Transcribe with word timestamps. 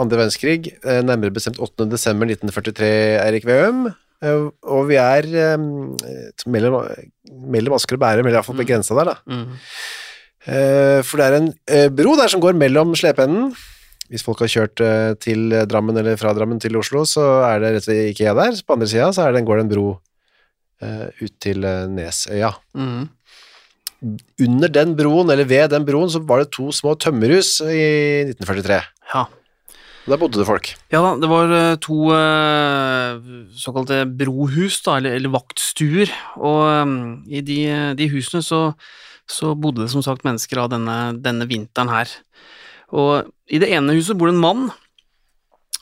andre 0.00 0.18
verdenskrig, 0.20 0.72
eh, 0.84 1.00
nærmere 1.04 1.34
bestemt 1.34 1.58
8. 1.62 1.86
desember 1.90 2.26
1943, 2.30 2.90
Eirik 3.24 3.46
Veum. 3.48 3.86
Eh, 4.22 4.50
Og 4.66 4.88
vi 4.88 4.96
er 4.98 5.26
eh, 5.30 5.56
mellom, 6.50 6.80
mellom 7.54 7.74
Asker 7.76 7.94
og 7.98 8.02
Bærum, 8.02 8.26
eller 8.26 8.40
iallfall 8.40 8.58
på 8.58 8.66
grensa 8.66 8.96
der, 8.98 9.12
da. 9.12 9.36
Eh, 10.48 11.00
For 11.06 11.18
det 11.20 11.26
er 11.28 11.36
en 11.38 11.94
bro 11.94 12.16
der 12.18 12.28
som 12.32 12.40
går 12.42 12.56
mellom 12.58 12.94
slepeenden. 12.98 13.52
Hvis 14.08 14.24
folk 14.24 14.40
har 14.40 14.48
kjørt 14.48 14.80
til 15.20 15.50
Drammen 15.68 15.96
eller 16.00 16.16
fra 16.16 16.32
Drammen 16.32 16.58
til 16.62 16.78
Oslo, 16.80 17.02
så 17.04 17.44
er 17.44 17.58
det 17.60 17.72
rett 17.76 17.88
ved 17.90 18.06
Ikea 18.14 18.32
der. 18.38 18.56
På 18.64 18.72
andre 18.78 18.88
sida 18.88 19.10
så 19.12 19.26
er 19.26 19.32
det, 19.36 19.44
går 19.44 19.60
det 19.60 19.64
en 19.66 19.72
bro 19.74 19.88
ut 21.20 21.34
til 21.44 21.60
Nesøya. 21.92 22.54
Under 24.40 24.68
den 24.72 24.94
broen, 24.96 25.28
eller 25.34 25.44
ved 25.50 25.68
den 25.74 25.84
broen, 25.84 26.08
så 26.08 26.22
var 26.24 26.40
det 26.40 26.52
to 26.54 26.70
små 26.72 26.94
tømmerhus 27.02 27.58
i 27.66 28.30
1943. 28.30 28.80
Ja. 29.12 29.26
Der 30.08 30.16
bodde 30.16 30.40
det 30.40 30.48
folk. 30.48 30.70
Ja 30.92 31.02
da, 31.04 31.10
det 31.20 31.28
var 31.28 31.50
eh, 31.52 31.78
to 31.84 32.08
eh, 32.16 33.18
såkalte 33.60 34.06
brohus, 34.08 34.80
da, 34.86 34.96
eller, 34.96 35.18
eller 35.18 35.32
vaktstuer, 35.34 36.12
og 36.40 36.62
eh, 36.70 36.94
i 37.38 37.42
de, 37.44 37.58
de 37.98 38.08
husene 38.14 38.40
så, 38.44 38.62
så 39.28 39.52
bodde 39.52 39.84
det 39.84 39.92
som 39.92 40.04
sagt 40.04 40.24
mennesker 40.24 40.62
av 40.62 40.70
denne, 40.72 40.96
denne 41.20 41.48
vinteren 41.50 41.92
her. 41.92 42.14
Og 42.88 43.28
i 43.52 43.60
det 43.60 43.68
ene 43.76 43.96
huset 43.98 44.16
bor 44.16 44.30
det 44.30 44.38
en 44.38 44.44
mann. 44.44 44.70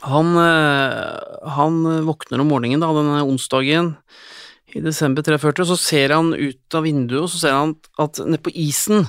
Han, 0.07 0.35
han 0.37 1.77
våkner 2.05 2.43
om 2.43 2.51
morgenen 2.51 2.83
da, 2.83 2.91
denne 2.93 3.23
onsdagen 3.25 3.95
i 4.75 4.83
desember 4.85 5.25
43, 5.25 5.63
og 5.63 5.71
så 5.71 5.79
ser 5.81 6.13
han 6.13 6.35
ut 6.35 6.77
av 6.77 6.85
vinduet, 6.85 7.23
og 7.23 7.31
så 7.33 7.41
ser 7.41 7.55
han 7.57 7.77
at 8.03 8.21
nede 8.27 8.43
på 8.43 8.53
isen 8.59 9.07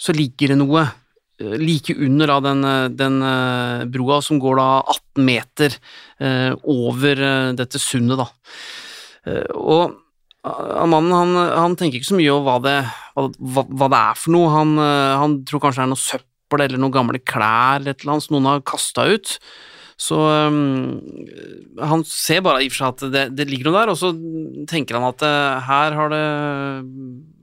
så 0.00 0.16
ligger 0.16 0.54
det 0.54 0.58
noe 0.62 0.88
like 1.40 1.94
under 1.96 2.30
da, 2.30 2.38
den, 2.44 2.66
den 2.96 3.22
eh, 3.24 3.84
broa 3.90 4.20
som 4.24 4.40
går 4.42 4.60
da 4.60 4.68
18 4.82 5.24
meter 5.24 5.76
eh, 6.20 6.52
over 6.68 7.24
eh, 7.26 7.52
dette 7.58 7.80
sundet, 7.80 8.20
da. 8.20 8.28
Eh, 9.30 9.56
og 9.56 9.96
mannen 10.88 11.12
han, 11.12 11.34
han 11.36 11.74
tenker 11.76 12.00
ikke 12.00 12.12
så 12.12 12.18
mye 12.18 12.32
over 12.32 12.46
hva 12.46 12.60
det, 12.64 12.76
hva, 13.14 13.64
hva, 13.68 13.88
det 13.92 13.98
er 14.00 14.20
for 14.20 14.34
noe. 14.36 14.52
Han, 14.54 14.78
han 14.80 15.40
tror 15.48 15.64
kanskje 15.66 15.82
det 15.82 15.88
er 15.88 15.90
noe 15.92 16.04
søppel 16.04 16.64
eller 16.64 16.80
noen 16.80 16.94
gamle 16.94 17.20
klær 17.20 17.82
eller 17.82 18.06
annet 18.06 18.24
som 18.24 18.38
noen 18.38 18.48
har 18.48 18.64
kasta 18.64 19.04
ut. 19.10 19.34
Så 20.00 20.16
um, 20.16 20.96
han 21.76 22.06
ser 22.08 22.40
bare 22.46 22.64
i 22.64 22.70
og 22.70 22.72
for 22.72 22.80
seg 22.80 22.94
at 22.94 23.12
det, 23.12 23.24
det 23.36 23.50
ligger 23.50 23.68
noe 23.68 23.82
der, 23.82 23.92
og 23.92 24.00
så 24.00 24.14
tenker 24.70 24.96
han 24.96 25.10
at 25.10 25.26
her 25.66 25.98
har 25.98 26.14
det 26.14 26.24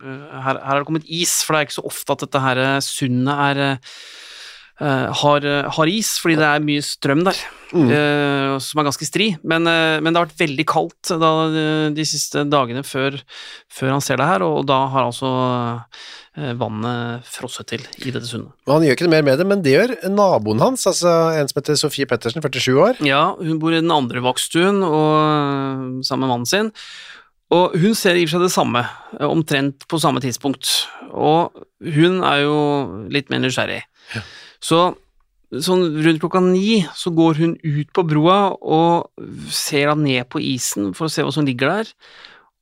her, 0.07 0.61
her 0.61 0.63
har 0.71 0.79
det 0.81 0.87
kommet 0.89 1.09
is, 1.09 1.39
for 1.43 1.53
det 1.53 1.59
er 1.59 1.69
ikke 1.69 1.79
så 1.81 1.87
ofte 1.89 2.15
at 2.17 2.25
dette 2.27 2.45
her 2.47 2.63
sundet 2.85 3.43
er 3.51 3.79
Uh, 4.77 5.09
har, 5.09 5.41
har 5.73 5.89
is, 5.89 6.11
fordi 6.21 6.35
det 6.37 6.45
er 6.45 6.61
mye 6.61 6.83
strøm 6.85 7.23
der, 7.25 7.37
eh, 7.73 8.51
som 8.61 8.77
er 8.77 8.85
ganske 8.85 9.07
stri. 9.07 9.31
Men, 9.41 9.65
uh, 9.65 9.97
men 9.97 10.13
det 10.13 10.19
har 10.19 10.27
vært 10.27 10.43
veldig 10.43 10.65
kaldt 10.69 11.09
da, 11.17 11.31
de- 11.49 11.95
de 11.97 12.05
siste 12.05 12.43
dagene 12.45 12.83
før, 12.85 13.17
før 13.73 13.95
han 13.95 14.05
ser 14.05 14.21
det 14.21 14.27
her, 14.29 14.45
og 14.45 14.67
da 14.69 14.77
har 14.93 15.07
altså 15.07 15.31
eh, 16.37 16.53
vannet 16.61 17.25
frosset 17.25 17.71
til 17.73 17.87
i 18.05 18.13
dette 18.13 18.29
sundet. 18.29 18.53
Og 18.69 18.75
han 18.75 18.85
gjør 18.85 18.99
ikke 18.99 19.07
noe 19.09 19.15
mer 19.17 19.25
med 19.31 19.41
det, 19.41 19.49
men 19.49 19.65
det 19.65 19.73
gjør 19.73 19.95
naboen 20.13 20.61
hans, 20.61 20.85
altså 20.93 21.15
en 21.33 21.49
som 21.49 21.57
heter 21.57 21.81
Sofie 21.81 22.05
Pettersen, 22.13 22.45
47 22.45 22.77
år. 22.77 23.01
Ja, 23.01 23.31
hun 23.33 23.57
bor 23.57 23.73
i 23.73 23.81
den 23.81 23.89
andre 23.97 24.21
vaktstuen 24.29 24.83
og, 24.85 26.03
sammen 26.05 26.27
med 26.27 26.35
mannen 26.35 26.45
sin. 26.53 26.69
Og 27.53 27.77
hun 27.79 27.95
ser 27.95 28.17
i 28.17 28.25
og 28.25 28.29
for 28.29 28.37
seg 28.37 28.47
det 28.47 28.53
samme, 28.55 28.83
eh, 29.19 29.27
omtrent 29.27 29.87
på 29.87 29.99
samme 30.03 30.19
tidspunkt. 30.23 30.87
Og 31.13 31.53
hun 31.79 32.23
er 32.23 32.43
jo 32.43 32.57
litt 33.09 33.29
mer 33.31 33.39
nysgjerrig. 33.39 33.83
Så 34.59 34.97
sånn 35.63 35.85
rundt 36.03 36.19
klokka 36.19 36.41
ni 36.43 36.81
så 36.97 37.13
går 37.15 37.39
hun 37.39 37.53
ut 37.63 37.91
på 37.95 38.03
broa 38.03 38.51
og 38.59 39.07
ser 39.53 39.87
da 39.87 39.95
ned 39.95 40.27
på 40.27 40.41
isen 40.43 40.91
for 40.97 41.07
å 41.07 41.11
se 41.11 41.23
hva 41.23 41.31
som 41.31 41.47
ligger 41.47 41.71
der. 41.71 41.93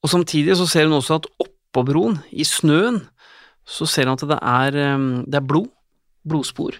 Og 0.06 0.12
samtidig 0.12 0.58
så 0.60 0.68
ser 0.70 0.86
hun 0.86 1.00
også 1.00 1.18
at 1.18 1.30
oppå 1.42 1.86
broen, 1.88 2.20
i 2.30 2.46
snøen, 2.46 3.02
så 3.66 3.88
ser 3.90 4.06
hun 4.06 4.14
at 4.14 4.28
det 4.30 4.38
er, 4.38 4.78
eh, 4.78 5.24
det 5.26 5.42
er 5.42 5.48
blod. 5.50 5.72
Blodspor. 6.26 6.78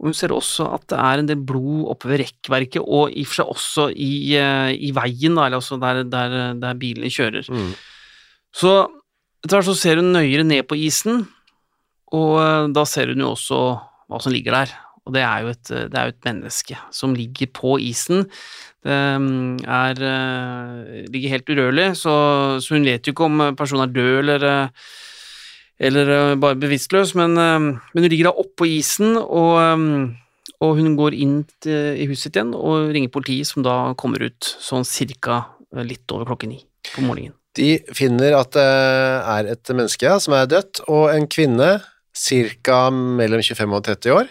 Og 0.00 0.10
hun 0.10 0.16
ser 0.16 0.34
også 0.34 0.66
at 0.74 0.86
det 0.90 0.98
er 0.98 1.20
en 1.20 1.28
del 1.30 1.42
blod 1.46 1.86
oppe 1.94 2.10
ved 2.10 2.24
rekkverket, 2.24 2.82
og 2.82 3.14
i 3.14 3.22
og 3.24 3.30
for 3.30 3.38
seg 3.38 3.52
også 3.54 3.86
i, 3.94 4.12
eh, 4.40 4.72
i 4.74 4.90
veien, 4.96 5.38
da, 5.38 5.46
eller 5.46 5.60
altså 5.60 5.78
der, 5.80 6.02
der, 6.10 6.38
der 6.60 6.80
bilene 6.80 7.12
kjører. 7.12 7.46
Så 8.54 8.74
etter 9.44 9.58
hvert 9.58 9.68
så 9.68 9.76
ser 9.78 10.00
hun 10.00 10.12
nøyere 10.14 10.46
ned 10.46 10.66
på 10.68 10.78
isen, 10.80 11.24
og 12.14 12.40
eh, 12.42 12.72
da 12.74 12.86
ser 12.88 13.14
hun 13.14 13.22
jo 13.22 13.34
også 13.34 13.60
hva 14.10 14.20
som 14.20 14.34
ligger 14.34 14.58
der. 14.58 14.74
Og 15.04 15.12
det 15.12 15.20
er 15.20 15.44
jo 15.44 15.50
et, 15.52 15.68
det 15.68 15.98
er 16.00 16.08
jo 16.08 16.14
et 16.14 16.26
menneske 16.26 16.76
som 16.96 17.12
ligger 17.16 17.50
på 17.52 17.76
isen. 17.84 18.24
Det 18.84 19.00
mm, 19.20 19.64
er, 19.64 20.00
eh, 20.10 21.08
ligger 21.12 21.34
helt 21.36 21.50
urørlig, 21.52 21.88
så, 21.96 22.14
så 22.60 22.76
hun 22.76 22.84
vet 22.88 23.04
jo 23.04 23.14
ikke 23.14 23.28
om 23.28 23.42
personen 23.56 23.86
er 23.86 23.92
død 23.94 24.18
eller 24.22 24.46
eh, 24.48 24.88
eller 25.80 26.10
eh, 26.14 26.34
bare 26.40 26.58
bevisstløs, 26.60 27.14
men, 27.18 27.38
eh, 27.40 27.58
men 27.60 28.04
hun 28.04 28.10
ligger 28.10 28.30
da 28.30 28.36
oppå 28.44 28.68
isen, 28.68 29.16
og, 29.20 29.54
eh, 29.62 30.52
og 30.64 30.76
hun 30.80 30.96
går 30.98 31.16
inn 31.18 31.38
til, 31.64 31.94
i 32.00 32.08
huset 32.10 32.28
sitt 32.28 32.38
igjen 32.38 32.54
og 32.56 32.92
ringer 32.94 33.12
politiet, 33.12 33.50
som 33.50 33.64
da 33.66 33.94
kommer 34.00 34.22
ut 34.24 34.54
sånn 34.62 34.86
cirka 34.88 35.44
litt 35.74 36.10
over 36.14 36.28
klokken 36.30 36.54
ni 36.54 36.60
på 36.92 37.02
morgenen. 37.02 37.34
De 37.54 37.78
finner 37.94 38.34
at 38.34 38.50
det 38.54 38.62
er 38.66 39.48
et 39.52 39.70
menneske 39.70 40.06
ja, 40.06 40.18
som 40.22 40.34
er 40.34 40.48
dødt, 40.50 40.82
og 40.90 41.10
en 41.12 41.26
kvinne, 41.30 41.76
cirka 42.14 42.88
mellom 42.94 43.42
25 43.42 43.72
og 43.74 43.82
30 43.88 44.14
år. 44.14 44.28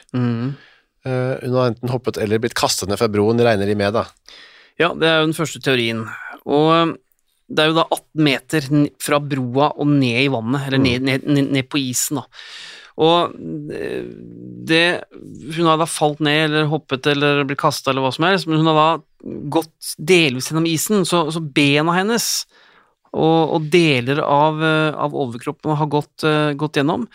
Eh, 1.03 1.35
hun 1.43 1.55
har 1.57 1.71
enten 1.71 1.91
hoppet 1.91 2.17
eller 2.23 2.39
blitt 2.39 2.55
kastet 2.55 2.87
ned 2.87 2.99
fra 2.99 3.09
broen, 3.11 3.41
regner 3.43 3.67
de 3.67 3.75
med 3.75 3.95
da. 3.95 4.05
Ja, 4.79 4.93
det 4.95 5.07
er 5.07 5.19
jo 5.19 5.27
den 5.27 5.37
første 5.37 5.59
teorien. 5.63 6.05
Og 6.47 6.95
det 7.47 7.63
er 7.63 7.71
jo 7.71 7.79
da 7.79 7.87
18 7.89 8.23
meter 8.27 8.69
fra 9.03 9.19
broa 9.19 9.73
og 9.77 9.89
ned 9.89 10.21
i 10.23 10.31
vannet, 10.31 10.67
eller 10.67 10.81
ned, 10.81 11.03
ned, 11.07 11.27
ned, 11.27 11.51
ned 11.57 11.69
på 11.69 11.81
isen, 11.81 12.21
da. 12.21 12.27
Og 13.01 13.33
eh, 13.73 14.03
det 14.69 14.83
Hun 15.55 15.65
har 15.65 15.79
da 15.81 15.87
falt 15.89 16.19
ned 16.21 16.43
eller 16.45 16.67
hoppet 16.69 17.07
eller 17.09 17.41
blitt 17.49 17.61
kasta 17.63 17.89
eller 17.89 18.05
hva 18.05 18.11
som 18.13 18.27
helst, 18.27 18.45
men 18.45 18.61
hun 18.61 18.69
har 18.69 18.77
da 18.77 19.31
gått 19.53 19.95
delvis 19.97 20.51
gjennom 20.51 20.67
isen, 20.69 21.07
så, 21.07 21.25
så 21.33 21.41
bena 21.41 21.95
hennes 21.97 22.27
og, 23.13 23.55
og 23.55 23.71
deler 23.73 24.21
av, 24.25 24.61
eh, 24.63 24.91
av 24.97 25.15
overkroppen 25.23 25.77
har 25.77 25.89
gått, 25.91 26.25
eh, 26.25 26.53
gått 26.57 26.79
gjennom, 26.79 27.05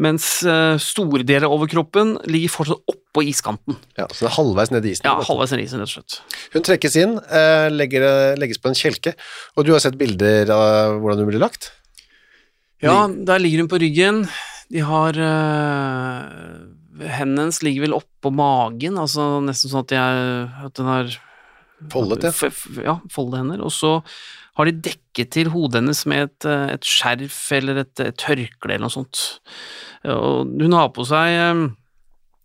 mens 0.00 0.26
eh, 0.48 0.74
store 0.82 1.22
deler 1.26 1.46
av 1.46 1.54
overkroppen 1.58 2.16
ligger 2.30 2.52
fortsatt 2.54 2.90
oppå 2.90 3.22
iskanten. 3.28 3.76
Ja, 3.98 4.08
så 4.10 4.24
det 4.24 4.30
er 4.32 4.36
halvveis 4.38 4.72
ned 4.74 4.88
i 4.88 4.94
isen. 4.94 5.06
Ja, 5.06 5.18
halvveis 5.28 5.52
ned 5.54 5.62
i 5.62 5.66
isen, 5.68 5.82
rett 5.84 5.92
og 5.92 5.98
slett. 6.00 6.40
Hun 6.54 6.66
trekkes 6.66 6.98
inn, 7.00 7.18
legger, 7.74 8.08
legges 8.40 8.62
på 8.62 8.72
en 8.72 8.78
kjelke, 8.78 9.14
og 9.54 9.68
du 9.68 9.74
har 9.76 9.84
sett 9.84 10.00
bilder 10.00 10.50
av 10.54 10.98
hvordan 11.02 11.22
hun 11.22 11.30
blir 11.30 11.44
lagt? 11.44 11.70
Ja, 12.84 13.04
der 13.08 13.40
ligger 13.40 13.62
hun 13.62 13.70
på 13.70 13.80
ryggen. 13.80 14.24
De 14.72 14.82
har 14.84 15.16
uh, 15.16 16.24
Hendene 16.94 17.46
hennes 17.46 17.60
ligger 17.64 17.86
vel 17.86 17.96
oppå 17.96 18.30
magen, 18.34 18.98
altså 19.00 19.40
nesten 19.44 19.72
sånn 19.72 19.84
at, 19.84 19.92
de 19.92 19.98
er, 19.98 20.66
at 20.68 20.76
den 20.78 20.90
har 20.90 21.14
Foldet, 21.90 22.22
ja. 22.24 22.50
Ja, 22.84 22.92
foldede 23.12 23.40
hender. 23.42 23.64
Og 23.66 23.72
så 23.74 23.98
har 24.54 24.68
de 24.68 24.74
dekket 24.86 25.32
til 25.34 25.50
hodet 25.50 25.80
hennes 25.80 26.02
med 26.10 26.28
et, 26.28 26.48
øh, 26.48 26.66
et 26.76 26.86
skjerf 26.86 27.38
eller 27.56 27.82
et, 27.82 27.94
et 28.00 28.18
tørkle 28.20 28.76
eller 28.76 28.86
noe 28.86 28.94
sånt. 28.94 29.22
Og 30.10 30.52
hun 30.60 30.76
har 30.76 30.92
på 30.94 31.06
seg 31.08 31.38
eh, 31.38 31.62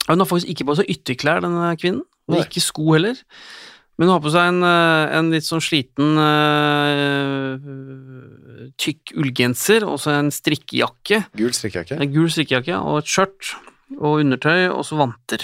Hun 0.10 0.24
har 0.24 0.26
faktisk 0.26 0.50
ikke 0.50 0.66
på 0.66 0.78
seg 0.80 0.90
ytterklær, 0.90 1.44
denne 1.44 1.76
kvinnen, 1.78 2.02
og 2.32 2.40
ikke 2.42 2.64
sko 2.66 2.96
heller. 2.96 3.20
Men 4.00 4.08
hun 4.08 4.16
har 4.16 4.24
på 4.24 4.32
seg 4.34 4.48
en, 4.50 4.64
eh, 4.66 5.18
en 5.20 5.30
litt 5.30 5.46
sånn 5.46 5.62
sliten 5.62 6.18
uh, 6.18 7.60
tykk 8.80 9.14
ullgenser, 9.20 9.86
og 9.86 10.00
så 10.02 10.16
en 10.16 10.32
strikkejakke, 10.34 11.26
Gul 11.38 11.52
strikkejakke. 11.54 12.00
en 12.00 12.14
gul 12.16 12.30
strikkejakke, 12.32 12.80
og 12.80 13.04
et 13.04 13.12
skjørt 13.12 13.52
og 14.00 14.24
undertøy, 14.24 14.70
og 14.72 14.82
så 14.88 14.98
vanter. 14.98 15.44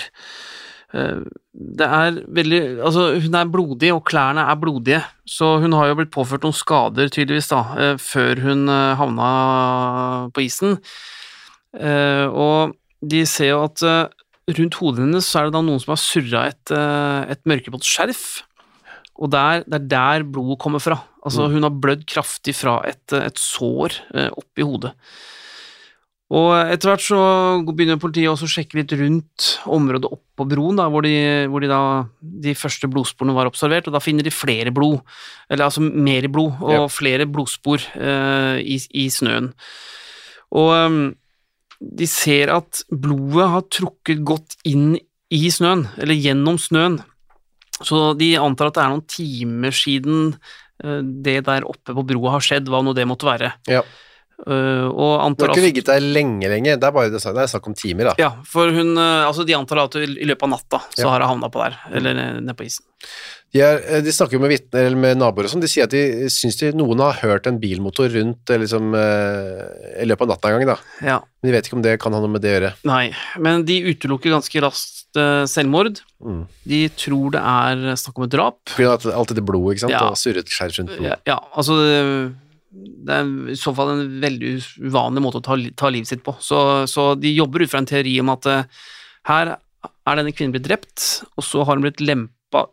Eh, 0.95 1.25
Det 1.55 1.87
er 1.87 2.17
veldig 2.35 2.61
Altså, 2.83 3.19
hun 3.23 3.35
er 3.35 3.51
blodig, 3.51 3.91
og 3.93 4.03
klærne 4.07 4.43
er 4.43 4.59
blodige, 4.59 5.01
så 5.27 5.57
hun 5.61 5.73
har 5.73 5.87
jo 5.89 5.95
blitt 5.99 6.11
påført 6.11 6.43
noen 6.43 6.55
skader, 6.55 7.09
tydeligvis, 7.09 7.51
da, 7.51 7.61
eh, 7.79 7.95
før 7.99 8.41
hun 8.43 8.67
eh, 8.69 8.95
havna 8.99 9.29
på 10.35 10.45
isen. 10.45 10.79
Og 11.75 12.71
de 13.03 13.25
ser 13.27 13.49
jo 13.49 13.63
at 13.65 13.81
rundt 14.47 14.77
hodet 14.79 15.01
hennes 15.03 15.25
så 15.27 15.41
er 15.41 15.47
det 15.49 15.55
da 15.57 15.61
noen 15.65 15.81
som 15.83 15.91
har 15.91 15.99
surra 15.99 16.43
et, 16.47 16.71
et 16.71 17.41
mørkeblått 17.43 17.83
skjerf, 17.83 18.43
og 19.19 19.31
der, 19.33 19.65
det 19.67 19.81
er 19.81 19.89
der 19.91 20.23
blodet 20.23 20.59
kommer 20.63 20.79
fra. 20.79 21.01
Altså, 21.25 21.49
hun 21.51 21.67
har 21.67 21.75
blødd 21.75 22.05
kraftig 22.07 22.55
fra 22.55 22.77
et, 22.87 23.11
et 23.11 23.35
sår 23.35 23.97
oppi 24.39 24.63
hodet. 24.63 24.93
Og 26.33 26.55
etter 26.57 26.89
hvert 26.89 27.03
så 27.05 27.17
begynner 27.69 27.99
politiet 28.01 28.31
også 28.31 28.47
å 28.47 28.53
sjekke 28.55 28.79
litt 28.79 28.93
rundt 28.97 29.49
området 29.69 30.09
oppå 30.09 30.47
broen, 30.49 30.79
da, 30.79 30.87
hvor, 30.89 31.05
de, 31.05 31.45
hvor 31.51 31.61
de, 31.61 31.69
da, 31.69 31.81
de 32.19 32.55
første 32.57 32.89
blodsporene 32.89 33.35
var 33.37 33.45
observert, 33.45 33.85
og 33.85 33.93
da 33.93 34.01
finner 34.01 34.25
de 34.25 34.33
flere 34.33 34.73
blod, 34.73 35.03
eller 35.53 35.67
altså 35.67 35.83
mer 35.85 36.25
blod, 36.33 36.57
og 36.65 36.73
Ja. 36.73 36.87
flere 36.89 37.27
blodspor 37.29 37.83
uh, 37.93 38.57
i, 38.57 38.79
i 38.97 39.05
snøen. 39.13 39.51
Og 40.55 40.71
um, 40.73 40.97
de 41.79 42.07
ser 42.09 42.49
at 42.55 42.81
blodet 42.89 43.51
har 43.53 43.67
trukket 43.69 44.23
godt 44.25 44.57
inn 44.65 44.95
i 45.29 45.43
snøen, 45.53 45.85
eller 46.01 46.17
gjennom 46.17 46.57
snøen, 46.57 47.03
så 47.85 48.15
de 48.17 48.31
antar 48.39 48.71
at 48.71 48.79
det 48.79 48.83
er 48.85 48.91
noen 48.95 49.05
timer 49.13 49.77
siden 49.77 50.33
uh, 50.81 51.01
det 51.05 51.43
der 51.45 51.69
oppe 51.69 51.93
på 51.93 52.07
broa 52.15 52.33
har 52.39 52.49
skjedd, 52.49 52.65
hva 52.73 52.81
nå 52.81 52.97
det 52.97 53.05
måtte 53.05 53.29
være. 53.29 53.53
Ja. 53.69 53.85
Og 54.45 55.37
Du 55.37 55.45
har 55.45 55.53
ikke 55.53 55.63
ligget 55.63 55.87
der 55.87 56.03
lenge, 56.03 56.49
lenge. 56.51 56.75
Det 56.75 56.83
er 56.83 56.91
bare 56.91 57.09
det, 57.09 57.21
det 57.23 57.43
er 57.45 57.47
snakk 57.47 57.69
om 57.69 57.75
timer, 57.77 58.09
da. 58.11 58.15
ja, 58.19 58.31
for 58.45 58.67
hun 58.75 58.97
eh, 58.97 59.23
Altså, 59.25 59.45
de 59.47 59.55
antar 59.55 59.79
at 59.85 59.95
i 59.95 60.27
løpet 60.27 60.43
av 60.43 60.51
natta 60.51 60.81
så 60.91 61.05
Ja. 61.05 61.09
har 61.13 61.23
hun 61.23 61.29
havna 61.35 61.49
på 61.53 61.63
der, 61.63 61.77
eller 61.95 62.19
eh, 62.19 62.33
nede 62.41 62.55
på 62.57 62.65
isen. 62.67 62.83
De, 63.55 63.61
er, 63.63 64.01
de 64.03 64.11
snakker 64.11 64.35
jo 64.35 64.41
med 64.43 64.51
vitner 64.51 64.89
eller 64.89 64.99
med 64.99 65.17
naboer 65.21 65.47
og 65.47 65.53
sånn. 65.53 65.61
De 65.63 65.69
sier 65.71 65.85
at 65.87 65.93
de 65.93 66.27
syns 66.33 66.57
de, 66.59 66.73
noen 66.75 66.99
har 66.99 67.21
hørt 67.21 67.47
en 67.47 67.59
bilmotor 67.61 68.09
rundt 68.11 68.51
liksom, 68.51 68.91
i 68.91 70.07
løpet 70.09 70.25
av 70.25 70.33
natta 70.33 70.51
en 70.51 70.57
gang, 70.59 70.73
da. 70.73 70.75
Ja. 71.05 71.17
Men 71.39 71.47
de 71.51 71.55
vet 71.55 71.69
ikke 71.69 71.77
om 71.79 71.85
det 71.85 71.95
kan 72.03 72.11
ha 72.17 72.19
noe 72.19 72.33
med 72.33 72.43
det 72.43 72.51
å 72.51 72.55
gjøre. 72.57 72.73
Nei, 72.89 73.05
men 73.39 73.63
de 73.63 73.77
utelukker 73.93 74.33
ganske 74.35 74.59
raskt 74.65 75.15
selvmord. 75.47 76.01
Mm. 76.19 76.41
De 76.67 76.81
tror 76.99 77.31
det 77.37 77.43
er 77.47 77.95
snakk 78.01 78.19
om 78.19 78.25
et 78.27 78.33
drap. 78.35 78.59
Av 78.75 79.07
alt 79.13 79.31
dette 79.31 79.45
blodet, 79.45 79.77
ikke 79.77 79.85
sant, 79.85 79.95
Ja. 79.95 80.03
og 80.09 80.19
surret 80.19 80.51
skjerf 80.51 80.81
rundt 80.81 80.91
blodet. 80.97 81.21
Ja, 81.23 81.37
ja 81.37 81.39
altså 81.55 81.79
det, 82.75 83.15
er 83.15 83.51
i 83.53 83.57
så 83.59 83.71
fall 83.77 83.93
en 83.93 84.05
veldig 84.23 84.53
uvanlig 84.89 85.23
måte 85.23 85.39
å 85.39 85.45
ta, 85.45 85.57
ta 85.79 85.91
livet 85.93 86.09
sitt 86.11 86.23
på. 86.25 86.33
Så, 86.43 86.59
så 86.91 87.13
de 87.19 87.31
jobber 87.35 87.63
ut 87.63 87.71
fra 87.71 87.79
en 87.83 87.87
teori 87.89 88.17
om 88.23 88.33
at 88.33 88.47
uh, 88.51 88.83
her 89.31 89.55
er 89.55 90.19
denne 90.19 90.33
kvinnen 90.35 90.53
blitt 90.55 90.67
drept, 90.67 91.05
og 91.37 91.45
så 91.45 91.63
har 91.65 91.77
hun 91.77 91.85
blitt 91.87 92.03
lempa 92.03 92.65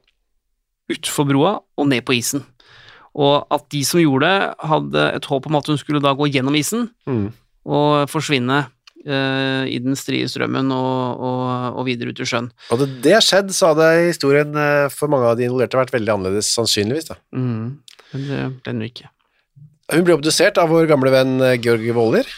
utfor 0.92 1.28
broa 1.30 1.54
og 1.78 1.88
ned 1.88 2.04
på 2.08 2.16
isen. 2.18 2.42
Og 3.12 3.46
at 3.52 3.66
de 3.72 3.82
som 3.84 4.00
gjorde 4.00 4.28
det, 4.28 4.52
hadde 4.72 5.02
et 5.18 5.26
håp 5.28 5.48
om 5.50 5.58
at 5.58 5.68
hun 5.68 5.80
skulle 5.80 6.00
da 6.04 6.14
gå 6.16 6.30
gjennom 6.32 6.56
isen 6.56 6.88
Mm. 7.08 7.26
og 7.68 8.08
forsvinne 8.10 8.62
uh, 9.06 9.64
i 9.68 9.78
den 9.84 9.96
strie 9.98 10.26
strømmen 10.30 10.72
og, 10.74 11.20
og, 11.28 11.78
og 11.78 11.86
videre 11.88 12.12
ut 12.12 12.20
i 12.24 12.28
sjøen. 12.28 12.50
Hadde 12.72 12.88
det 13.04 13.18
skjedd, 13.26 13.52
så 13.54 13.72
hadde 13.72 13.88
historien 14.08 14.56
eh, 14.56 14.88
for 14.92 15.12
mange 15.12 15.28
av 15.30 15.36
de 15.38 15.46
involverte 15.48 15.78
vært 15.78 15.92
veldig 15.94 16.14
annerledes, 16.16 16.50
sannsynligvis. 16.56 17.10
da. 17.12 17.18
Mm. 17.36 17.82
Men 18.12 18.24
det 18.28 18.40
ble 18.62 18.72
den 18.72 18.82
jo 18.84 18.90
ikke. 18.92 19.10
Hun 19.90 20.06
ble 20.06 20.16
obdusert 20.16 20.60
av 20.60 20.70
vår 20.72 20.86
gamle 20.90 21.12
venn 21.12 21.36
eh, 21.42 21.58
Georg 21.60 21.88
Woller. 21.96 22.28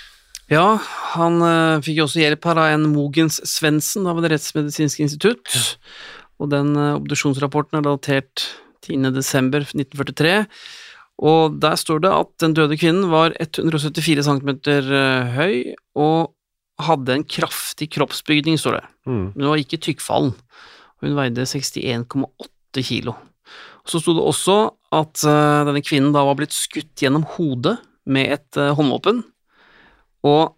Ja, 0.53 0.77
han 1.15 1.41
uh, 1.41 1.81
fikk 1.85 2.03
også 2.05 2.21
hjelp 2.21 2.45
her 2.45 2.61
av 2.61 2.75
en 2.75 2.91
Mogens 2.93 3.39
Svendsen 3.49 4.05
av 4.11 4.21
Det 4.21 4.31
rettsmedisinske 4.35 5.05
institutt, 5.07 5.55
og 6.37 6.51
den 6.53 6.75
uh, 6.77 6.99
obduksjonsrapporten 6.99 7.81
er 7.81 7.87
datert 7.87 8.45
10. 8.85 9.09
desember 9.17 9.65
1943, 9.65 10.35
og 11.25 11.57
der 11.63 11.79
står 11.81 12.05
det 12.05 12.13
at 12.13 12.33
den 12.43 12.57
døde 12.59 12.77
kvinnen 12.77 13.09
var 13.09 13.33
174 13.41 14.27
cm 14.27 14.51
høy 15.33 15.55
og 15.95 16.35
hadde 16.83 17.15
en 17.15 17.25
kraftig 17.25 17.89
kroppsbygning, 17.95 18.59
står 18.59 18.81
det. 18.81 18.87
Mm. 19.07 19.27
Men 19.31 19.45
hun 19.45 19.53
var 19.53 19.63
ikke 19.63 19.81
tykkfallen. 19.81 20.35
Hun 21.05 21.15
veide 21.17 21.47
61,8 21.47 22.85
kilo. 22.85 23.15
Så 23.87 24.01
sto 24.01 24.15
det 24.17 24.25
også 24.25 24.57
at 24.95 25.25
eh, 25.27 25.65
denne 25.69 25.83
kvinnen 25.85 26.15
da 26.15 26.25
var 26.27 26.39
blitt 26.39 26.55
skutt 26.55 27.03
gjennom 27.03 27.27
hodet 27.37 27.77
med 28.05 28.37
et 28.37 28.61
eh, 28.61 28.75
håndvåpen, 28.77 29.23
og 30.25 30.55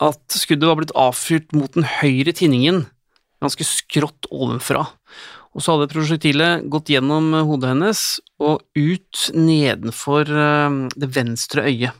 at 0.00 0.36
skuddet 0.36 0.68
var 0.68 0.78
blitt 0.80 0.96
avfyrt 0.96 1.52
mot 1.56 1.72
den 1.76 1.86
høyre 1.98 2.32
tinningen, 2.36 2.84
ganske 3.40 3.66
skrått 3.66 4.28
ovenfra. 4.32 4.86
Og 5.50 5.64
så 5.64 5.74
hadde 5.74 5.90
prosjektilet 5.90 6.68
gått 6.72 6.92
gjennom 6.92 7.32
eh, 7.34 7.46
hodet 7.48 7.74
hennes 7.74 8.04
og 8.40 8.62
ut 8.78 9.26
nedenfor 9.36 10.30
det 10.96 11.10
venstre 11.16 11.66
øyet. 11.68 11.98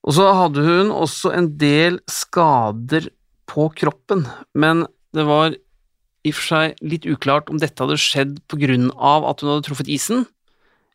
Og 0.00 0.16
så 0.16 0.30
hadde 0.32 0.64
hun 0.64 0.92
også 0.92 1.32
en 1.36 1.50
del 1.60 1.98
skader 2.08 3.10
på 3.50 3.66
kroppen, 3.76 4.24
men 4.56 4.86
det 5.16 5.26
var 5.28 5.52
i 6.20 6.32
og 6.32 6.36
for 6.36 6.46
seg 6.50 6.80
litt 6.84 7.06
uklart 7.08 7.48
om 7.52 7.60
dette 7.60 7.80
hadde 7.80 8.00
skjedd 8.00 8.34
på 8.50 8.58
grunn 8.60 8.90
av 8.96 9.24
at 9.28 9.40
hun 9.40 9.54
hadde 9.54 9.66
truffet 9.68 9.90
isen, 9.92 10.26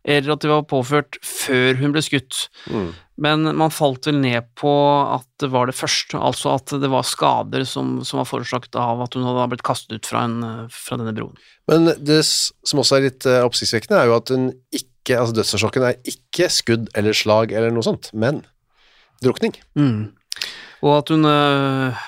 eller 0.05 0.35
at 0.35 0.43
det 0.43 0.51
var 0.51 0.67
påført 0.69 1.17
før 1.25 1.79
hun 1.79 1.93
ble 1.95 2.03
skutt. 2.05 2.45
Mm. 2.69 2.91
Men 3.25 3.47
man 3.57 3.73
falt 3.73 4.05
vel 4.09 4.19
ned 4.21 4.47
på 4.59 4.71
at 5.15 5.25
det 5.41 5.49
var 5.53 5.69
det 5.69 5.77
første, 5.77 6.19
altså 6.19 6.55
at 6.59 6.73
det 6.81 6.89
var 6.91 7.07
skader 7.07 7.65
som, 7.67 7.97
som 8.05 8.21
var 8.21 8.29
forårsaket 8.29 8.77
av 8.79 9.01
at 9.05 9.15
hun 9.17 9.25
hadde 9.25 9.47
blitt 9.53 9.65
kastet 9.65 9.97
ut 9.97 10.09
fra, 10.09 10.25
en, 10.27 10.67
fra 10.73 10.99
denne 11.01 11.15
broen. 11.15 11.37
Men 11.71 11.89
det 11.97 12.21
som 12.27 12.83
også 12.83 12.99
er 12.99 13.07
litt 13.07 13.29
eh, 13.29 13.41
oppsiktsvekkende, 13.47 14.01
er 14.01 14.11
jo 14.11 14.17
at 14.19 14.33
hun 14.35 14.49
ikke, 14.69 15.17
altså 15.17 15.39
dødsårsaken 15.39 15.87
er 15.87 16.11
ikke 16.11 16.51
skudd 16.53 16.91
eller 16.97 17.17
slag 17.17 17.55
eller 17.55 17.73
noe 17.73 17.85
sånt, 17.87 18.11
men 18.13 18.43
drukning. 19.23 19.55
Og 20.85 20.91
at 20.99 21.09
hun 21.13 21.25
øh, 21.25 22.05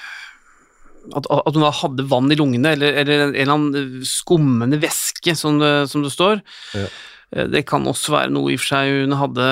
at, 1.15 1.27
at 1.31 1.55
hun 1.55 1.63
da 1.63 1.73
hadde 1.81 2.07
vann 2.11 2.31
i 2.33 2.37
lungene, 2.37 2.73
eller, 2.75 2.99
eller 3.01 3.27
en 3.29 3.35
eller 3.35 3.53
annen 3.53 4.07
skummende 4.07 4.79
væske, 4.81 5.35
som 5.39 5.61
det, 5.61 5.71
som 5.91 6.03
det 6.03 6.11
står. 6.13 6.41
Ja. 6.75 6.89
Eh, 7.35 7.47
Det 7.47 7.65
kan 7.67 7.87
også 7.87 8.13
være 8.15 8.31
noe 8.33 8.53
i 8.53 8.57
og 8.57 8.63
for 8.63 8.73
seg 8.73 9.03
hun 9.03 9.15
hadde, 9.19 9.47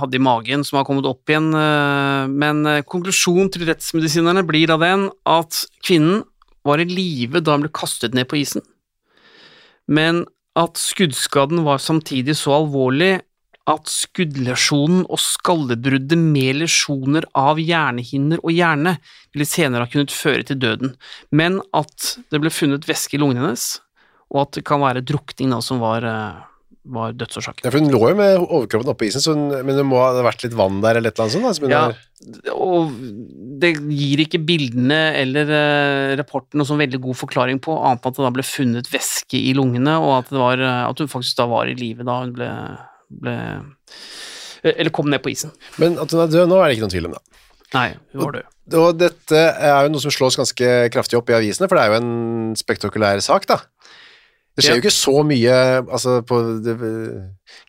hadde 0.00 0.18
i 0.18 0.22
magen 0.22 0.64
som 0.66 0.80
har 0.80 0.86
kommet 0.88 1.08
opp 1.08 1.30
igjen, 1.30 1.50
eh, 1.54 2.26
men 2.30 2.66
eh, 2.66 2.82
konklusjonen 2.86 3.50
til 3.50 3.66
rettsmedisinerne 3.68 4.44
blir 4.46 4.70
da 4.70 4.78
den 4.80 5.08
at 5.26 5.64
kvinnen 5.82 6.22
var 6.66 6.82
i 6.82 6.86
live 6.88 7.40
da 7.40 7.56
hun 7.56 7.64
ble 7.64 7.72
kastet 7.72 8.14
ned 8.14 8.28
på 8.30 8.38
isen, 8.42 8.62
men 9.88 10.26
at 10.58 10.78
skuddskaden 10.78 11.64
var 11.64 11.80
samtidig 11.80 12.36
så 12.36 12.52
alvorlig 12.58 13.20
at 13.70 13.86
skuddlesjonen 13.90 15.04
og 15.06 15.20
skallebruddet 15.22 16.18
med 16.18 16.58
lesjoner 16.58 17.26
av 17.38 17.60
hjernehinner 17.60 18.40
og 18.42 18.52
hjerne 18.56 18.96
ville 19.30 19.46
senere 19.46 19.86
ha 19.86 19.90
kunnet 19.90 20.14
føre 20.14 20.42
til 20.46 20.58
døden, 20.58 20.94
men 21.30 21.60
at 21.76 22.16
det 22.32 22.42
ble 22.42 22.52
funnet 22.52 22.88
væske 22.88 23.16
i 23.16 23.22
lungene 23.22 23.44
hennes, 23.44 23.78
og 24.30 24.44
at 24.44 24.58
det 24.58 24.66
kan 24.66 24.82
være 24.82 25.04
drukning 25.06 25.54
da 25.54 25.60
som 25.64 25.80
var, 25.82 26.04
var 26.84 27.12
dødsårsaken. 27.12 27.64
Ja, 27.66 27.70
for 27.70 27.80
hun 27.80 27.92
lå 27.92 28.00
jo 28.08 28.16
med 28.16 28.38
overkroppen 28.40 28.90
oppe 28.92 29.04
i 29.04 29.10
isen, 29.10 29.22
så 29.22 29.34
hun, 29.36 29.50
men 29.52 29.76
det 29.76 29.84
må 29.86 29.98
ha 30.00 30.14
vært 30.24 30.46
litt 30.46 30.56
vann 30.56 30.80
der 30.80 30.96
eller 30.98 31.12
et 31.12 31.18
eller 31.18 31.28
annet 31.28 31.58
sånt? 31.58 31.68
Da, 31.68 31.80
Ja, 32.48 32.52
og 32.54 32.94
det 33.60 33.74
gir 33.76 34.22
ikke 34.24 34.40
bildene 34.48 35.00
eller 35.20 35.52
uh, 35.52 36.14
rapporten 36.20 36.60
noen 36.60 36.68
sånn 36.68 36.80
veldig 36.80 37.02
god 37.04 37.18
forklaring 37.20 37.60
på, 37.62 37.76
annet 37.76 38.04
enn 38.04 38.14
at 38.14 38.20
det 38.20 38.26
da 38.26 38.32
ble 38.38 38.46
funnet 38.46 38.90
væske 38.92 39.40
i 39.40 39.52
lungene, 39.56 39.98
og 40.00 40.16
at, 40.22 40.32
det 40.32 40.40
var, 40.40 40.64
eh, 40.64 40.82
at 40.88 41.02
hun 41.04 41.12
faktisk 41.12 41.40
da 41.40 41.48
var 41.50 41.70
i 41.70 41.76
live 41.78 42.06
da 42.06 42.20
hun 42.22 42.32
ble, 42.36 42.50
ble 43.20 43.36
Eller 44.70 44.92
kom 44.92 45.08
ned 45.08 45.22
på 45.24 45.32
isen. 45.32 45.52
Men 45.80 46.00
at 46.00 46.12
hun 46.12 46.24
er 46.24 46.32
død 46.32 46.48
nå, 46.48 46.60
er 46.60 46.68
det 46.68 46.78
ikke 46.78 46.88
noen 46.88 46.96
tvil 46.96 47.10
om. 47.10 47.16
da. 47.16 47.44
Nei, 47.76 47.88
hun 48.12 48.24
var 48.24 48.34
død. 48.36 48.56
Og 48.80 48.98
dette 48.98 49.40
er 49.40 49.84
jo 49.84 49.92
noe 49.92 50.02
som 50.02 50.12
slås 50.14 50.36
ganske 50.38 50.70
kraftig 50.94 51.18
opp 51.18 51.30
i 51.30 51.36
avisene, 51.36 51.68
for 51.70 51.78
det 51.78 51.84
er 51.84 51.92
jo 51.92 52.00
en 52.00 52.56
spektakulær 52.58 53.22
sak, 53.24 53.48
da. 53.50 53.60
Det 54.56 54.66
skjer 54.66 54.78
jo 54.78 54.82
ikke 54.84 54.96
så 54.98 55.16
mye 55.26 55.56
altså, 55.86 56.20
på 56.26 56.42
det, 56.66 56.76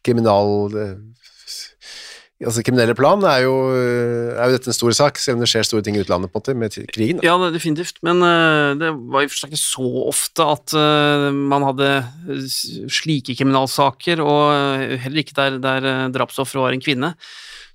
kriminal... 0.06 0.70
det- 0.76 0.94
altså 2.42 2.64
kriminelle 2.66 2.96
plan, 2.98 3.22
er 3.28 3.44
jo, 3.46 3.54
er 4.34 4.50
jo 4.50 4.56
dette 4.56 4.72
en 4.72 4.76
stor 4.76 4.96
sak, 4.98 5.20
selv 5.22 5.38
om 5.38 5.44
det 5.44 5.50
skjer 5.52 5.68
store 5.68 5.84
ting 5.86 5.98
i 5.98 6.02
utlandet 6.02 6.32
på 6.32 6.40
en 6.40 6.42
måte, 6.42 6.56
med 6.58 6.78
krigen. 6.94 7.20
Da. 7.22 7.28
Ja, 7.28 7.36
det, 7.42 7.52
definitivt. 7.58 8.00
Men 8.06 8.24
uh, 8.26 8.74
det 8.80 8.92
var 9.14 9.22
i 9.24 9.30
og 9.30 9.34
for 9.34 9.44
seg 9.44 9.54
ikke 9.54 9.62
så 9.62 9.90
ofte 10.08 10.48
at 10.56 10.76
uh, 10.78 11.28
man 11.36 11.68
hadde 11.68 11.92
slike 12.92 13.36
kriminalsaker, 13.38 14.24
og 14.26 14.42
eh, 14.56 14.98
heller 15.04 15.24
ikke 15.24 15.38
der, 15.38 15.60
der 15.62 15.90
drapsofferet 16.16 16.66
var 16.66 16.78
en 16.78 16.84
kvinne. 16.84 17.14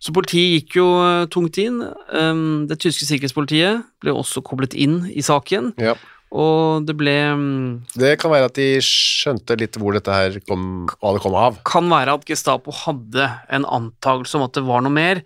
Så 0.02 0.12
politiet 0.14 0.58
gikk 0.58 0.76
jo 0.80 0.88
tungt 1.32 1.56
inn. 1.62 1.80
Um, 2.10 2.66
det 2.68 2.80
tyske 2.82 3.06
sikkerhetspolitiet 3.08 3.86
ble 4.02 4.14
også 4.18 4.42
koblet 4.44 4.74
inn 4.76 5.04
i 5.14 5.24
saken, 5.24 5.72
Ja. 5.80 5.94
Og 6.36 6.86
det 6.86 6.96
ble 6.98 7.14
mm, 7.40 7.68
Det 7.96 8.14
kan 8.20 8.32
være 8.32 8.50
at 8.50 8.58
de 8.58 8.68
skjønte 8.84 9.56
litt 9.60 9.78
hvor 9.80 9.96
dette 9.96 10.12
her 10.12 10.38
kom, 10.44 10.86
hva 11.00 11.14
det 11.16 11.22
kom 11.24 11.36
av. 11.38 11.60
Kan 11.68 11.88
være 11.92 12.18
at 12.18 12.26
Gestapo 12.28 12.74
hadde 12.84 13.28
en 13.48 13.64
antakelse 13.64 14.38
om 14.38 14.46
at 14.46 14.56
det 14.56 14.66
var 14.66 14.84
noe 14.84 14.92
mer, 14.92 15.22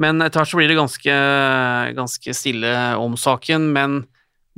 men 0.00 0.22
etter 0.24 0.40
hvert 0.40 0.52
så 0.52 0.60
blir 0.60 0.70
det 0.70 0.78
ganske, 0.78 1.16
ganske 1.98 2.36
stille 2.36 2.76
om 3.02 3.18
saken, 3.18 3.72
men 3.74 4.04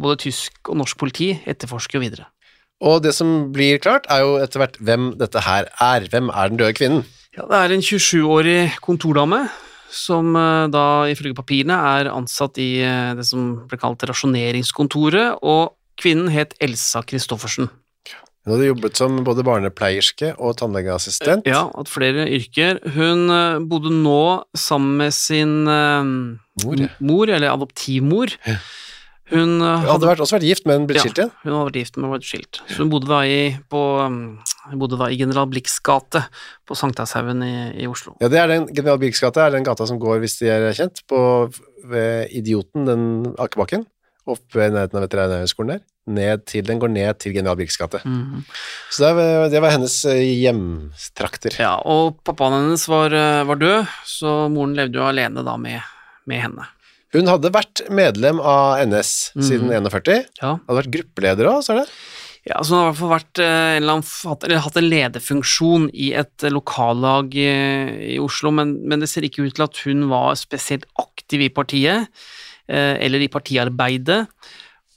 både 0.01 0.23
tysk 0.27 0.71
og 0.71 0.79
norsk 0.81 1.01
politi 1.01 1.33
etterforsker 1.49 1.99
jo 1.99 2.05
videre. 2.05 2.29
Og 2.81 3.03
det 3.05 3.13
som 3.13 3.51
blir 3.53 3.81
klart, 3.83 4.07
er 4.09 4.23
jo 4.25 4.37
etter 4.41 4.63
hvert 4.63 4.79
hvem 4.81 5.11
dette 5.21 5.43
her 5.45 5.69
er. 5.85 6.07
Hvem 6.09 6.31
er 6.33 6.53
den 6.53 6.61
døde 6.61 6.77
kvinnen? 6.77 7.03
Ja, 7.37 7.45
det 7.51 7.59
er 7.59 7.75
en 7.75 7.85
27-årig 7.85 8.61
kontordame 8.83 9.45
som 9.91 10.37
eh, 10.39 10.71
da 10.71 10.85
ifølge 11.11 11.37
papirene 11.37 11.77
er 11.93 12.11
ansatt 12.13 12.59
i 12.63 12.81
eh, 12.87 13.13
det 13.19 13.27
som 13.27 13.53
ble 13.69 13.79
kalt 13.81 14.05
rasjoneringskontoret, 14.09 15.43
og 15.43 15.77
kvinnen 16.01 16.33
het 16.35 16.57
Elsa 16.65 17.05
Christoffersen. 17.07 17.71
Hun 18.47 18.55
hadde 18.55 18.71
jobbet 18.71 18.97
som 18.97 19.19
både 19.27 19.43
barnepleierske 19.45 20.31
og 20.41 20.55
tannlegeassistent. 20.57 21.45
Ja, 21.49 21.67
hatt 21.77 21.91
flere 21.93 22.25
yrker. 22.33 22.79
Hun 22.97 23.27
eh, 23.29 23.59
bodde 23.69 23.93
nå 23.93 24.21
sammen 24.57 24.97
med 25.03 25.13
sin 25.13 25.59
eh, 25.69 26.07
Mor. 26.65 26.87
mor, 27.05 27.29
eller 27.29 27.53
adoptivmor. 27.53 28.33
Hun 29.31 29.61
hadde, 29.63 29.87
hadde 29.87 30.09
vært, 30.09 30.23
også 30.25 30.39
vært 30.41 30.47
gift, 30.49 30.65
men 30.67 30.89
blitt 30.89 30.99
Ja. 30.99 31.05
skilt 31.05 31.21
igjen. 31.21 31.31
Hun 31.45 31.53
hadde 31.53 31.67
vært 31.69 31.77
gift, 31.79 31.99
men 32.01 32.11
blitt 32.11 32.27
skilt. 32.27 32.59
Så 32.67 32.81
hun 32.83 32.89
bodde 32.91 33.07
da 33.13 33.21
i, 33.29 33.37
på, 33.71 33.83
bodde 34.81 34.99
da 34.99 35.07
i 35.13 35.21
General 35.21 35.47
Blix 35.53 35.77
gate 35.87 36.25
på 36.67 36.75
Sankthanshaugen 36.81 37.45
i, 37.47 37.53
i 37.85 37.87
Oslo. 37.87 38.17
Ja, 38.25 38.33
det 38.33 38.41
er 38.41 38.51
den 38.51 38.67
General 38.75 38.99
Blix 38.99 39.21
gate, 39.23 39.45
er 39.45 39.55
den 39.55 39.69
gata 39.69 39.87
som 39.87 40.01
går, 40.03 40.19
hvis 40.25 40.41
de 40.41 40.51
er 40.51 40.67
kjent, 40.75 41.05
på, 41.07 41.21
ved 41.93 42.33
Idioten, 42.41 42.89
den 42.89 43.05
akebakken, 43.39 43.87
opp 44.27 44.57
i 44.57 44.67
nærheten 44.71 44.99
av 45.01 45.05
veterinærhøgskolen 45.07 45.73
der. 45.77 45.81
Ned 46.11 46.45
til, 46.49 46.65
den 46.67 46.81
går 46.83 46.91
ned 46.91 47.19
til 47.23 47.33
General 47.37 47.57
Birks 47.57 47.77
gate. 47.79 48.01
Mm. 48.05 48.43
Så 48.91 49.05
det, 49.05 49.11
var- 49.17 49.49
det 49.53 49.61
var 49.63 49.71
hennes 49.77 49.97
eh, 50.11 50.23
hjemtrakter. 50.43 51.55
Ja, 51.61 51.77
og 51.87 52.19
pappaen 52.27 52.57
hennes 52.59 52.87
var, 52.91 53.13
eh, 53.15 53.43
var 53.49 53.61
død, 53.61 53.87
så 54.09 54.35
moren 54.53 54.75
levde 54.79 54.99
jo 55.01 55.07
alene 55.07 55.45
da 55.47 55.57
med, 55.61 55.81
med 56.27 56.43
henne. 56.45 56.67
Hun 57.15 57.27
hadde 57.27 57.51
vært 57.51 57.85
medlem 57.91 58.39
av 58.41 58.79
NS 58.87 59.33
siden 59.43 59.67
Mhm. 59.71 59.87
41. 59.91 60.27
Ja, 60.43 60.57
Hadde 60.69 60.79
vært 60.83 60.93
gruppeleder 60.95 61.49
òg, 61.51 61.63
så 61.67 61.75
er 61.75 61.85
det? 61.85 61.89
ja 62.49 62.57
så 62.65 62.73
hun 62.73 62.79
har 62.81 62.87
i 62.87 62.91
hvert 62.95 63.01
fall 63.01 63.11
vært 63.13 63.39
eh, 63.45 63.77
annen, 63.83 64.03
hatt, 64.25 64.45
eller 64.47 64.63
hatt 64.65 64.77
en 64.81 64.89
lederfunksjon 64.89 65.91
i 65.93 66.13
et 66.17 66.47
lokallag 66.51 67.35
eh, 67.37 68.15
i 68.15 68.19
Oslo, 68.23 68.51
men, 68.51 68.77
men 68.89 69.01
det 69.03 69.11
ser 69.13 69.27
ikke 69.27 69.45
ut 69.45 69.55
til 69.59 69.67
at 69.67 69.77
hun 69.85 70.07
var 70.09 70.35
spesielt 70.41 70.87
aktiv 70.99 71.43
i 71.45 71.51
partiet, 71.53 72.09
eller 72.71 73.21
i 73.27 73.31
partiarbeidet. 73.33 74.27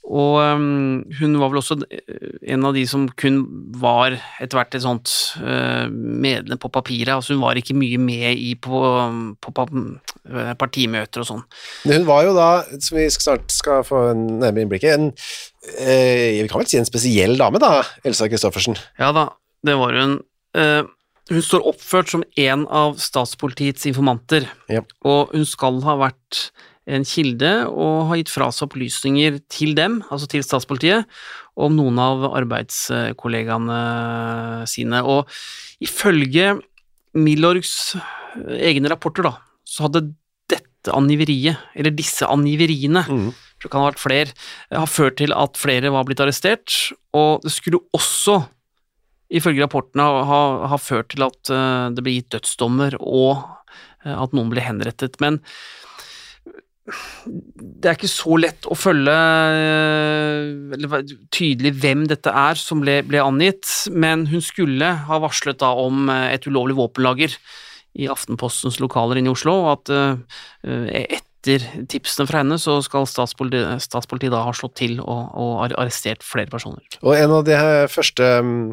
Og 0.04 0.34
um, 0.36 0.98
hun 1.16 1.36
var 1.40 1.48
vel 1.48 1.62
også 1.62 1.78
eh, 1.88 2.34
en 2.52 2.66
av 2.68 2.74
de 2.76 2.82
som 2.84 3.06
kun 3.16 3.38
var 3.80 4.12
etter 4.36 4.58
hvert 4.58 4.74
et 4.76 4.82
sånt 4.84 5.08
eh, 5.40 5.86
medlem 5.88 6.60
på 6.60 6.68
papiret. 6.68 7.08
Altså 7.14 7.32
hun 7.32 7.40
var 7.40 7.56
ikke 7.56 7.72
mye 7.80 7.96
med 7.96 8.36
i 8.36 8.50
på, 8.60 8.82
på, 9.40 9.54
pa- 9.56 9.64
eh, 9.70 10.50
partimøter 10.60 11.24
og 11.24 11.28
sånn. 11.30 11.40
Hun 11.88 12.04
var 12.04 12.26
jo 12.28 12.34
da, 12.36 12.50
som 12.84 12.98
vi 13.00 13.06
snart 13.16 13.48
skal 13.56 13.80
få 13.88 14.02
nærmere 14.18 14.66
innblikk 14.66 14.84
i, 14.84 14.92
en 14.92 15.08
eh, 15.80 16.42
Vi 16.42 16.50
kan 16.52 16.60
vel 16.60 16.68
si 16.68 16.82
en 16.82 16.90
spesiell 16.90 17.38
dame, 17.40 17.62
da, 17.64 17.78
Elsa 18.04 18.28
Christoffersen. 18.28 18.76
Ja 19.00 19.08
da, 19.16 19.30
det 19.64 19.78
var 19.80 19.96
hun. 19.96 20.18
Eh, 20.52 20.82
hun 21.32 21.40
står 21.48 21.64
oppført 21.72 22.12
som 22.12 22.26
en 22.36 22.66
av 22.68 22.98
statspolitiets 23.00 23.88
informanter, 23.88 24.50
Ja. 24.68 24.84
og 25.08 25.32
hun 25.32 25.48
skal 25.48 25.80
ha 25.88 25.96
vært 26.10 26.50
en 26.86 27.04
kilde 27.08 27.50
og 27.70 28.10
har 28.10 28.18
gitt 28.20 28.32
fra 28.32 28.50
seg 28.52 28.66
opplysninger 28.68 29.38
til 29.52 29.72
dem, 29.78 30.02
altså 30.12 30.28
til 30.28 30.44
statspolitiet, 30.44 31.06
om 31.56 31.72
noen 31.78 31.98
av 32.02 32.26
arbeidskollegaene 32.34 33.78
sine. 34.68 35.00
Og 35.06 35.28
ifølge 35.84 36.58
Milorgs 37.14 37.94
egne 38.58 38.90
rapporter, 38.90 39.22
da, 39.28 39.36
så 39.64 39.86
hadde 39.86 40.08
dette 40.50 40.92
angiveriet, 40.92 41.56
eller 41.78 41.94
disse 41.94 42.26
angiveriene, 42.26 43.04
Mm. 43.08 43.30
for 43.32 43.68
det 43.68 43.70
kan 43.72 43.80
ha 43.84 43.90
vært 43.92 44.02
flere, 44.02 44.32
har 44.74 44.90
ført 44.90 45.16
til 45.16 45.32
at 45.32 45.56
flere 45.56 45.92
var 45.94 46.04
blitt 46.04 46.20
arrestert, 46.20 46.92
og 47.14 47.40
det 47.46 47.52
skulle 47.54 47.80
også, 47.94 48.48
ifølge 49.30 49.62
rapportene, 49.62 50.02
ha, 50.02 50.24
ha, 50.28 50.66
ha 50.68 50.76
ført 50.76 51.08
til 51.14 51.22
at 51.24 51.50
eh, 51.50 51.88
det 51.94 52.02
ble 52.04 52.18
gitt 52.18 52.34
dødsdommer, 52.34 52.98
og 53.00 53.46
eh, 54.04 54.12
at 54.12 54.34
noen 54.34 54.50
ble 54.50 54.60
henrettet. 54.60 55.16
Men 55.22 55.40
det 56.84 57.88
er 57.88 57.96
ikke 57.96 58.10
så 58.12 58.36
lett 58.36 58.66
å 58.68 58.76
følge 58.76 59.12
eh, 59.56 60.96
tydelig 61.32 61.72
hvem 61.80 62.02
dette 62.10 62.28
er 62.28 62.60
som 62.60 62.82
ble, 62.84 62.98
ble 63.08 63.22
angitt, 63.24 63.64
men 63.92 64.26
hun 64.28 64.44
skulle 64.44 64.90
ha 65.08 65.20
varslet 65.22 65.62
da 65.62 65.72
om 65.80 66.10
eh, 66.12 66.34
et 66.36 66.44
ulovlig 66.44 66.76
våpenlager 66.76 67.38
i 67.94 68.10
Aftenpostens 68.10 68.80
lokaler 68.82 69.20
inne 69.20 69.32
i 69.32 69.36
Oslo, 69.36 69.56
og 69.64 69.70
at 69.78 69.94
eh, 69.96 71.16
etter 71.16 71.64
tipsene 71.88 72.28
fra 72.28 72.42
henne 72.42 72.60
så 72.60 72.76
skal 72.84 73.08
statspolitiet, 73.08 73.80
statspolitiet 73.84 74.34
da 74.34 74.44
ha 74.44 74.52
slått 74.56 74.76
til 74.82 74.98
og, 75.00 75.24
og 75.40 75.66
arrestert 75.72 76.24
flere 76.26 76.52
personer. 76.52 76.84
Og 77.00 77.16
en 77.16 77.38
av 77.38 77.48
de 77.48 77.58
første 77.92 78.28
mm, 78.44 78.64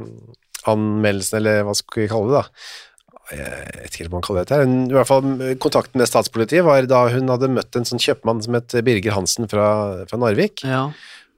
anmeldelsene, 0.71 1.39
eller 1.39 1.67
hva 1.67 1.79
skal 1.79 2.03
vi 2.03 2.11
kalle 2.11 2.31
det, 2.31 2.43
da 2.43 2.90
jeg 3.31 3.79
vet 3.79 3.95
ikke 3.95 4.07
hva 4.09 4.15
man 4.17 4.25
kaller 4.27 4.43
dette, 4.45 4.57
her, 4.59 4.67
men 4.67 4.89
i 4.91 4.95
hvert 4.97 5.09
fall 5.09 5.23
mm, 5.25 5.41
kontakten 5.63 6.01
med 6.01 6.09
statspolitiet 6.09 6.65
var 6.67 6.85
da 6.89 7.05
hun 7.13 7.31
hadde 7.31 7.49
møtt 7.55 7.79
en 7.79 7.87
sånn 7.87 8.01
kjøpmann 8.03 8.43
som 8.43 8.57
het 8.59 8.75
Birger 8.85 9.15
Hansen 9.17 9.47
fra, 9.51 9.67
fra 10.09 10.19
Narvik, 10.21 10.65
Ja. 10.67 10.85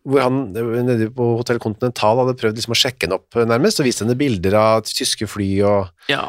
hvor 0.03 0.23
han 0.25 0.39
eh, 0.57 0.83
nede 0.83 1.09
på 1.15 1.29
Hotell 1.39 1.61
Continental 1.63 2.19
hadde 2.23 2.37
prøvd 2.39 2.57
liksom 2.59 2.75
å 2.75 2.79
sjekke 2.81 3.05
henne 3.07 3.19
opp 3.21 3.37
eh, 3.37 3.45
nærmest, 3.47 3.79
og 3.79 3.87
vist 3.87 4.01
henne 4.03 4.17
bilder 4.19 4.57
av 4.59 4.87
tyske 4.89 5.27
fly 5.31 5.49
og, 5.69 5.91
ja. 6.11 6.25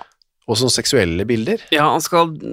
og 0.47 0.61
sånne 0.61 0.75
seksuelle 0.77 1.25
bilder. 1.27 1.65
Ja, 1.75 1.89
han 1.95 2.05
skal 2.05 2.29
ha 2.29 2.49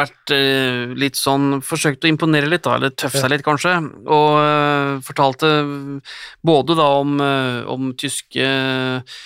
vært 0.00 0.34
eh, 0.34 0.90
litt 0.98 1.16
sånn 1.16 1.60
Forsøkt 1.64 2.04
å 2.04 2.10
imponere 2.10 2.50
litt, 2.50 2.66
da, 2.66 2.76
eller 2.76 2.90
tøffe 2.92 3.22
seg 3.22 3.30
litt, 3.32 3.46
kanskje. 3.46 3.76
Og 4.10 4.30
eh, 4.42 4.96
fortalte 5.06 5.52
både 6.42 6.76
da 6.82 6.88
om, 7.00 7.14
eh, 7.24 7.60
om 7.70 7.92
tyske 8.00 8.42
eh, 8.44 9.20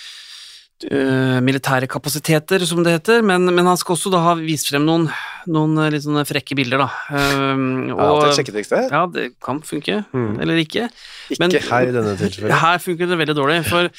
militære 0.83 1.87
kapasiteter, 1.87 2.59
som 2.67 2.83
det 2.83 2.97
heter, 2.97 3.21
men, 3.23 3.45
men 3.55 3.65
han 3.65 3.77
skal 3.79 3.95
også 3.95 4.11
da 4.11 4.19
ha 4.25 4.33
vist 4.35 4.67
frem 4.69 4.83
noen, 4.85 5.05
noen 5.47 5.77
eh, 5.79 5.89
litt 5.93 6.03
sånne 6.03 6.25
frekke 6.27 6.55
bilder, 6.59 6.83
da. 6.83 6.89
Um, 7.15 7.87
Ja, 7.93 8.09
sjekketriks 8.35 8.69
det. 8.73 8.81
ja, 8.91 9.05
det 9.07 9.29
kan 9.41 9.61
funke, 9.61 10.01
Mm. 10.11 10.39
eller 10.41 10.59
ikke. 10.59 10.89
Ikke 11.31 11.39
men- 11.39 11.51
her 11.55 11.87
i 11.87 11.95
denne 11.95 12.17
tilfellet. 12.19 12.51
Her 12.65 12.77
funker 12.83 13.07
det 13.07 13.17
veldig 13.23 13.35
dårlig, 13.39 13.61
for 13.65 13.89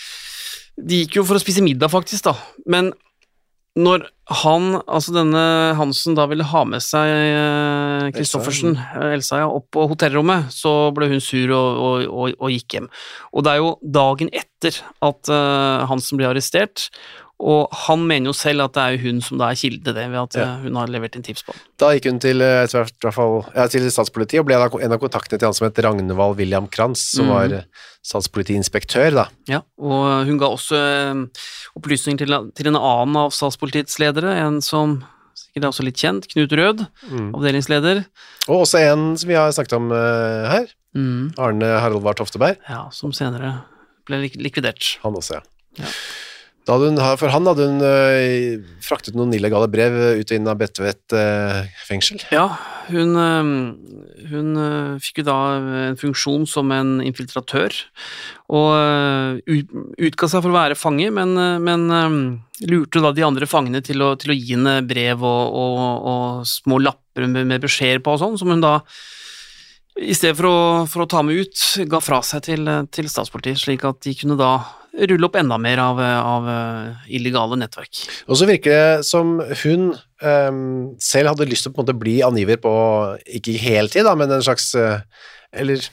de 0.76 1.00
gikk 1.06 1.16
jo 1.16 1.24
for 1.24 1.36
å 1.38 1.40
spise 1.42 1.64
middag, 1.64 1.88
faktisk, 1.90 2.22
da. 2.28 2.34
Men 2.66 2.92
når 3.76 4.06
han, 4.42 4.70
altså 4.88 5.12
denne 5.14 5.42
Hansen, 5.78 6.16
da 6.16 6.24
ville 6.30 6.46
ha 6.48 6.62
med 6.66 6.82
seg 6.82 7.10
Kristoffersen, 8.16 8.72
Christoffersen, 8.74 8.78
eh, 9.04 9.12
Elsa, 9.18 9.42
ja, 9.42 9.50
opp 9.52 9.68
på 9.76 9.84
hotellrommet, 9.90 10.48
så 10.54 10.72
ble 10.96 11.10
hun 11.12 11.22
sur 11.22 11.52
og, 11.54 11.82
og, 11.84 12.08
og, 12.08 12.40
og 12.40 12.54
gikk 12.54 12.78
hjem. 12.78 12.88
Og 13.36 13.46
det 13.46 13.52
er 13.52 13.62
jo 13.62 13.76
dagen 13.98 14.32
etter 14.32 14.80
at 15.04 15.30
eh, 15.30 15.86
Hansen 15.92 16.18
blir 16.18 16.32
arrestert, 16.32 16.88
og 17.36 17.68
han 17.84 18.00
mener 18.08 18.30
jo 18.30 18.36
selv 18.36 18.64
at 18.64 18.76
det 18.78 18.84
er 18.84 19.02
hun 19.02 19.18
som 19.20 19.36
da 19.36 19.50
er 19.52 19.58
kilde 19.60 19.84
til 19.84 19.96
det, 19.98 20.06
ved 20.08 20.20
at 20.22 20.36
Ja. 20.40 20.46
eh, 20.54 20.62
hun 20.64 20.76
har 20.80 20.88
levert 20.88 21.16
inn 21.16 21.22
tips 21.26 21.44
på. 21.44 21.52
Da 21.76 21.92
gikk 21.92 22.08
hun 22.08 22.18
til, 22.18 22.40
eh, 22.40 23.12
fall, 23.12 23.44
ja, 23.54 23.66
til 23.68 23.84
statspolitiet 23.90 24.40
og 24.40 24.46
ble 24.46 24.56
da 24.56 24.70
en 24.72 24.92
av 24.92 24.98
kontaktene 24.98 25.38
til 25.38 25.46
han 25.46 25.54
som 25.54 25.68
het 25.68 25.76
Ragnvald 25.76 26.38
William 26.38 26.66
Kranz, 26.66 27.12
som 27.12 27.26
mm. 27.26 27.34
var 27.34 27.52
eh, 27.52 27.68
statspolitiinspektør, 28.02 29.10
da. 29.12 29.28
Ja, 29.48 29.60
og 29.78 30.24
hun 30.26 30.38
ga 30.38 30.48
også 30.48 30.76
eh, 30.80 31.14
opplysninger 31.76 32.22
til, 32.24 32.34
til 32.56 32.70
en 32.70 32.78
annen 32.80 33.18
av 33.20 33.34
statspolitiets 33.36 33.98
ledere, 34.02 34.32
en 34.46 34.60
som 34.64 34.98
sikkert 35.36 35.64
er 35.66 35.70
også 35.70 35.84
litt 35.86 36.00
kjent, 36.00 36.28
Knut 36.32 36.52
Rød, 36.56 36.86
Mm. 37.10 37.30
avdelingsleder. 37.36 38.04
Og 38.48 38.62
også 38.64 38.80
en 38.92 39.16
som 39.20 39.28
vi 39.28 39.36
har 39.36 39.52
snakket 39.52 39.76
om 39.76 39.90
uh, 39.92 40.46
her, 40.52 40.66
Arne 40.96 41.68
Harald 41.82 42.00
Var 42.02 42.16
Tofteberg. 42.16 42.56
Ja, 42.70 42.86
som 42.90 43.12
senere 43.12 43.58
ble 44.08 44.22
lik 44.22 44.38
likvidert. 44.40 44.94
Han 45.02 45.18
også, 45.18 45.36
ja. 45.40 45.42
Ja. 45.82 45.90
Hun, 46.66 46.98
for 47.20 47.30
han 47.30 47.46
hadde 47.46 47.66
hun 47.68 47.82
øh, 47.86 48.64
fraktet 48.82 49.14
noen 49.14 49.34
illegale 49.36 49.68
brev 49.70 49.94
ut 50.18 50.32
og 50.32 50.34
inn 50.34 50.48
av 50.50 50.58
Bredtvet 50.58 51.14
øh, 51.14 51.60
fengsel. 51.86 52.24
Ja, 52.34 52.48
hun, 52.88 53.14
eh, 53.22 53.50
hun 54.32 54.48
eh, 54.58 54.96
fikk 55.02 55.22
jo 55.22 55.26
da 55.28 55.36
en 55.86 56.00
funksjon 56.00 56.46
som 56.50 56.72
en 56.74 56.96
infiltratør, 57.06 57.76
og 58.50 58.72
eh, 58.80 59.62
utga 60.08 60.30
seg 60.32 60.42
for 60.42 60.50
å 60.50 60.58
være 60.58 60.78
fange, 60.78 61.06
men, 61.14 61.36
eh, 61.38 61.56
men 61.62 61.86
eh, 61.94 62.18
lurte 62.66 63.04
da 63.04 63.14
de 63.14 63.26
andre 63.26 63.46
fangene 63.50 63.84
til 63.86 64.02
å, 64.02 64.16
til 64.18 64.34
å 64.34 64.38
gi 64.38 64.56
henne 64.56 64.80
brev 64.86 65.22
og, 65.22 65.60
og, 65.62 66.10
og 66.10 66.48
små 66.50 66.82
lapper 66.82 67.30
med 67.30 67.60
beskjeder 67.62 68.02
på 68.02 68.16
og 68.16 68.24
sånn, 68.24 68.40
som 68.42 68.50
hun 68.50 68.64
da 68.64 68.80
i 69.96 70.14
stedet 70.16 70.36
for 70.36 70.48
å, 70.48 70.58
for 70.90 71.04
å 71.04 71.08
ta 71.10 71.22
med 71.24 71.46
ut, 71.46 71.60
ga 71.88 72.00
fra 72.04 72.20
seg 72.26 72.44
til, 72.48 72.68
til 72.92 73.08
statspolitiet, 73.10 73.62
slik 73.62 73.86
at 73.88 74.02
de 74.04 74.12
kunne 74.18 74.36
da 74.40 74.58
rulle 74.96 75.28
opp 75.28 75.36
enda 75.36 75.58
mer 75.60 75.80
av, 75.82 76.00
av 76.00 76.48
eh, 76.48 77.08
illegale 77.18 77.58
nettverk. 77.60 78.02
Og 78.28 78.38
så 78.40 78.48
virker 78.48 78.72
det 78.72 79.06
som 79.08 79.36
hun 79.64 79.90
um, 80.22 80.60
selv 81.02 81.32
hadde 81.32 81.48
lyst 81.50 81.66
til 81.66 81.72
å 81.72 81.76
på 81.76 81.82
en 81.82 81.86
måte 81.86 81.98
bli 82.00 82.16
angiver 82.24 82.60
på, 82.62 82.74
ikke 83.40 83.56
heltid 83.60 84.08
da, 84.08 84.14
men 84.18 84.32
en 84.32 84.44
slags, 84.44 84.70
øh, 84.78 85.00
eller 85.52 85.84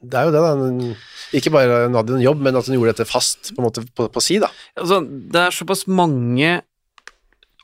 det 0.00 0.16
er 0.16 0.28
jo 0.28 0.34
det 0.34 0.42
da, 0.44 0.90
ikke 1.36 1.52
bare 1.54 1.84
hun 1.86 1.96
hadde 1.98 2.16
en 2.16 2.24
jobb, 2.24 2.42
men 2.44 2.58
at 2.58 2.68
hun 2.68 2.76
gjorde 2.76 2.96
dette 2.96 3.08
fast 3.08 3.52
på 3.52 3.60
en 3.60 3.68
måte 3.68 3.84
på, 3.84 4.08
på 4.12 4.24
si 4.24 4.40
da. 4.42 4.50
Altså, 4.80 5.00
det 5.04 5.40
er 5.44 5.56
såpass 5.56 5.86
mange 5.88 6.58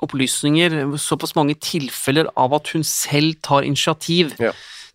opplysninger, 0.04 0.76
såpass 1.00 1.32
mange 1.38 1.56
tilfeller 1.64 2.28
av 2.36 2.52
at 2.56 2.72
hun 2.74 2.84
selv 2.84 3.38
tar 3.44 3.64
initiativ 3.64 4.34
Ja. 4.40 4.52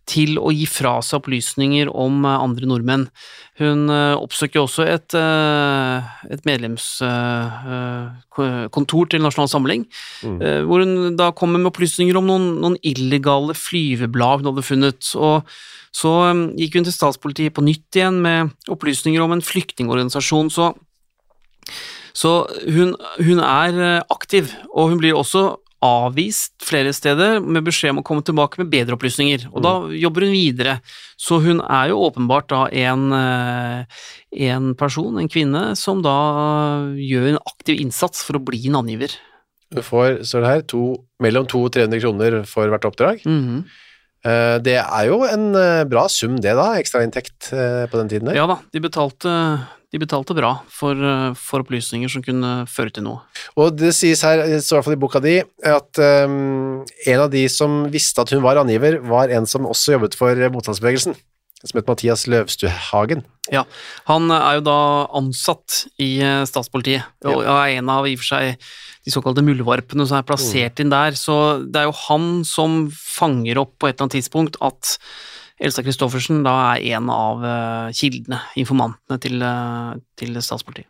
Til 0.09 0.39
å 0.41 0.49
gi 0.53 0.65
fra 0.69 1.01
seg 1.05 1.19
opplysninger 1.21 1.89
om 1.93 2.25
eh, 2.25 2.43
andre 2.45 2.65
nordmenn. 2.69 3.07
Hun 3.61 3.79
eh, 3.93 4.15
oppsøker 4.17 4.59
også 4.63 4.83
et, 4.89 5.13
eh, 5.17 5.97
et 6.33 6.45
medlemskontor 6.47 9.05
til 9.11 9.21
Nasjonal 9.23 9.51
Samling, 9.51 9.83
Mm. 10.21 10.39
hvor 10.67 10.79
hun 10.83 11.15
da 11.17 11.31
kommer 11.31 11.59
med 11.59 11.71
opplysninger 11.71 12.15
om 12.17 12.25
noen, 12.27 12.61
noen 12.61 12.77
illegale 12.85 13.53
flyveblad 13.57 14.37
hun 14.41 14.49
hadde 14.53 14.67
funnet. 14.67 15.15
og 15.15 15.43
så 15.91 16.33
gikk 16.55 16.73
hun 16.75 16.83
til 16.85 16.93
statspolitiet 16.93 17.53
på 17.53 17.61
nytt 17.65 17.95
igjen 17.95 18.21
med 18.21 18.49
opplysninger 18.69 19.21
om 19.21 19.31
en 19.31 19.41
flyktningorganisasjon. 19.41 20.49
så 20.49 20.73
så 22.13 22.45
hun, 22.67 22.95
hun 23.17 23.39
er 23.39 24.03
aktiv, 24.11 24.53
og 24.75 24.89
hun 24.89 24.97
blir 24.99 25.13
også 25.15 25.57
avvist 25.81 26.53
flere 26.61 26.93
steder 26.93 27.39
med 27.41 27.65
beskjed 27.65 27.95
om 27.95 28.01
å 28.01 28.05
komme 28.05 28.23
tilbake 28.25 28.61
med 28.61 28.69
bedre 28.71 28.97
opplysninger, 28.97 29.47
og 29.49 29.63
da 29.65 29.73
jobber 29.97 30.27
hun 30.27 30.35
videre. 30.35 30.77
Så 31.17 31.39
hun 31.41 31.61
er 31.65 31.89
jo 31.89 32.03
åpenbart 32.05 32.49
da 32.53 32.61
en, 32.83 33.07
eh, 33.17 33.85
en 34.47 34.75
person, 34.75 35.17
en 35.17 35.29
kvinne, 35.29 35.75
som 35.75 36.01
da 36.05 36.17
gjør 36.93 37.31
en 37.33 37.41
aktiv 37.45 37.81
innsats 37.81 38.23
for 38.23 38.37
å 38.37 38.45
bli 38.45 38.67
en 38.69 38.79
angiver. 38.83 39.17
Du 39.71 39.81
får, 39.81 40.21
står 40.27 40.41
det 40.41 40.51
her, 40.51 40.61
to, 40.67 40.83
mellom 41.23 41.47
200 41.47 41.65
og 41.65 41.71
300 41.71 42.01
kroner 42.03 42.45
for 42.45 42.67
hvert 42.67 42.85
oppdrag. 42.85 43.25
Mhm. 43.25 43.65
Eh, 43.65 43.90
det 44.23 44.77
er 44.77 45.05
jo 45.09 45.23
en 45.25 45.55
øh, 45.57 45.85
bra 45.89 46.05
sum 46.11 46.37
det 46.37 46.53
da, 46.57 46.71
ekstrainntekt 46.77 47.51
øh, 47.53 47.87
på 47.89 47.97
den 47.97 48.09
tiden 48.11 48.29
der. 48.29 48.37
Ja 48.37 48.45
da, 48.49 48.59
de 48.73 48.81
betalte, 48.83 49.31
de 49.91 49.99
betalte 49.99 50.35
bra 50.37 50.51
for, 50.71 50.95
eh, 50.95 51.31
for 51.35 51.65
opplysninger 51.65 52.11
som 52.11 52.23
kunne 52.23 52.51
føre 52.69 52.93
til 52.93 53.05
noe. 53.07 53.25
Og 53.57 53.73
det 53.75 53.93
sies 53.97 54.21
her, 54.25 54.45
i 54.45 54.59
hvert 54.59 54.85
fall 54.85 54.95
i 54.95 55.01
boka 55.01 55.21
di, 55.23 55.39
at 55.41 56.01
um, 56.27 56.83
en 56.85 57.23
av 57.25 57.31
de 57.33 57.43
som 57.51 57.83
visste 57.91 58.23
at 58.23 58.31
hun 58.31 58.43
var 58.45 58.61
angiver, 58.61 58.99
var 59.03 59.33
en 59.33 59.49
som 59.49 59.67
også 59.67 59.97
jobbet 59.97 60.17
for 60.19 60.37
eh, 60.37 60.53
motstandsbevegelsen, 60.53 61.17
som 61.69 61.79
het 61.79 61.89
Mathias 61.89 62.25
Løvstuhagen. 62.29 63.23
Ja, 63.51 63.63
han 64.07 64.31
er 64.33 64.59
jo 64.59 64.63
da 64.65 64.77
ansatt 65.17 65.83
i 66.01 66.13
eh, 66.23 66.43
statspolitiet, 66.49 67.05
og 67.27 67.43
er 67.45 67.77
en 67.77 67.91
av 67.91 68.07
i 68.07 68.15
og 68.15 68.21
for 68.21 68.33
seg 68.33 68.69
de 69.05 69.13
såkalte 69.13 69.43
muldvarpene 69.45 70.05
som 70.07 70.19
er 70.19 70.27
plassert 70.27 70.81
inn 70.81 70.93
der, 70.93 71.17
så 71.17 71.35
det 71.65 71.81
er 71.81 71.89
jo 71.89 71.97
han 72.05 72.29
som 72.47 72.83
fanger 72.93 73.61
opp 73.61 73.75
på 73.81 73.89
et 73.89 73.95
eller 73.95 74.07
annet 74.07 74.19
tidspunkt 74.19 74.59
at 74.61 74.95
Elsa 75.61 75.83
Christoffersen 75.85 76.41
da 76.45 76.55
er 76.73 76.97
en 76.97 77.09
av 77.13 77.45
eh, 77.45 77.91
kildene, 77.97 78.41
informantene 78.61 79.21
til, 79.21 79.41
eh, 79.45 79.93
til 80.21 80.41
statspolitiet. 80.41 80.89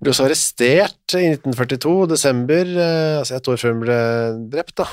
Ble 0.00 0.14
også 0.14 0.24
arrestert 0.24 1.14
i 1.18 1.26
1942, 1.34 1.94
desember, 2.08 2.70
altså 3.20 3.34
et 3.36 3.48
år 3.52 3.58
før 3.60 3.74
hun 3.74 3.82
ble 3.82 3.98
drept 4.54 4.78
da. 4.80 4.86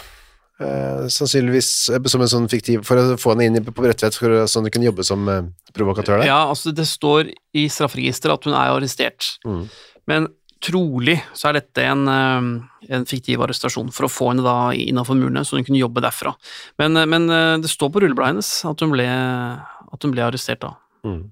Eh, 0.58 1.06
sannsynligvis 1.14 1.90
eh, 1.94 2.08
som 2.10 2.24
en 2.24 2.32
sånn 2.32 2.48
fiktiv, 2.50 2.82
for 2.88 2.98
å 2.98 3.18
få 3.22 3.36
henne 3.36 3.46
inn 3.46 3.66
på 3.66 3.76
Bredtvet, 3.78 4.16
sånn 4.50 4.66
hun 4.66 4.74
kunne 4.74 4.88
jobbe 4.88 5.06
som 5.06 5.28
eh, 5.30 5.46
provokatør 5.78 6.24
der. 6.24 6.32
Ja, 6.32 6.40
altså 6.50 6.74
det 6.74 6.88
står 6.90 7.30
i 7.54 7.68
strafferegisteret 7.70 8.40
at 8.40 8.48
hun 8.50 8.58
er 8.58 8.74
arrestert, 8.74 9.36
Mm. 9.46 9.68
men 10.10 10.28
trolig 10.66 11.20
så 11.38 11.52
er 11.52 11.60
dette 11.60 11.84
en, 11.86 12.08
en 12.10 13.06
fiktiv 13.06 13.44
arrestasjon 13.46 13.92
for 13.94 14.08
å 14.08 14.10
få 14.10 14.32
henne 14.32 14.42
da 14.42 14.74
innenfor 14.74 15.14
murene, 15.20 15.44
så 15.46 15.60
hun 15.60 15.68
kunne 15.68 15.78
jobbe 15.78 16.02
derfra. 16.02 16.34
Men, 16.82 16.98
men 17.06 17.30
det 17.62 17.70
står 17.70 17.92
på 17.94 18.02
rullebladet 18.02 18.34
hennes 18.34 18.50
at 18.66 18.82
hun 18.82 18.96
ble, 18.96 19.06
at 19.06 20.08
hun 20.08 20.16
ble 20.16 20.26
arrestert 20.26 20.64
da. 20.66 20.74
Mm. 21.06 21.28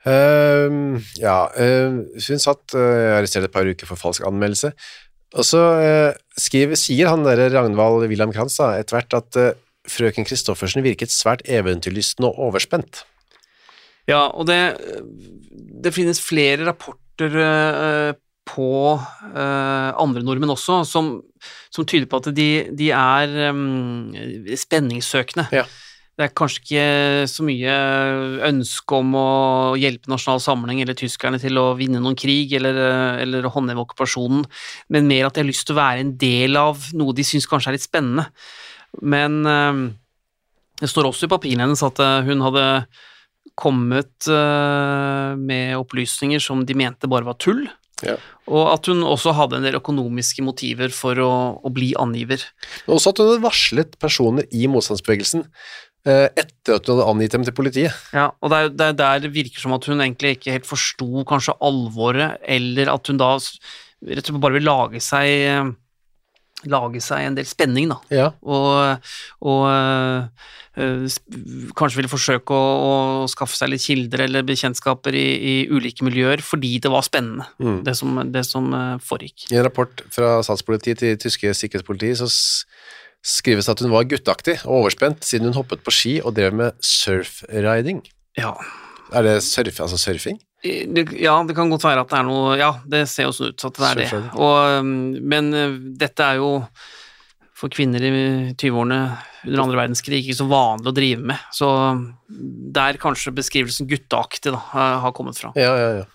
Uh, 0.00 0.98
ja, 1.20 1.44
uh, 1.54 2.00
hun 2.08 2.42
satt 2.42 2.74
uh, 2.74 3.18
arrestert 3.20 3.46
et 3.46 3.54
par 3.54 3.68
uker 3.68 3.86
for 3.86 4.00
falsk 4.00 4.26
anmeldelse. 4.26 4.72
Og 5.38 5.46
så 5.46 5.60
eh, 5.78 6.18
skriver, 6.40 6.78
sier 6.78 7.10
han 7.10 7.26
der 7.26 7.44
Ragnvald 7.54 8.08
Wilhelm 8.10 8.32
Kranz 8.34 8.56
da, 8.58 8.72
etter 8.80 8.98
hvert 8.98 9.18
at 9.20 9.38
eh, 9.38 9.52
frøken 9.90 10.26
Kristoffersen 10.26 10.84
virket 10.86 11.14
svært 11.14 11.44
eventyrlysten 11.48 12.26
og 12.26 12.38
overspent. 12.48 13.04
Ja, 14.10 14.26
og 14.34 14.48
det, 14.50 14.58
det 15.84 15.94
finnes 15.94 16.22
flere 16.22 16.66
rapporter 16.66 17.36
eh, 17.44 18.10
på 18.50 18.72
eh, 18.98 19.90
andre 20.02 20.24
nordmenn 20.26 20.54
også, 20.56 20.80
som, 20.88 21.12
som 21.70 21.86
tyder 21.86 22.08
på 22.10 22.18
at 22.18 22.30
de, 22.34 22.50
de 22.74 22.90
er 22.96 23.36
eh, 23.50 24.56
spenningssøkende. 24.58 25.46
Ja. 25.54 25.68
Det 26.20 26.26
er 26.26 26.34
kanskje 26.36 26.60
ikke 26.60 27.28
så 27.32 27.44
mye 27.48 27.74
ønske 28.44 28.96
om 28.98 29.14
å 29.16 29.28
hjelpe 29.80 30.10
nasjonal 30.12 30.42
samling 30.44 30.82
eller 30.82 30.98
tyskerne 30.98 31.38
til 31.40 31.56
å 31.56 31.70
vinne 31.78 31.96
noen 32.02 32.18
krig 32.18 32.52
eller, 32.58 32.76
eh, 32.76 33.22
eller 33.22 33.48
håndheve 33.48 33.80
okkupasjonen, 33.86 34.42
men 34.92 35.08
mer 35.08 35.30
at 35.30 35.38
de 35.38 35.40
har 35.40 35.48
lyst 35.48 35.64
til 35.64 35.78
å 35.78 35.80
være 35.80 36.04
en 36.04 36.12
del 36.20 36.60
av 36.60 36.90
noe 36.92 37.16
de 37.16 37.24
syns 37.24 37.48
kanskje 37.48 37.72
er 37.72 37.78
litt 37.78 37.86
spennende. 37.86 38.26
Men 39.00 39.40
eh, 39.48 39.80
det 40.84 40.92
står 40.92 41.08
også 41.08 41.24
i 41.24 41.32
papirene 41.32 41.64
hennes 41.64 41.86
at 41.88 42.04
eh, 42.04 42.20
hun 42.28 42.44
hadde 42.44 42.66
kommet 43.56 44.28
med 44.28 45.74
opplysninger 45.76 46.40
som 46.40 46.62
de 46.64 46.76
mente 46.76 47.08
bare 47.10 47.26
var 47.26 47.36
tull, 47.40 47.66
Ja. 48.04 48.14
og 48.48 48.70
at 48.72 48.86
hun 48.88 49.02
også 49.04 49.34
hadde 49.36 49.58
en 49.58 49.66
del 49.66 49.76
økonomiske 49.76 50.40
motiver 50.44 50.88
for 50.94 51.18
å, 51.20 51.32
å 51.60 51.72
bli 51.72 51.90
angiver. 52.00 52.40
Men 52.86 52.96
også 52.96 53.12
at 53.12 53.20
hun 53.20 53.28
hadde 53.28 53.44
varslet 53.44 53.98
personer 54.00 54.48
i 54.56 54.64
motstandsbevegelsen 54.72 55.44
etter 56.06 56.78
at 56.78 56.86
hun 56.88 56.96
hadde 56.96 57.10
angitt 57.12 57.34
dem 57.36 57.44
til 57.44 57.52
politiet. 57.56 57.92
Ja, 58.16 58.30
og 58.40 58.50
det 58.52 58.58
er, 58.62 58.68
det 58.72 58.86
er 58.86 58.96
der 59.02 59.18
det 59.26 59.34
virker 59.34 59.60
som 59.60 59.74
at 59.76 59.84
hun 59.90 60.00
egentlig 60.00 60.36
ikke 60.38 60.54
helt 60.56 60.66
forsto 60.68 61.24
kanskje 61.28 61.58
alvoret, 61.60 62.38
eller 62.48 62.88
at 62.94 63.06
hun 63.12 63.20
da 63.20 63.34
rett 63.36 64.24
og 64.24 64.30
slett 64.30 64.40
bare 64.40 64.56
vil 64.56 64.64
lage 64.64 65.00
seg 65.04 65.28
eh, 65.44 65.70
lage 66.68 67.00
seg 67.00 67.24
en 67.24 67.36
del 67.38 67.46
spenning, 67.48 67.88
da. 67.88 67.96
Ja. 68.12 68.26
Og, 68.44 69.06
og 69.48 69.62
øh, 69.72 71.06
kanskje 71.76 71.96
ville 72.00 72.10
forsøke 72.12 72.52
å, 72.52 72.66
å 73.24 73.28
skaffe 73.32 73.56
seg 73.56 73.72
litt 73.72 73.84
kilder 73.84 74.26
eller 74.26 74.44
bekjentskaper 74.48 75.16
i, 75.16 75.24
i 75.40 75.54
ulike 75.72 76.04
miljøer 76.06 76.42
fordi 76.44 76.74
det 76.84 76.92
var 76.92 77.04
spennende, 77.06 77.48
Mm. 77.60 77.82
det 77.84 77.94
som, 77.96 78.20
det 78.32 78.44
som 78.48 78.68
foregikk. 79.04 79.48
I 79.52 79.56
en 79.60 79.66
rapport 79.66 80.04
fra 80.12 80.38
statspolitiet 80.44 81.00
til 81.02 81.16
tyske 81.20 81.52
sikkerhetspolitiet 81.56 82.20
så 82.22 82.28
skrives 83.26 83.68
at 83.68 83.80
hun 83.84 83.92
var 83.92 84.06
gutteaktig 84.08 84.60
og 84.64 84.84
overspent 84.84 85.26
siden 85.26 85.50
hun 85.50 85.58
hoppet 85.58 85.82
på 85.84 85.92
ski 85.94 86.14
og 86.24 86.34
drev 86.38 86.54
med 86.56 86.78
surfriding. 86.84 88.00
Ja. 88.38 88.54
Er 89.12 89.26
det 89.26 89.40
surf, 89.44 89.80
altså 89.82 89.98
surfing? 90.00 90.38
Ja, 90.62 91.38
det 91.48 91.56
kan 91.56 91.70
godt 91.72 91.86
være 91.86 92.02
at 92.04 92.10
det 92.10 92.18
er 92.18 92.24
noe 92.28 92.56
Ja, 92.60 92.74
det 92.84 93.06
ser 93.08 93.30
jo 93.30 93.32
sånn 93.32 93.54
ut 93.54 93.64
at 93.64 93.78
det 93.78 93.86
er 93.88 94.00
det. 94.02 94.08
Og, 94.36 94.84
men 94.84 95.54
øh, 95.56 95.78
dette 96.00 96.26
er 96.26 96.40
jo 96.42 96.50
for 97.56 97.72
kvinner 97.72 98.04
i 98.04 98.10
20-årene 98.56 99.00
under 99.48 99.62
andre 99.64 99.80
verdenskrig 99.82 100.20
ikke 100.22 100.36
så 100.38 100.46
vanlig 100.48 100.88
å 100.88 100.96
drive 100.96 101.24
med. 101.32 101.48
Så 101.52 101.68
der 102.76 102.96
kanskje 103.00 103.34
beskrivelsen 103.36 103.88
gutteaktig 103.88 104.52
da, 104.54 104.60
har 105.04 105.12
kommet 105.16 105.40
fra. 105.40 105.52
Ja, 105.60 105.74
ja, 105.76 105.90
ja. 106.00 106.06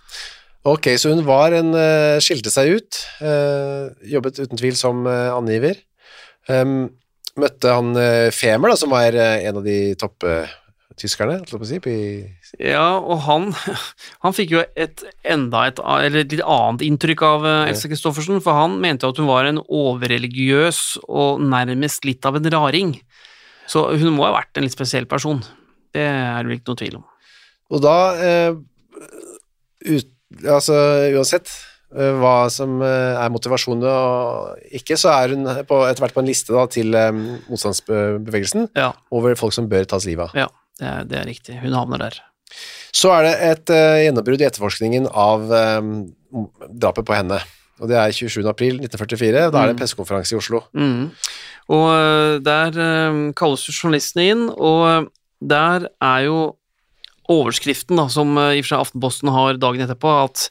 Ok, 0.65 0.89
så 0.97 1.11
hun 1.13 1.21
var 1.27 1.53
en, 1.53 1.75
eh, 1.77 2.17
skilte 2.25 2.49
seg 2.49 2.79
ut, 2.79 3.01
eh, 3.21 3.93
jobbet 4.09 4.41
uten 4.41 4.57
tvil 4.57 4.77
som 4.77 5.05
angiver. 5.05 5.77
Em, 6.51 6.75
møtte 7.39 7.73
han 7.73 7.95
eh, 7.99 8.29
Femer, 8.35 8.71
da, 8.71 8.77
som 8.79 8.93
var 8.93 9.15
eh, 9.17 9.47
en 9.49 9.59
av 9.59 9.65
de 9.65 9.79
på 11.59 11.65
å 11.65 11.67
si, 11.67 11.79
i 11.91 12.69
Ja, 12.69 12.99
og 12.99 13.25
han, 13.25 13.49
han 14.23 14.35
fikk 14.35 14.53
jo 14.53 14.61
et 14.79 15.03
enda 15.27 15.65
et, 15.67 15.81
eller 15.83 16.21
et 16.21 16.31
litt 16.31 16.45
annet 16.45 16.85
inntrykk 16.85 17.23
av 17.27 17.47
Elsa 17.49 17.73
Else 17.73 17.91
Christoffersen, 17.91 18.39
for 18.45 18.55
han 18.55 18.77
mente 18.79 19.09
at 19.09 19.19
hun 19.19 19.27
var 19.27 19.49
en 19.49 19.59
overreligiøs 19.59 21.01
og 21.09 21.43
nærmest 21.43 22.07
litt 22.07 22.25
av 22.25 22.39
en 22.39 22.47
raring. 22.53 22.95
Så 23.67 23.83
hun 23.97 24.13
må 24.15 24.27
ha 24.27 24.35
vært 24.37 24.55
en 24.55 24.63
litt 24.63 24.75
spesiell 24.75 25.07
person. 25.09 25.41
Det 25.95 26.05
er 26.05 26.45
det 26.45 26.59
ikke 26.59 26.71
noe 26.71 26.79
tvil 26.79 26.97
om. 27.01 27.05
Og 27.73 27.81
da, 27.83 27.97
eh, 28.21 28.57
ut, 29.89 30.11
altså 30.45 30.75
uansett 31.15 31.49
eh, 31.49 31.74
hva 31.95 32.49
som 32.51 32.81
eh, 32.83 33.15
er 33.15 33.31
motivasjonen 33.31 33.87
og 33.87 34.69
ikke, 34.75 34.97
så 34.99 35.13
er 35.15 35.35
hun 35.35 35.47
på, 35.67 35.79
etter 35.87 36.03
hvert 36.03 36.15
på 36.15 36.23
en 36.23 36.27
liste 36.29 36.51
da, 36.55 36.65
til 36.71 36.91
um, 36.91 37.21
motstandsbevegelsen 37.47 38.69
Ja, 38.75 38.91
over 39.15 39.37
folk 39.39 39.55
som 39.55 39.69
bør 39.71 39.87
tas 39.87 40.07
livet 40.07 40.27
av. 40.27 40.35
ja 40.35 40.49
det, 40.75 40.87
er, 40.89 41.05
det 41.07 41.19
er 41.21 41.29
riktig. 41.29 41.55
Hun 41.61 41.75
havner 41.77 42.01
der. 42.03 42.19
Så 42.95 43.13
er 43.15 43.23
det 43.27 43.33
et 43.47 43.71
uh, 43.71 43.99
gjennombrudd 44.03 44.43
i 44.43 44.47
etterforskningen 44.49 45.07
av 45.07 45.47
um, 45.79 45.93
drapet 46.67 47.07
på 47.07 47.15
henne. 47.15 47.39
Og 47.79 47.87
det 47.91 47.95
er 47.99 48.11
27. 48.15 48.43
april 48.51 48.81
1944. 48.83 49.47
Da 49.51 49.61
er 49.61 49.71
det 49.71 49.75
en 49.77 49.79
pressekonferanse 49.79 50.35
i 50.35 50.39
Oslo. 50.39 50.65
Mm. 50.75 51.09
Og 51.75 51.87
uh, 51.87 52.35
der 52.43 52.75
uh, 52.75 53.23
kalles 53.39 53.63
journalistene 53.71 54.29
inn, 54.33 54.47
og 54.51 55.07
der 55.39 55.87
er 56.03 56.27
jo 56.27 56.39
overskriften, 57.31 57.95
da, 57.97 58.09
som 58.11 58.35
i 58.35 58.59
og 58.59 58.65
for 58.65 58.73
seg 58.73 58.83
Aftenposten 58.83 59.31
har 59.33 59.57
dagen 59.63 59.87
etterpå, 59.87 60.11
at 60.27 60.49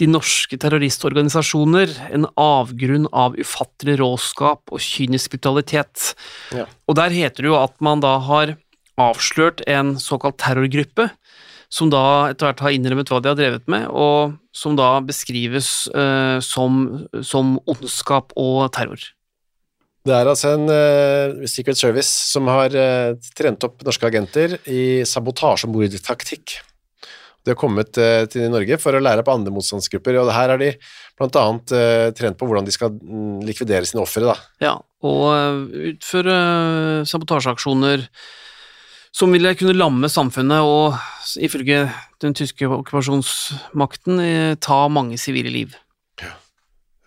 de 0.00 0.08
norske 0.08 0.56
terroristorganisasjoner, 0.60 1.92
en 2.16 2.26
avgrunn 2.40 3.06
av 3.12 3.36
ufattelig 3.40 3.98
råskap 4.00 4.72
og 4.72 4.82
kynisk 4.82 5.36
brutalitet. 5.36 6.12
Ja. 6.56 6.66
Og 6.88 6.96
der 6.98 7.14
heter 7.14 7.44
det 7.44 7.52
jo 7.52 7.58
at 7.60 7.76
man 7.84 8.02
da 8.04 8.16
har 8.24 8.56
avslørt 9.00 9.62
en 9.70 9.96
såkalt 10.00 10.40
terrorgruppe, 10.40 11.10
som 11.72 11.88
da 11.92 12.32
etter 12.32 12.50
hvert 12.50 12.62
har 12.66 12.74
innrømmet 12.76 13.08
hva 13.08 13.22
de 13.22 13.30
har 13.32 13.38
drevet 13.38 13.68
med, 13.72 13.88
og 13.88 14.36
som 14.56 14.76
da 14.76 14.98
beskrives 15.04 15.88
uh, 15.96 16.36
som, 16.44 17.06
som 17.24 17.56
ondskap 17.64 18.34
og 18.36 18.66
terror. 18.76 19.00
Det 20.02 20.12
er 20.16 20.26
altså 20.26 20.56
en 20.56 20.66
uh, 20.66 21.46
Secret 21.48 21.78
Service 21.78 22.10
som 22.10 22.50
har 22.50 22.74
uh, 22.74 23.14
trent 23.38 23.64
opp 23.64 23.84
norske 23.86 24.08
agenter 24.08 24.58
i 24.66 25.06
sabotasje 25.08 25.68
og 25.68 25.76
mordtaktikk. 25.76 26.58
De 27.42 27.50
har 27.52 27.58
kommet 27.58 27.98
eh, 27.98 28.24
til 28.30 28.46
Norge 28.52 28.78
for 28.78 28.94
å 28.94 29.02
lære 29.02 29.24
på 29.26 29.34
andre 29.34 29.52
motstandsgrupper, 29.54 30.20
og 30.20 30.30
her 30.30 30.52
har 30.54 30.60
de 30.62 30.70
blant 31.18 31.38
annet 31.40 31.74
eh, 31.74 32.08
trent 32.14 32.38
på 32.38 32.46
hvordan 32.46 32.68
de 32.68 32.74
skal 32.74 32.94
mm, 32.94 33.42
likvidere 33.48 33.88
sine 33.88 34.04
offere. 34.04 34.36
Ja, 34.62 34.76
og 35.02 35.24
eh, 35.34 35.90
utføre 35.92 36.36
sabotasjeaksjoner 37.10 38.06
som 39.12 39.34
ville 39.34 39.52
kunne 39.58 39.76
lamme 39.76 40.08
samfunnet 40.08 40.64
og, 40.64 40.94
ifølge 41.42 41.84
den 42.22 42.36
tyske 42.38 42.68
okkupasjonsmakten, 42.78 44.22
ta 44.62 44.78
mange 44.88 45.18
sivile 45.20 45.52
liv. 45.52 45.74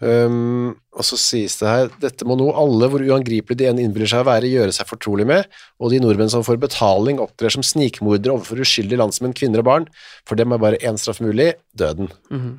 Um, 0.06 0.76
og 0.94 1.02
så 1.08 1.18
sies 1.18 1.56
det 1.58 1.66
her 1.66 1.88
dette 2.04 2.28
må 2.30 2.36
nå 2.38 2.52
alle, 2.54 2.90
hvor 2.92 3.02
uangripelig 3.02 3.58
de 3.58 3.66
enn 3.72 3.80
innbiller 3.82 4.10
seg 4.12 4.22
å 4.22 4.28
være, 4.28 4.52
gjøre 4.52 4.76
seg 4.76 4.86
fortrolig 4.86 5.26
med, 5.26 5.48
og 5.82 5.90
de 5.90 5.98
nordmenn 6.04 6.30
som 6.30 6.44
får 6.46 6.60
betaling 6.62 7.18
opptrer 7.24 7.56
som 7.56 7.66
snikmordere 7.66 8.36
overfor 8.36 8.62
uskyldige 8.62 9.00
landsmenn, 9.02 9.34
kvinner 9.34 9.64
og 9.64 9.70
barn, 9.72 9.88
for 10.30 10.38
dem 10.38 10.54
er 10.54 10.62
bare 10.62 10.82
én 10.86 11.00
straff 11.02 11.24
mulig, 11.26 11.56
døden. 11.74 12.12
Mhm. 12.30 12.52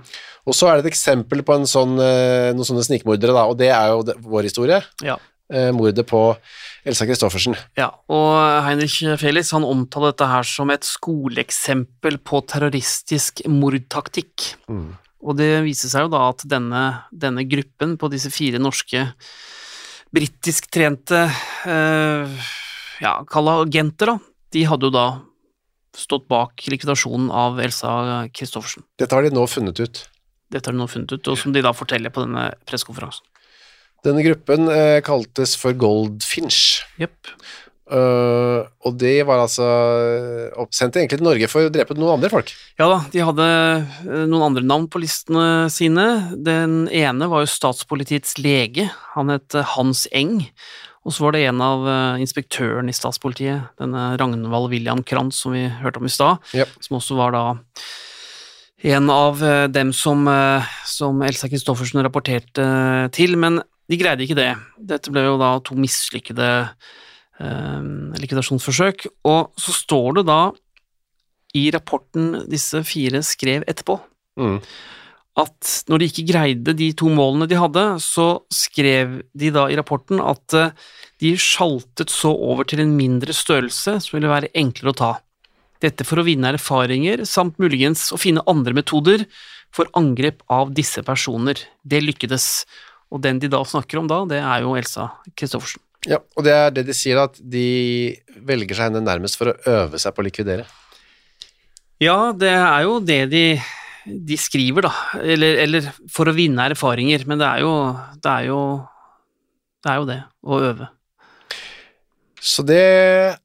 Og 0.46 0.54
så 0.54 0.68
er 0.70 0.76
det 0.80 0.86
et 0.86 0.92
eksempel 0.92 1.42
på 1.46 1.54
en 1.54 1.66
sånn, 1.70 1.94
eh, 2.02 2.50
noen 2.56 2.66
sånne 2.66 2.84
snikmordere, 2.88 3.34
da, 3.34 3.46
og 3.46 3.56
det 3.62 3.70
er 3.70 3.94
jo 3.94 4.02
vår 4.26 4.42
historie, 4.50 4.82
Ja. 5.02 5.16
eh, 5.52 5.70
mordet 5.70 6.06
på 6.06 6.36
Elsa 6.86 7.06
Kristoffersen. 7.06 7.56
Ja, 7.76 7.90
og 8.08 8.62
Heinrich 8.66 9.00
Felix 9.18 9.50
han 9.52 9.62
omtaler 9.62 10.12
dette 10.12 10.26
her 10.30 10.42
som 10.42 10.70
et 10.70 10.82
skoleeksempel 10.82 12.18
på 12.22 12.42
terroristisk 12.46 13.42
mordtaktikk. 13.46 14.54
Og 15.26 15.34
det 15.38 15.50
viser 15.66 15.90
seg 15.90 16.06
jo 16.06 16.12
da 16.14 16.28
at 16.30 16.44
denne, 16.46 16.82
denne 17.10 17.44
gruppen 17.50 17.96
på 17.98 18.10
disse 18.12 18.30
fire 18.30 18.60
norske 18.62 19.08
britisktrente 20.14 21.24
eh, 21.66 22.50
ja, 23.02 23.14
kall 23.28 23.50
det 23.50 23.56
agenter, 23.66 24.12
da, 24.14 24.18
de 24.54 24.66
hadde 24.70 24.88
jo 24.88 24.94
da 24.94 25.06
stått 25.96 26.26
bak 26.30 26.66
likvidasjonen 26.70 27.30
av 27.32 27.58
Elsa 27.60 27.90
Kristoffersen. 28.36 28.84
Dette 29.00 29.16
har 29.16 29.26
de 29.26 29.32
nå 29.34 29.46
funnet 29.50 29.80
ut. 29.80 30.02
Dette 30.52 30.68
har 30.68 30.76
de 30.76 30.80
nå 30.82 30.86
funnet 30.90 31.16
ut, 31.16 31.32
og 31.32 31.40
som 31.40 31.54
de 31.54 31.64
da 31.64 31.72
forteller 31.74 32.12
på 32.14 32.22
denne 32.22 32.50
pressekonferansen. 32.68 33.26
Denne 34.06 34.22
gruppen 34.22 34.70
eh, 34.70 35.00
kaltes 35.04 35.56
for 35.58 35.74
Goldfinch. 35.74 36.84
Jepp. 37.00 37.32
Uh, 37.86 38.66
og 38.82 38.96
de 38.98 39.12
var 39.22 39.44
altså 39.44 39.66
oppsendt 40.58 40.96
egentlig 40.98 41.20
til 41.20 41.28
Norge 41.28 41.48
for 41.50 41.68
å 41.68 41.70
drepe 41.70 41.94
noen 41.94 42.16
andre 42.16 42.30
folk. 42.32 42.50
Ja 42.80 42.88
da, 42.90 42.96
de 43.12 43.22
hadde 43.28 43.46
eh, 43.46 44.24
noen 44.26 44.48
andre 44.48 44.64
navn 44.66 44.88
på 44.90 45.02
listene 45.02 45.68
sine. 45.70 46.06
Den 46.34 46.88
ene 46.90 47.28
var 47.30 47.44
jo 47.44 47.52
statspolitiets 47.52 48.40
lege, 48.42 48.88
han 49.14 49.30
het 49.30 49.54
eh, 49.54 49.76
Hans 49.76 50.06
Eng. 50.10 50.40
Og 51.06 51.14
så 51.14 51.22
var 51.22 51.36
det 51.36 51.44
en 51.46 51.62
av 51.62 51.86
eh, 51.86 52.24
inspektøren 52.24 52.90
i 52.90 52.96
statspolitiet, 52.96 53.70
denne 53.78 54.08
Ragnvald 54.18 54.72
William 54.72 55.04
Krantz 55.06 55.44
som 55.44 55.54
vi 55.54 55.68
hørte 55.82 56.02
om 56.02 56.10
i 56.10 56.12
stad, 56.12 56.42
Yep. 56.58 56.74
som 56.88 56.98
også 56.98 57.18
var 57.20 57.36
da 57.36 57.44
en 58.86 59.10
av 59.10 59.40
eh, 59.44 59.64
dem 59.72 59.92
som, 59.94 60.26
eh, 60.28 60.66
som 60.84 61.22
Elsa 61.22 61.48
Kristoffersen 61.48 62.02
rapporterte 62.04 62.66
til, 63.14 63.38
men 63.40 63.62
de 63.86 63.98
greide 63.98 64.26
ikke 64.26 64.38
det. 64.38 64.52
Dette 64.90 65.12
ble 65.14 65.24
jo 65.24 65.38
da 65.40 65.56
to 65.64 65.78
mislykkede 65.78 66.48
eh, 66.66 66.94
likvidasjonsforsøk, 67.40 69.06
og 69.28 69.52
så 69.60 69.74
står 69.76 70.20
det 70.20 70.26
da 70.30 70.40
i 71.56 71.70
rapporten 71.74 72.44
disse 72.50 72.82
fire 72.84 73.22
skrev 73.24 73.64
etterpå, 73.68 74.00
Mm. 74.36 74.60
at 75.36 75.84
når 75.88 75.98
de 75.98 76.06
ikke 76.10 76.26
greide 76.28 76.74
de 76.76 76.92
to 76.92 77.08
målene 77.08 77.48
de 77.48 77.56
hadde, 77.56 77.84
så 78.00 78.42
skrev 78.52 79.22
de 79.36 79.50
da 79.50 79.66
i 79.68 79.76
rapporten 79.76 80.20
at 80.20 80.52
eh, 80.54 80.70
de 81.20 81.32
sjaltet 81.36 82.12
så 82.12 82.28
over 82.32 82.64
til 82.64 82.80
en 82.80 82.96
mindre 82.96 83.32
størrelse 83.32 83.96
som 84.00 84.16
ville 84.16 84.28
være 84.28 84.52
enklere 84.54 84.92
å 84.92 84.96
ta. 84.96 85.12
Dette 85.80 86.04
for 86.04 86.20
å 86.20 86.24
vinne 86.24 86.52
erfaringer, 86.52 87.24
samt 87.24 87.56
muligens 87.58 88.12
å 88.12 88.20
finne 88.20 88.44
andre 88.48 88.74
metoder 88.76 89.24
for 89.72 89.88
angrep 89.96 90.42
av 90.48 90.74
disse 90.76 91.02
personer. 91.04 91.56
Det 91.84 92.00
lykkedes, 92.04 92.66
og 93.12 93.22
den 93.24 93.38
de 93.40 93.48
da 93.48 93.62
snakker 93.64 94.00
om 94.00 94.08
da, 94.08 94.24
det 94.28 94.40
er 94.40 94.64
jo 94.64 94.76
Elsa 94.76 95.10
Kristoffersen. 95.36 95.80
Ja, 96.06 96.20
og 96.38 96.44
det 96.46 96.54
er 96.54 96.74
det 96.74 96.86
de 96.86 96.94
sier, 96.94 97.18
at 97.18 97.38
de 97.40 97.66
velger 98.46 98.78
seg 98.78 98.90
henne 98.90 99.02
nærmest 99.02 99.38
for 99.38 99.50
å 99.50 99.56
øve 99.66 99.98
seg 99.98 100.14
på 100.14 100.22
å 100.22 100.26
likvidere. 100.28 100.66
Ja, 102.02 102.32
det 102.36 102.52
er 102.52 102.82
jo 102.84 102.98
det 103.02 103.22
de, 103.32 103.44
de 104.04 104.36
skriver, 104.38 104.86
da. 104.86 104.92
Eller, 105.22 105.62
eller 105.64 105.88
for 106.12 106.28
å 106.28 106.36
vinne 106.36 106.68
erfaringer, 106.70 107.24
men 107.26 107.40
det 107.40 107.48
er 107.48 107.64
jo 107.64 107.72
det 108.22 108.34
er 108.34 108.50
jo 108.50 108.60
det, 109.82 109.90
er 109.90 109.98
jo 109.98 110.06
det 110.10 110.20
å 110.46 110.60
øve. 110.70 110.88
Så 112.46 112.62
det 112.62 112.84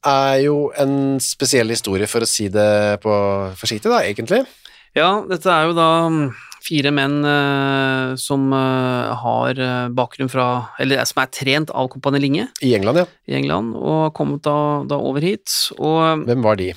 er 0.06 0.38
jo 0.44 0.68
en 0.78 1.18
spesiell 1.24 1.74
historie, 1.74 2.10
for 2.12 2.22
å 2.22 2.30
si 2.30 2.52
det 2.54 3.02
på 3.02 3.14
forsiktig, 3.58 3.90
da, 3.90 4.04
egentlig. 4.06 4.44
Ja, 4.98 5.24
dette 5.26 5.50
er 5.50 5.70
jo 5.70 5.78
da 5.78 5.90
fire 6.62 6.92
menn 6.94 7.20
eh, 7.26 8.14
som 8.22 8.48
eh, 8.54 9.12
har 9.24 9.60
eh, 9.62 9.90
bakgrunn 9.98 10.32
fra 10.32 10.48
Eller 10.82 11.04
som 11.10 11.24
er 11.24 11.32
trent 11.34 11.74
av 11.74 11.90
Kompani 11.94 12.22
Linge 12.22 12.48
I 12.62 12.76
England, 12.78 13.04
ja. 13.04 13.06
i 13.28 13.38
England, 13.40 13.76
og 13.80 14.08
har 14.08 14.16
kommet 14.18 14.46
da, 14.48 14.58
da 14.88 15.00
over 15.02 15.26
hit. 15.26 15.50
Og 15.80 16.26
Hvem 16.28 16.46
var 16.46 16.60
de? 16.62 16.72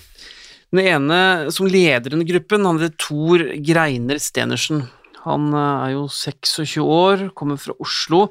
Den 0.74 0.82
ene 0.90 1.52
som 1.54 1.68
leder 1.70 2.10
denne 2.10 2.26
gruppen, 2.26 2.66
han 2.66 2.80
heter 2.82 2.96
Tor 2.98 3.44
Greiner 3.62 4.18
Stenersen. 4.18 4.86
Han 5.24 5.50
eh, 5.54 5.86
er 5.86 5.94
jo 5.94 6.06
26 6.10 6.78
år, 6.82 7.28
kommer 7.38 7.60
fra 7.60 7.76
Oslo. 7.82 8.26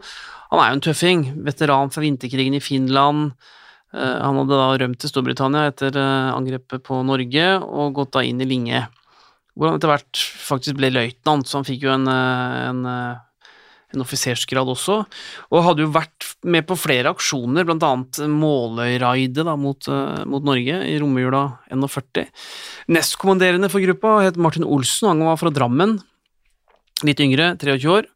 Han 0.52 0.62
er 0.62 0.72
jo 0.72 0.78
en 0.78 0.88
tøffing, 0.90 1.28
veteran 1.46 1.94
fra 1.94 2.04
vinterkrigen 2.04 2.58
i 2.58 2.64
Finland. 2.64 3.32
Eh, 3.94 4.18
Han 4.22 4.42
hadde 4.42 4.60
da 4.60 4.68
rømt 4.82 5.00
til 5.02 5.14
Storbritannia 5.14 5.70
etter 5.72 5.96
eh, 5.98 6.34
angrepet 6.34 6.84
på 6.86 7.00
Norge, 7.08 7.48
og 7.64 7.96
gått 8.02 8.14
da 8.18 8.26
inn 8.26 8.42
i 8.44 8.50
Linge, 8.50 8.86
hvor 9.54 9.70
han 9.70 9.78
etter 9.78 9.92
hvert 9.92 10.24
faktisk 10.44 10.80
ble 10.80 10.90
løytnant, 10.94 11.48
så 11.48 11.60
han 11.60 11.68
fikk 11.68 11.86
jo 11.86 11.94
en, 11.94 12.08
eh, 12.10 12.56
en, 12.70 12.86
eh, 12.90 13.52
en 13.94 14.02
offisersgrad 14.02 14.70
også, 14.74 14.96
og 15.54 15.66
hadde 15.68 15.86
jo 15.86 15.94
vært 15.94 16.32
med 16.44 16.66
på 16.66 16.78
flere 16.80 17.14
aksjoner, 17.14 17.66
blant 17.68 17.86
annet 17.86 18.24
Måløy-raidet 18.32 19.46
mot, 19.60 19.88
eh, 19.88 20.24
mot 20.26 20.44
Norge 20.44 20.80
i 20.90 20.98
romjula 20.98 21.60
41. 21.70 22.26
Nestkommanderende 22.90 23.70
for 23.70 23.80
gruppa 23.86 24.24
het 24.24 24.38
Martin 24.38 24.66
Olsen, 24.66 25.10
han 25.10 25.20
var 25.20 25.38
fra 25.38 25.54
Drammen, 25.54 26.02
litt 27.04 27.22
yngre, 27.22 27.54
23 27.58 27.90
år, 27.90 28.10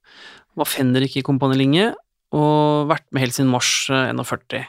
var 0.57 0.65
fenrik 0.65 1.17
i 1.17 1.21
Kompani 1.21 1.57
Linge, 1.59 1.93
og 2.33 2.89
vært 2.89 3.05
med 3.11 3.23
helt 3.23 3.37
siden 3.37 3.51
mars 3.51 3.89
eh, 3.93 4.09
41. 4.11 4.65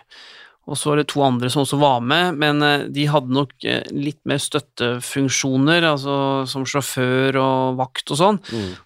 Og 0.69 0.77
så 0.77 0.91
var 0.91 1.01
det 1.01 1.07
to 1.09 1.23
andre 1.25 1.49
som 1.53 1.63
også 1.63 1.79
var 1.81 2.03
med, 2.05 2.37
men 2.41 2.61
eh, 2.65 2.85
de 2.93 3.07
hadde 3.09 3.33
nok 3.33 3.55
eh, 3.65 3.87
litt 3.95 4.21
mer 4.29 4.41
støttefunksjoner, 4.43 5.87
altså 5.95 6.17
som 6.51 6.67
sjåfør 6.69 7.39
og 7.41 7.79
vakt 7.81 8.13
og 8.13 8.21
sånn. 8.21 8.41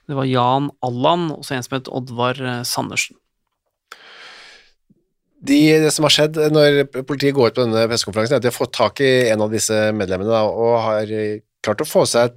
Det 0.07 0.19
var 0.19 0.31
Jan 0.31 0.71
Allan 0.87 1.33
og 1.35 1.43
så 1.47 1.57
en 1.57 1.67
som 1.67 1.77
het 1.79 1.91
Oddvar 1.91 2.39
eh, 2.39 2.63
Sandersen. 2.69 3.19
De, 5.43 5.59
det 5.83 5.91
som 5.91 6.07
har 6.07 6.15
skjedd 6.15 6.39
når 6.55 6.85
politiet 7.03 7.35
går 7.35 7.51
ut 7.51 7.57
på 7.57 7.65
denne 7.65 7.89
pressekonferansen, 7.91 8.37
er 8.37 8.39
at 8.39 8.45
de 8.45 8.53
har 8.53 8.55
fått 8.55 8.77
tak 8.79 9.03
i 9.03 9.11
en 9.33 9.43
av 9.43 9.51
disse 9.51 9.75
medlemmene 9.91 10.31
da, 10.31 10.45
og 10.47 10.77
har 10.85 11.11
klart 11.67 11.83
å 11.83 11.89
få 11.89 12.05
seg 12.07 12.37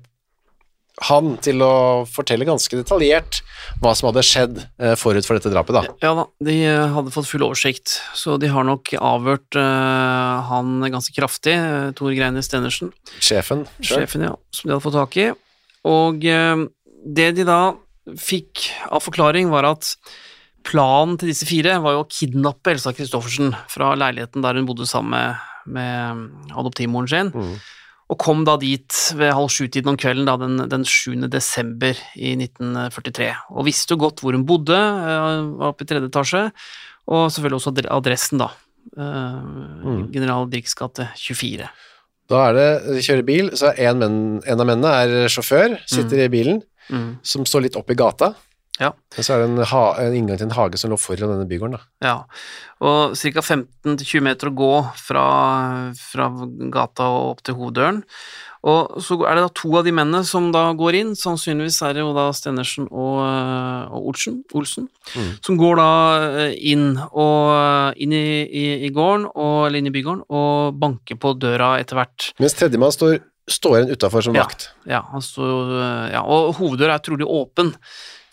han 1.03 1.33
til 1.43 1.59
å 1.59 2.05
fortelle 2.07 2.47
ganske 2.47 2.77
detaljert 2.79 3.41
hva 3.83 3.91
som 3.97 4.07
hadde 4.09 4.23
skjedd 4.23 4.59
eh, 4.79 4.93
forut 4.99 5.27
for 5.27 5.35
dette 5.35 5.51
drapet. 5.51 5.75
da. 5.75 5.95
Ja 6.05 6.13
da, 6.15 6.25
de 6.47 6.55
eh, 6.63 6.83
hadde 6.95 7.11
fått 7.11 7.27
full 7.27 7.43
oversikt, 7.43 7.97
så 8.15 8.37
de 8.39 8.47
har 8.51 8.63
nok 8.67 8.93
avhørt 8.95 9.59
uh, 9.59 10.45
han 10.47 10.79
ganske 10.93 11.15
kraftig, 11.17 11.57
Tor 11.99 12.15
Greine 12.15 12.43
Stenersen, 12.45 12.93
Sjefen 13.19 13.65
selv. 13.81 14.05
sjefen, 14.05 14.23
ja, 14.29 14.35
som 14.55 14.69
de 14.69 14.75
hadde 14.75 14.85
fått 14.85 14.95
tak 14.95 15.19
i. 15.19 15.27
Og 15.91 16.23
uh, 16.23 16.63
det 17.05 17.33
de 17.41 17.47
da 17.47 17.59
fikk 18.21 18.69
av 18.87 19.03
forklaring, 19.03 19.51
var 19.51 19.67
at 19.67 19.95
planen 20.65 21.19
til 21.19 21.29
disse 21.29 21.45
fire 21.49 21.75
var 21.83 21.97
jo 21.97 22.05
å 22.05 22.09
kidnappe 22.09 22.71
Elsa 22.71 22.93
Christoffersen 22.95 23.51
fra 23.69 23.91
leiligheten 23.99 24.41
der 24.45 24.57
hun 24.57 24.65
bodde 24.69 24.87
sammen 24.89 25.11
med, 25.13 25.43
med 25.75 26.55
adoptivmoren 26.55 27.11
sin, 27.11 27.35
Mm. 27.35 27.57
Og 28.09 28.19
kom 28.21 28.43
da 28.45 28.53
dit 28.61 28.93
ved 29.17 29.33
halv 29.33 29.49
sju-tiden 29.49 29.89
om 29.89 29.97
kvelden 29.97 30.27
da 30.29 30.35
den, 30.37 30.59
den 30.69 30.83
7. 30.85 31.25
desember 31.33 31.97
i 32.15 32.35
1943, 32.37 33.31
og 33.49 33.65
visste 33.65 33.95
jo 33.95 34.01
godt 34.05 34.21
hvor 34.21 34.37
hun 34.37 34.45
bodde, 34.45 34.77
eh, 34.77 35.39
var 35.57 35.71
oppe 35.71 35.85
i 35.85 35.89
tredje 35.89 36.11
etasje, 36.11 36.43
og 37.09 37.27
selvfølgelig 37.33 37.59
også 37.61 37.73
adressen 37.97 38.41
da, 38.43 38.51
eh, 38.97 39.41
Mm. 39.85 40.11
General 40.13 40.47
Dirks 40.49 40.73
gate 40.73 41.09
24. 41.15 41.69
Da 42.29 42.39
er 42.49 42.53
det, 42.53 42.69
de 42.95 43.01
kjører 43.05 43.25
bil, 43.25 43.49
så 43.53 43.69
er 43.77 43.91
en, 43.91 43.99
menn, 44.01 44.41
en 44.47 44.59
av 44.61 44.65
mennene 44.65 44.93
er 45.03 45.27
sjåfør, 45.29 45.75
sitter 45.85 46.25
i 46.25 46.29
bilen, 46.29 46.63
Mm. 46.89 47.17
som 47.25 47.45
står 47.45 47.61
litt 47.63 47.75
opp 47.75 47.89
i 47.89 47.95
gata. 47.97 48.35
Ja. 48.81 48.89
Og 48.91 49.23
så 49.23 49.33
er 49.37 49.43
det 49.43 49.49
en, 49.53 49.61
ha, 49.71 49.83
en 50.03 50.15
inngang 50.17 50.39
til 50.41 50.49
en 50.49 50.55
hage 50.57 50.79
som 50.81 50.91
lå 50.91 50.97
foran 50.99 51.31
denne 51.31 51.47
bygården. 51.47 51.77
Da. 51.77 51.85
Ja, 52.03 52.15
og 52.83 53.13
ca. 53.15 53.39
15-20 53.45 54.25
meter 54.25 54.49
å 54.51 54.55
gå 54.57 54.73
fra, 54.99 55.27
fra 55.95 56.25
gata 56.73 57.07
og 57.07 57.29
opp 57.35 57.45
til 57.47 57.55
hoveddøren. 57.55 58.01
Og 58.65 58.95
så 59.05 59.13
er 59.29 59.37
det 59.37 59.43
da 59.45 59.51
to 59.53 59.69
av 59.77 59.85
de 59.85 59.91
mennene 59.93 60.25
som 60.25 60.47
da 60.51 60.63
går 60.73 60.95
inn, 60.97 61.11
sannsynligvis 61.15 61.77
er 61.85 61.93
det 61.93 62.01
jo 62.01 62.15
da 62.17 62.23
Stenersen 62.33 62.87
og, 62.89 63.19
og 63.93 64.09
Olsen, 64.11 64.41
Olsen, 64.57 64.89
Mm. 65.15 65.27
som 65.45 65.57
går 65.61 65.75
da 65.77 65.89
øh, 66.25 66.55
inn, 66.65 66.87
og, 67.13 67.93
inn 68.01 68.11
i, 68.17 68.23
i, 68.49 68.63
i 68.87 68.89
gården, 68.89 69.27
og, 69.37 69.67
eller 69.67 69.77
inn 69.77 69.91
i 69.91 69.93
bygården, 69.93 70.23
og 70.33 70.79
banker 70.81 71.19
på 71.21 71.35
døra 71.37 71.75
etter 71.79 71.99
hvert. 71.99 72.31
Mens 72.41 72.57
tredjemann 72.57 72.91
står, 72.91 73.19
står 73.45 73.77
igjen 73.77 73.93
utafor 73.93 74.25
som 74.25 74.33
vakt. 74.35 74.71
Ja, 74.89 75.03
han 75.13 75.21
står, 75.23 75.75
øh, 75.77 76.07
ja, 76.15 76.23
og 76.25 76.55
hoveddøra 76.57 76.97
er 76.97 77.05
trolig 77.05 77.29
åpen, 77.29 77.69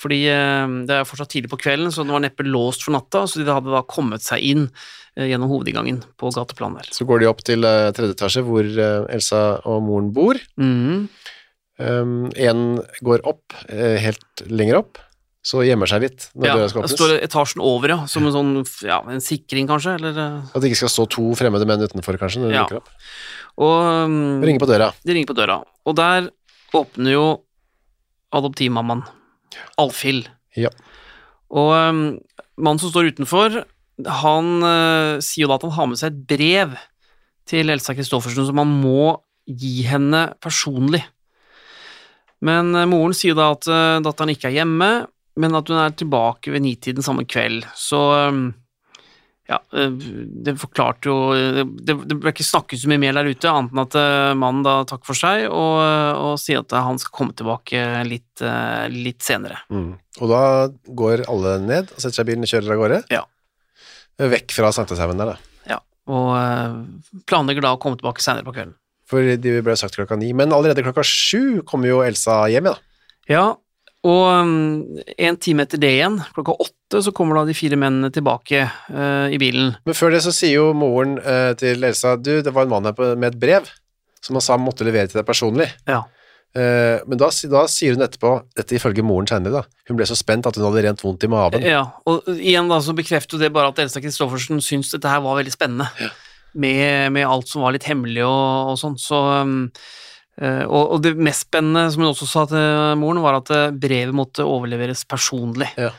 fordi 0.02 0.18
øh, 0.34 0.72
det 0.88 0.96
er 0.98 1.06
fortsatt 1.06 1.30
tidlig 1.30 1.50
på 1.52 1.60
kvelden, 1.62 1.92
så 1.94 2.02
den 2.02 2.10
var 2.16 2.24
neppe 2.24 2.42
låst 2.42 2.82
for 2.82 2.90
natta, 2.96 3.22
så 3.30 3.38
de 3.38 3.46
hadde 3.46 3.70
da 3.70 3.84
kommet 3.86 4.24
seg 4.26 4.42
inn 4.42 4.64
øh, 4.66 5.28
gjennom 5.30 5.46
hovedinngangen 5.52 6.00
på 6.18 6.32
gateplan 6.34 6.74
der. 6.80 6.88
Så 6.90 7.06
går 7.06 7.22
de 7.22 7.28
opp 7.30 7.44
til 7.46 7.62
eh, 7.68 7.92
tredje 7.94 8.16
etasje 8.18 8.42
hvor 8.46 8.66
eh, 8.66 9.06
Elsa 9.14 9.44
og 9.62 9.78
moren 9.86 10.10
bor. 10.16 10.40
Mm. 10.58 11.06
En 11.82 12.60
går 13.02 13.22
opp, 13.26 13.54
eh, 13.72 13.96
helt 14.02 14.42
lenger 14.50 14.76
opp, 14.82 14.98
så 15.42 15.64
gjemmer 15.66 15.88
seg 15.90 16.04
litt 16.04 16.28
når 16.38 16.46
Ja, 16.46 16.52
døra 16.54 16.68
skal 16.70 16.82
det 16.84 16.86
åpnes. 16.92 16.98
står 17.00 17.14
etasjen 17.24 17.62
over, 17.66 17.88
ja, 17.90 18.00
som 18.06 18.26
en 18.28 18.34
sånn, 18.36 18.52
ja, 18.86 19.00
en 19.10 19.22
sikring 19.24 19.66
kanskje, 19.66 19.96
eller 19.98 20.20
At 20.54 20.60
det 20.62 20.70
ikke 20.70 20.82
skal 20.84 20.92
stå 20.94 21.06
to 21.10 21.24
fremmede 21.34 21.66
menn 21.66 21.82
utenfor, 21.82 22.18
kanskje, 22.20 22.42
når 22.44 22.52
de 22.52 22.54
Ja. 22.54 22.62
dukker 22.68 22.78
opp. 22.82 22.92
Og 23.58 24.06
um, 24.06 24.42
Ringer 24.44 24.62
på 24.62 24.68
døra. 24.70 24.92
de 25.04 25.12
ringer 25.16 25.26
på 25.32 25.34
døra, 25.34 25.56
og 25.84 25.96
der 25.98 26.30
åpner 26.72 27.10
jo 27.16 27.24
adoptivmammaen, 28.32 29.02
Alfhild. 29.80 30.28
Ja. 30.58 30.70
Og 31.52 31.72
um, 31.72 32.02
mannen 32.56 32.80
som 32.80 32.92
står 32.92 33.12
utenfor, 33.12 33.62
han 34.22 34.52
uh, 34.64 35.20
sier 35.22 35.44
jo 35.44 35.50
da 35.50 35.58
at 35.58 35.66
han 35.68 35.76
har 35.76 35.90
med 35.90 36.00
seg 36.00 36.12
et 36.12 36.22
brev 36.30 36.76
til 37.48 37.72
Elsa 37.72 37.94
Christoffersen 37.96 38.48
som 38.48 38.60
han 38.62 38.72
må 38.82 39.16
gi 39.46 39.82
henne 39.88 40.30
personlig. 40.42 41.02
Men 42.42 42.72
uh, 42.76 42.88
moren 42.90 43.16
sier 43.16 43.36
da 43.38 43.52
at 43.54 43.68
uh, 43.68 44.00
datteren 44.04 44.32
ikke 44.34 44.50
er 44.50 44.62
hjemme, 44.62 44.92
men 45.40 45.56
at 45.56 45.68
hun 45.70 45.80
er 45.80 45.94
tilbake 45.96 46.52
ved 46.52 46.64
nitiden 46.64 47.04
samme 47.04 47.24
kveld. 47.24 47.64
Så 47.78 48.00
øhm, 48.12 48.50
ja, 49.50 49.58
øh, 49.74 49.94
det 50.46 50.54
forklarte 50.60 51.10
jo 51.10 51.16
Det, 51.34 51.96
det 52.06 52.14
ble 52.14 52.30
ikke 52.30 52.46
snakket 52.46 52.82
så 52.82 52.90
mye 52.90 53.00
mer 53.02 53.16
der 53.18 53.30
ute, 53.30 53.50
annet 53.50 53.74
enn 53.74 53.82
at 53.82 53.96
øh, 53.98 54.34
mannen 54.38 54.62
da 54.66 54.76
takker 54.88 55.10
for 55.10 55.18
seg 55.18 55.48
og, 55.48 55.78
og 56.22 56.36
sier 56.40 56.62
at 56.62 56.76
han 56.78 57.00
skal 57.02 57.16
komme 57.16 57.34
tilbake 57.36 57.82
litt, 58.08 58.44
litt 58.94 59.24
senere. 59.26 59.58
Mm. 59.72 59.96
Og 60.20 60.30
da 60.30 60.42
går 61.02 61.24
alle 61.32 61.56
ned 61.64 61.90
og 61.90 61.98
setter 61.98 62.20
seg 62.20 62.28
i 62.28 62.30
bilen 62.32 62.46
og 62.46 62.52
kjører 62.52 62.76
av 62.76 62.84
gårde. 62.84 63.00
Ja. 63.12 63.24
Vekk 64.32 64.54
fra 64.54 64.70
Sankthanshaugen 64.76 65.18
der, 65.18 65.34
da. 65.34 65.66
Ja, 65.72 65.80
og 66.12 67.24
planlegger 67.26 67.66
da 67.66 67.74
å 67.74 67.80
komme 67.82 67.98
tilbake 67.98 68.22
senere 68.22 68.46
på 68.46 68.54
kvelden. 68.54 68.76
For 69.12 69.34
de 69.44 69.58
ble 69.64 69.74
sagt 69.76 69.98
klokka 69.98 70.16
ni. 70.20 70.30
Men 70.36 70.54
allerede 70.54 70.84
klokka 70.86 71.04
sju 71.06 71.60
kommer 71.68 71.90
jo 71.90 72.00
Elsa 72.04 72.44
hjem, 72.52 72.70
ja. 72.70 72.76
Ja, 73.30 73.44
og 74.02 74.98
en 75.14 75.36
time 75.38 75.62
etter 75.62 75.78
det 75.78 75.92
igjen, 75.94 76.16
klokka 76.34 76.56
åtte, 76.64 77.02
så 77.06 77.12
kommer 77.14 77.38
da 77.38 77.44
de 77.46 77.54
fire 77.54 77.78
mennene 77.78 78.10
tilbake 78.14 78.64
uh, 78.66 79.28
i 79.30 79.38
bilen. 79.38 79.76
Men 79.86 79.96
før 79.96 80.16
det 80.16 80.24
så 80.24 80.32
sier 80.34 80.56
jo 80.56 80.72
moren 80.74 81.20
uh, 81.22 81.52
til 81.58 81.86
Elsa 81.86 82.16
Du, 82.18 82.34
det 82.42 82.50
var 82.50 82.66
en 82.66 82.72
mann 82.74 82.88
her 82.90 82.98
med 83.14 83.30
et 83.30 83.38
brev 83.38 83.70
som 84.22 84.38
han 84.38 84.44
sa 84.44 84.56
han 84.56 84.62
måtte 84.62 84.86
levere 84.86 85.10
til 85.10 85.20
deg 85.20 85.26
personlig. 85.26 85.68
Ja. 85.86 86.02
Uh, 86.52 86.98
men 87.08 87.18
da, 87.20 87.30
da 87.54 87.62
sier 87.70 87.94
hun 87.94 88.04
etterpå, 88.04 88.34
dette 88.58 88.76
ifølge 88.76 89.06
moren 89.06 89.30
senere, 89.30 89.62
da, 89.62 89.80
hun 89.88 89.98
ble 89.98 90.06
så 90.10 90.18
spent 90.18 90.50
at 90.50 90.58
hun 90.58 90.66
hadde 90.66 90.84
rent 90.88 91.06
vondt 91.06 91.26
i 91.26 91.30
maven. 91.30 91.64
Ja, 91.66 91.86
og 92.06 92.26
igjen 92.34 92.70
da 92.70 92.82
så 92.82 92.94
bekrefter 92.98 93.40
det 93.40 93.54
bare 93.54 93.70
at 93.70 93.80
Elsa 93.82 94.02
Kristoffersen 94.02 94.62
syntes 94.62 94.92
dette 94.94 95.10
her 95.10 95.22
var 95.24 95.38
veldig 95.38 95.54
spennende. 95.54 96.10
Med, 96.52 97.14
med 97.14 97.24
alt 97.24 97.48
som 97.48 97.62
var 97.64 97.72
litt 97.72 97.86
hemmelig 97.88 98.26
og, 98.26 98.72
og 98.74 98.76
sånn. 98.76 98.98
Så, 99.00 99.16
um, 99.40 99.70
og, 100.40 100.94
og 100.96 101.02
det 101.04 101.12
mest 101.20 101.44
spennende, 101.48 101.84
som 101.92 102.02
hun 102.02 102.10
også 102.12 102.28
sa 102.30 102.46
til 102.48 102.96
moren, 103.00 103.20
var 103.24 103.40
at 103.42 103.50
eh, 103.52 103.66
brevet 103.76 104.14
måtte 104.16 104.46
overleveres 104.48 105.04
personlig. 105.08 105.68
Ja. 105.76 105.90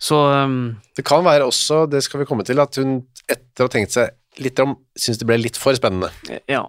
Så 0.00 0.16
um, 0.16 0.76
Det 0.96 1.04
kan 1.06 1.24
være 1.24 1.46
også, 1.46 1.84
det 1.90 2.02
skal 2.04 2.22
vi 2.22 2.28
komme 2.28 2.46
til, 2.46 2.60
at 2.60 2.76
hun 2.80 3.02
etter 3.30 3.64
å 3.64 3.68
ha 3.68 3.72
tenkt 3.72 3.94
seg 3.94 4.14
litt 4.42 4.58
om, 4.64 4.74
syns 4.98 5.20
det 5.20 5.28
ble 5.28 5.38
litt 5.38 5.60
for 5.60 5.76
spennende. 5.78 6.10
ja, 6.50 6.64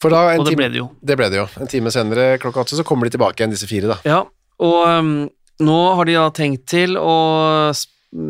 For 0.00 0.14
da, 0.14 0.22
en 0.32 0.40
og 0.40 0.46
det 0.48 0.54
time, 0.54 0.62
ble 0.62 0.70
det 0.72 0.80
jo. 0.80 0.86
det 1.04 1.18
ble 1.20 1.28
det 1.34 1.42
jo. 1.42 1.48
En 1.60 1.70
time 1.70 1.92
senere, 1.94 2.30
klokka 2.40 2.64
åtte, 2.64 2.78
så 2.78 2.86
kommer 2.86 3.06
de 3.06 3.16
tilbake 3.18 3.42
igjen, 3.42 3.52
disse 3.52 3.68
fire, 3.68 3.90
da. 3.92 3.98
Ja, 4.08 4.22
og 4.64 4.78
um, 4.88 5.12
nå 5.62 5.78
har 5.98 6.08
de 6.08 6.16
da 6.16 6.28
tenkt 6.34 6.64
til 6.70 6.96
å 6.98 7.18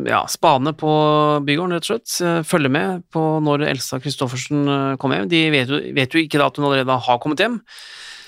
ja, 0.09 0.25
spane 0.27 0.73
på 0.75 0.91
bygården, 1.47 1.77
rett 1.77 1.87
og 1.87 1.93
slett. 1.93 2.15
eh, 2.27 2.41
Følge 2.43 2.71
med 2.75 3.05
på 3.15 3.21
når 3.45 3.63
Elsa 3.69 4.01
Christoffersen 4.03 4.65
eh, 4.69 4.97
kommer 4.99 5.21
hjem. 5.21 5.29
De 5.31 5.43
vet 5.55 5.69
jo, 5.71 5.79
vet 5.95 6.15
jo 6.17 6.23
ikke 6.25 6.39
da 6.41 6.49
at 6.51 6.57
hun 6.59 6.67
allerede 6.67 6.97
har 7.07 7.19
kommet 7.23 7.39
hjem. 7.45 7.61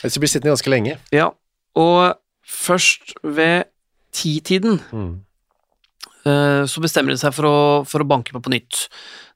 Ellers 0.02 0.18
blir 0.22 0.30
sittende 0.30 0.54
ganske 0.54 0.70
lenge. 0.72 0.98
Ja, 1.12 1.30
og 1.76 2.14
først 2.46 3.14
ved 3.24 3.64
titiden 4.12 4.80
Mm. 4.92 5.20
eh, 6.26 6.62
så 6.70 6.80
bestemmer 6.82 7.14
de 7.14 7.18
seg 7.20 7.34
for 7.34 7.44
å, 7.48 7.56
for 7.86 8.00
å 8.02 8.08
banke 8.08 8.32
på 8.34 8.42
på 8.42 8.50
nytt. 8.54 8.86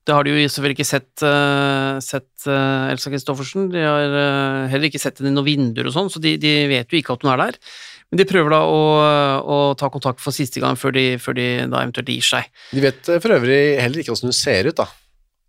Det 0.04 0.12
har 0.12 0.26
de 0.26 0.34
jo 0.34 0.48
selvfølgelig 0.52 0.76
ikke 0.76 0.86
sett, 0.86 1.22
eh, 1.24 1.98
sett 2.04 2.46
eh, 2.50 2.90
Elsa 2.92 3.08
Christoffersen. 3.12 3.70
De 3.72 3.80
har 3.80 4.16
eh, 4.20 4.66
heller 4.72 4.90
ikke 4.90 5.00
sett 5.00 5.20
henne 5.20 5.32
i 5.32 5.36
noen 5.36 5.48
vinduer 5.48 5.88
og 5.88 5.94
sånn, 5.96 6.10
så 6.12 6.20
de, 6.20 6.34
de 6.40 6.52
vet 6.68 6.92
jo 6.92 7.00
ikke 7.00 7.16
at 7.16 7.24
hun 7.24 7.32
er 7.32 7.40
der. 7.40 7.58
Men 8.12 8.20
de 8.20 8.26
prøver 8.28 8.52
da 8.52 8.60
å, 8.68 8.82
å 9.40 9.56
ta 9.80 9.88
kontakt 9.90 10.20
for 10.20 10.36
siste 10.36 10.60
gang 10.60 10.76
før 10.76 10.92
de, 10.94 11.06
før 11.22 11.38
de 11.38 11.46
da 11.72 11.80
eventuelt 11.80 12.12
gir 12.12 12.26
seg. 12.26 12.52
De 12.76 12.84
vet 12.84 13.10
for 13.16 13.36
øvrig 13.38 13.58
heller 13.80 14.02
ikke 14.04 14.12
åssen 14.12 14.28
hun 14.28 14.36
ser 14.36 14.68
ut, 14.68 14.76
da. 14.76 14.90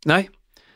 Nei, 0.07 0.23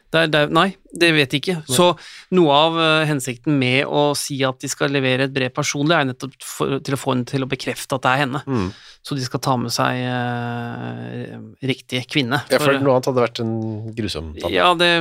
det 0.09 0.21
er, 0.23 0.29
det 0.33 0.39
er, 0.41 0.53
nei, 0.57 0.67
det 1.01 1.09
vet 1.13 1.29
de 1.29 1.37
ikke. 1.37 1.55
Så 1.69 1.91
noe 2.33 2.53
av 2.55 2.77
uh, 2.79 3.05
hensikten 3.05 3.53
med 3.61 3.85
å 3.85 4.07
si 4.17 4.39
at 4.45 4.57
de 4.63 4.69
skal 4.71 4.89
levere 4.93 5.27
et 5.27 5.33
brev 5.35 5.51
personlig, 5.53 5.93
er 5.93 6.07
nettopp 6.09 6.33
for, 6.41 6.79
til 6.85 6.95
å 6.95 6.99
få 6.99 7.13
henne 7.13 7.29
til 7.29 7.45
å 7.45 7.49
bekrefte 7.49 7.99
at 7.99 8.07
det 8.07 8.13
er 8.15 8.21
henne. 8.23 8.41
Mm. 8.49 8.71
Så 9.05 9.17
de 9.19 9.27
skal 9.27 9.43
ta 9.45 9.53
med 9.61 9.73
seg 9.75 10.01
uh, 10.09 11.37
riktig 11.69 12.01
kvinne. 12.09 12.41
Ja, 12.49 12.61
for 12.61 12.73
noe 12.81 12.97
annet 12.97 13.11
hadde 13.11 13.25
vært 13.27 13.43
en 13.43 13.53
grusom 13.99 14.33
tabbe. 14.39 14.53
Ja, 14.55 14.71
det, 14.79 14.91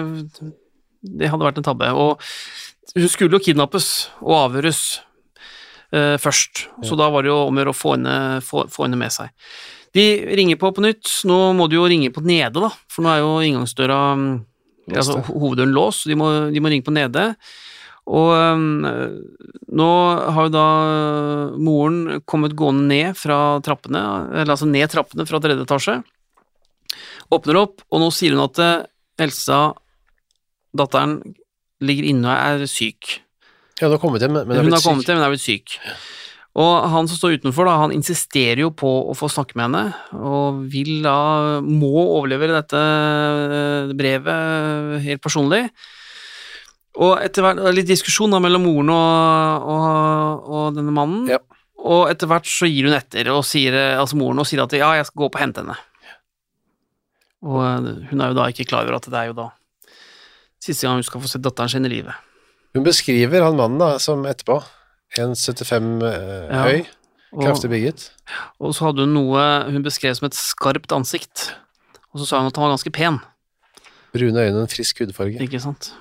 det 1.00 1.32
hadde 1.32 1.48
vært 1.48 1.62
en 1.62 1.68
tabbe. 1.70 1.88
Og 1.96 2.20
hun 2.92 3.08
skulle 3.08 3.40
jo 3.40 3.44
kidnappes 3.48 3.88
og 4.20 4.36
avhøres 4.42 4.82
uh, 5.96 6.20
først, 6.20 6.66
så 6.84 7.00
da 7.00 7.08
var 7.14 7.24
det 7.24 7.32
jo 7.32 7.40
om 7.46 7.56
å 7.56 7.64
gjøre 7.64 7.72
å 7.72 7.80
få 7.80 7.96
henne, 7.96 8.20
få, 8.44 8.68
få 8.68 8.84
henne 8.84 9.00
med 9.00 9.16
seg. 9.16 9.32
De 9.96 10.04
ringer 10.36 10.60
på 10.60 10.68
på 10.76 10.84
nytt. 10.84 11.08
Nå 11.28 11.38
må 11.56 11.64
de 11.68 11.78
jo 11.78 11.88
ringe 11.88 12.12
på 12.12 12.20
nede, 12.20 12.60
da, 12.60 12.68
for 12.92 13.04
nå 13.04 13.12
er 13.12 13.22
jo 13.22 13.32
inngangsdøra 13.46 14.00
mm, 14.20 14.32
altså, 14.96 15.18
ho- 15.26 15.38
hoveddøren 15.42 15.74
låst, 15.76 16.04
så 16.04 16.08
de 16.12 16.16
må, 16.16 16.28
de 16.52 16.60
må 16.64 16.70
ringe 16.72 16.86
på 16.86 16.94
nede. 16.94 17.24
Og 18.08 18.30
um, 18.32 18.86
nå 19.76 19.88
har 20.32 20.46
jo 20.46 20.52
da 20.54 20.66
moren 21.60 22.22
kommet 22.24 22.54
gående 22.56 22.86
ned 22.88 23.18
fra 23.20 23.58
trappene, 23.60 24.00
eller 24.32 24.54
altså 24.54 24.68
ned 24.70 24.88
trappene 24.88 25.26
fra 25.28 25.40
tredje 25.44 25.66
etasje. 25.66 25.98
Åpner 27.36 27.58
opp, 27.60 27.82
og 27.92 28.00
nå 28.00 28.08
sier 28.16 28.32
hun 28.32 28.46
at 28.46 28.58
eh, 28.64 28.86
Elsa, 29.26 29.58
datteren, 30.72 31.18
ligger 31.84 32.08
inne 32.08 32.30
og 32.32 32.62
er 32.62 32.70
syk. 32.70 33.18
Ja, 33.78 33.86
hun 33.90 33.98
har 33.98 34.00
kommet 34.02 34.24
hjem, 34.24 34.38
men 34.40 34.56
er 34.56 34.64
hun 34.64 34.72
har 34.72 34.80
kommet 34.86 35.04
hjem, 35.06 35.18
men 35.20 35.26
er 35.28 35.34
blitt 35.34 35.44
syk. 35.44 35.76
Og 36.58 36.88
han 36.90 37.06
som 37.06 37.18
står 37.20 37.36
utenfor, 37.38 37.68
da, 37.68 37.76
han 37.84 37.92
insisterer 37.94 38.64
jo 38.64 38.70
på 38.74 38.88
å 39.12 39.14
få 39.14 39.28
snakke 39.30 39.54
med 39.58 39.68
henne, 39.68 39.82
og 40.18 40.64
vil 40.72 41.04
da, 41.04 41.60
må 41.62 41.92
overlevere 42.16 42.56
dette 42.56 42.80
eh, 42.80 43.92
brevet 43.98 44.96
helt 45.04 45.22
personlig. 45.22 45.60
Og 46.98 47.12
etter 47.22 47.44
hvert, 47.46 47.60
er 47.62 47.76
litt 47.76 47.86
diskusjon 47.86 48.32
da 48.34 48.40
mellom 48.42 48.64
moren 48.66 48.90
og, 48.90 49.68
og, 49.70 50.48
og 50.50 50.80
denne 50.80 50.94
mannen, 50.96 51.28
Ja. 51.30 51.38
og 51.78 52.08
etter 52.10 52.26
hvert 52.32 52.48
så 52.50 52.66
gir 52.66 52.88
hun 52.88 52.96
etter, 52.96 53.30
og 53.30 53.44
sier, 53.46 53.76
altså 54.00 54.18
moren, 54.18 54.42
og 54.42 54.48
sier 54.50 54.64
at 54.64 54.74
ja, 54.74 54.88
jeg 54.98 55.06
skal 55.06 55.20
gå 55.22 55.28
opp 55.28 55.38
og 55.38 55.44
hente 55.44 55.62
henne. 55.62 55.76
Og 57.46 57.60
eh, 57.62 57.92
hun 58.10 58.24
er 58.24 58.32
jo 58.32 58.38
da 58.40 58.48
ikke 58.50 58.66
klar 58.72 58.82
over 58.88 58.98
at 58.98 59.06
det 59.06 59.20
er 59.20 59.30
jo 59.30 59.36
da 59.44 59.46
siste 60.58 60.88
gang 60.88 60.98
hun 60.98 61.06
skal 61.06 61.22
få 61.22 61.30
se 61.30 61.38
datteren 61.38 61.70
sin 61.70 61.86
i 61.86 61.92
livet. 61.92 62.18
Hun 62.74 62.82
beskriver 62.82 63.44
han 63.46 63.54
mannen 63.56 63.78
da, 63.78 63.92
som 64.02 64.26
etterpå 64.26 64.58
1,75 65.16 66.02
eh, 66.04 66.48
Ja. 66.52 66.62
høy, 66.66 66.86
Og, 67.32 67.44
kraftig 67.44 67.70
bygget. 67.70 68.10
og 68.60 68.74
så 68.74 68.88
hadde 68.88 69.04
hun 69.06 69.14
noe 69.14 69.70
hun 69.70 69.82
beskrev 69.82 70.14
som 70.16 70.26
et 70.26 70.36
skarpt 70.36 70.92
ansikt. 70.92 71.54
Og 72.12 72.20
så 72.20 72.26
sa 72.26 72.38
hun 72.40 72.48
at 72.48 72.56
han 72.56 72.68
var 72.68 72.76
ganske 72.76 72.92
pen, 72.92 73.20
Brune 74.12 74.40
øyne, 74.40 74.62
en 74.62 74.68
frisk 74.68 75.02
hudfarge. 75.02 75.36
ikke 75.40 75.60
sant? 75.60 75.92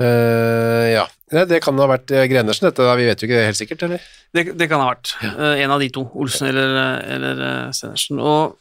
Uh, 0.00 0.88
ja. 0.92 1.06
Nei, 1.32 1.44
det 1.48 1.62
kan 1.64 1.76
ha 1.80 1.86
vært 1.88 2.12
eh, 2.12 2.26
Grenersen, 2.28 2.66
dette. 2.68 2.84
Vi 2.98 3.06
vet 3.08 3.22
jo 3.22 3.28
ikke 3.28 3.38
det 3.38 3.46
helt 3.48 3.58
sikkert, 3.58 3.84
eller? 3.86 4.04
Det, 4.32 4.44
det 4.60 4.68
kan 4.68 4.80
ha 4.80 4.90
vært 4.90 5.14
eh, 5.24 5.62
en 5.64 5.72
av 5.72 5.80
de 5.80 5.88
to, 5.92 6.04
Olsen 6.20 6.48
eller, 6.48 6.76
eller 7.14 7.40
uh, 7.40 7.72
Stenersen. 7.72 8.20
Og 8.20 8.58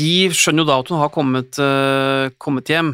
de 0.00 0.14
skjønner 0.34 0.64
jo 0.64 0.68
da 0.70 0.78
at 0.82 0.90
hun 0.90 1.00
har 1.00 1.12
kommet, 1.14 1.58
kommet 2.42 2.70
hjem, 2.70 2.90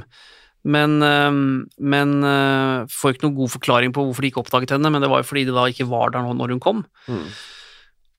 men, 0.66 0.98
eh, 1.02 1.33
men 1.79 2.14
eh, 2.26 2.87
får 2.90 3.14
ikke 3.14 3.26
noen 3.29 3.38
god 3.38 3.52
forklaring 3.55 3.94
på 3.94 4.07
hvorfor 4.07 4.24
de 4.24 4.31
ikke 4.33 4.42
oppdaget 4.42 4.74
henne, 4.74 4.90
men 4.90 5.05
det 5.05 5.11
var 5.12 5.22
jo 5.22 5.29
fordi 5.29 5.46
det 5.46 5.55
da 5.57 5.66
ikke 5.70 5.88
var 5.90 6.14
der 6.14 6.26
når 6.26 6.55
hun 6.57 6.62
kom. 6.62 6.85
Mm. 7.07 7.26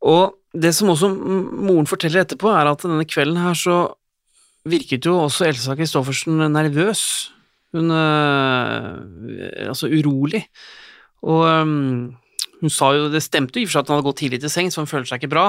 Og 0.07 0.38
det 0.55 0.71
som 0.77 0.93
også 0.93 1.10
moren 1.12 1.89
forteller 1.89 2.23
etterpå, 2.23 2.51
er 2.53 2.69
at 2.69 2.86
denne 2.86 3.07
kvelden 3.10 3.41
her 3.41 3.57
så 3.57 3.79
virket 4.67 5.05
jo 5.07 5.17
også 5.25 5.49
Elsa 5.49 5.75
Christoffersen 5.75 6.39
nervøs. 6.53 7.33
Hun 7.75 7.91
øh, 7.91 9.67
Altså 9.67 9.89
urolig. 9.91 10.45
Og 11.27 11.43
hun 12.62 12.71
sa 12.71 12.91
jo 12.95 13.10
Det 13.12 13.21
stemte 13.25 13.60
jo 13.60 13.65
i 13.65 13.67
og 13.67 13.69
for 13.69 13.75
seg 13.75 13.83
at 13.83 13.89
hun 13.89 13.97
hadde 13.97 14.07
gått 14.07 14.21
tidlig 14.23 14.39
til 14.41 14.53
sengs, 14.53 14.77
for 14.77 14.86
hun 14.86 14.91
følte 14.91 15.12
seg 15.12 15.21
ikke 15.21 15.33
bra, 15.33 15.47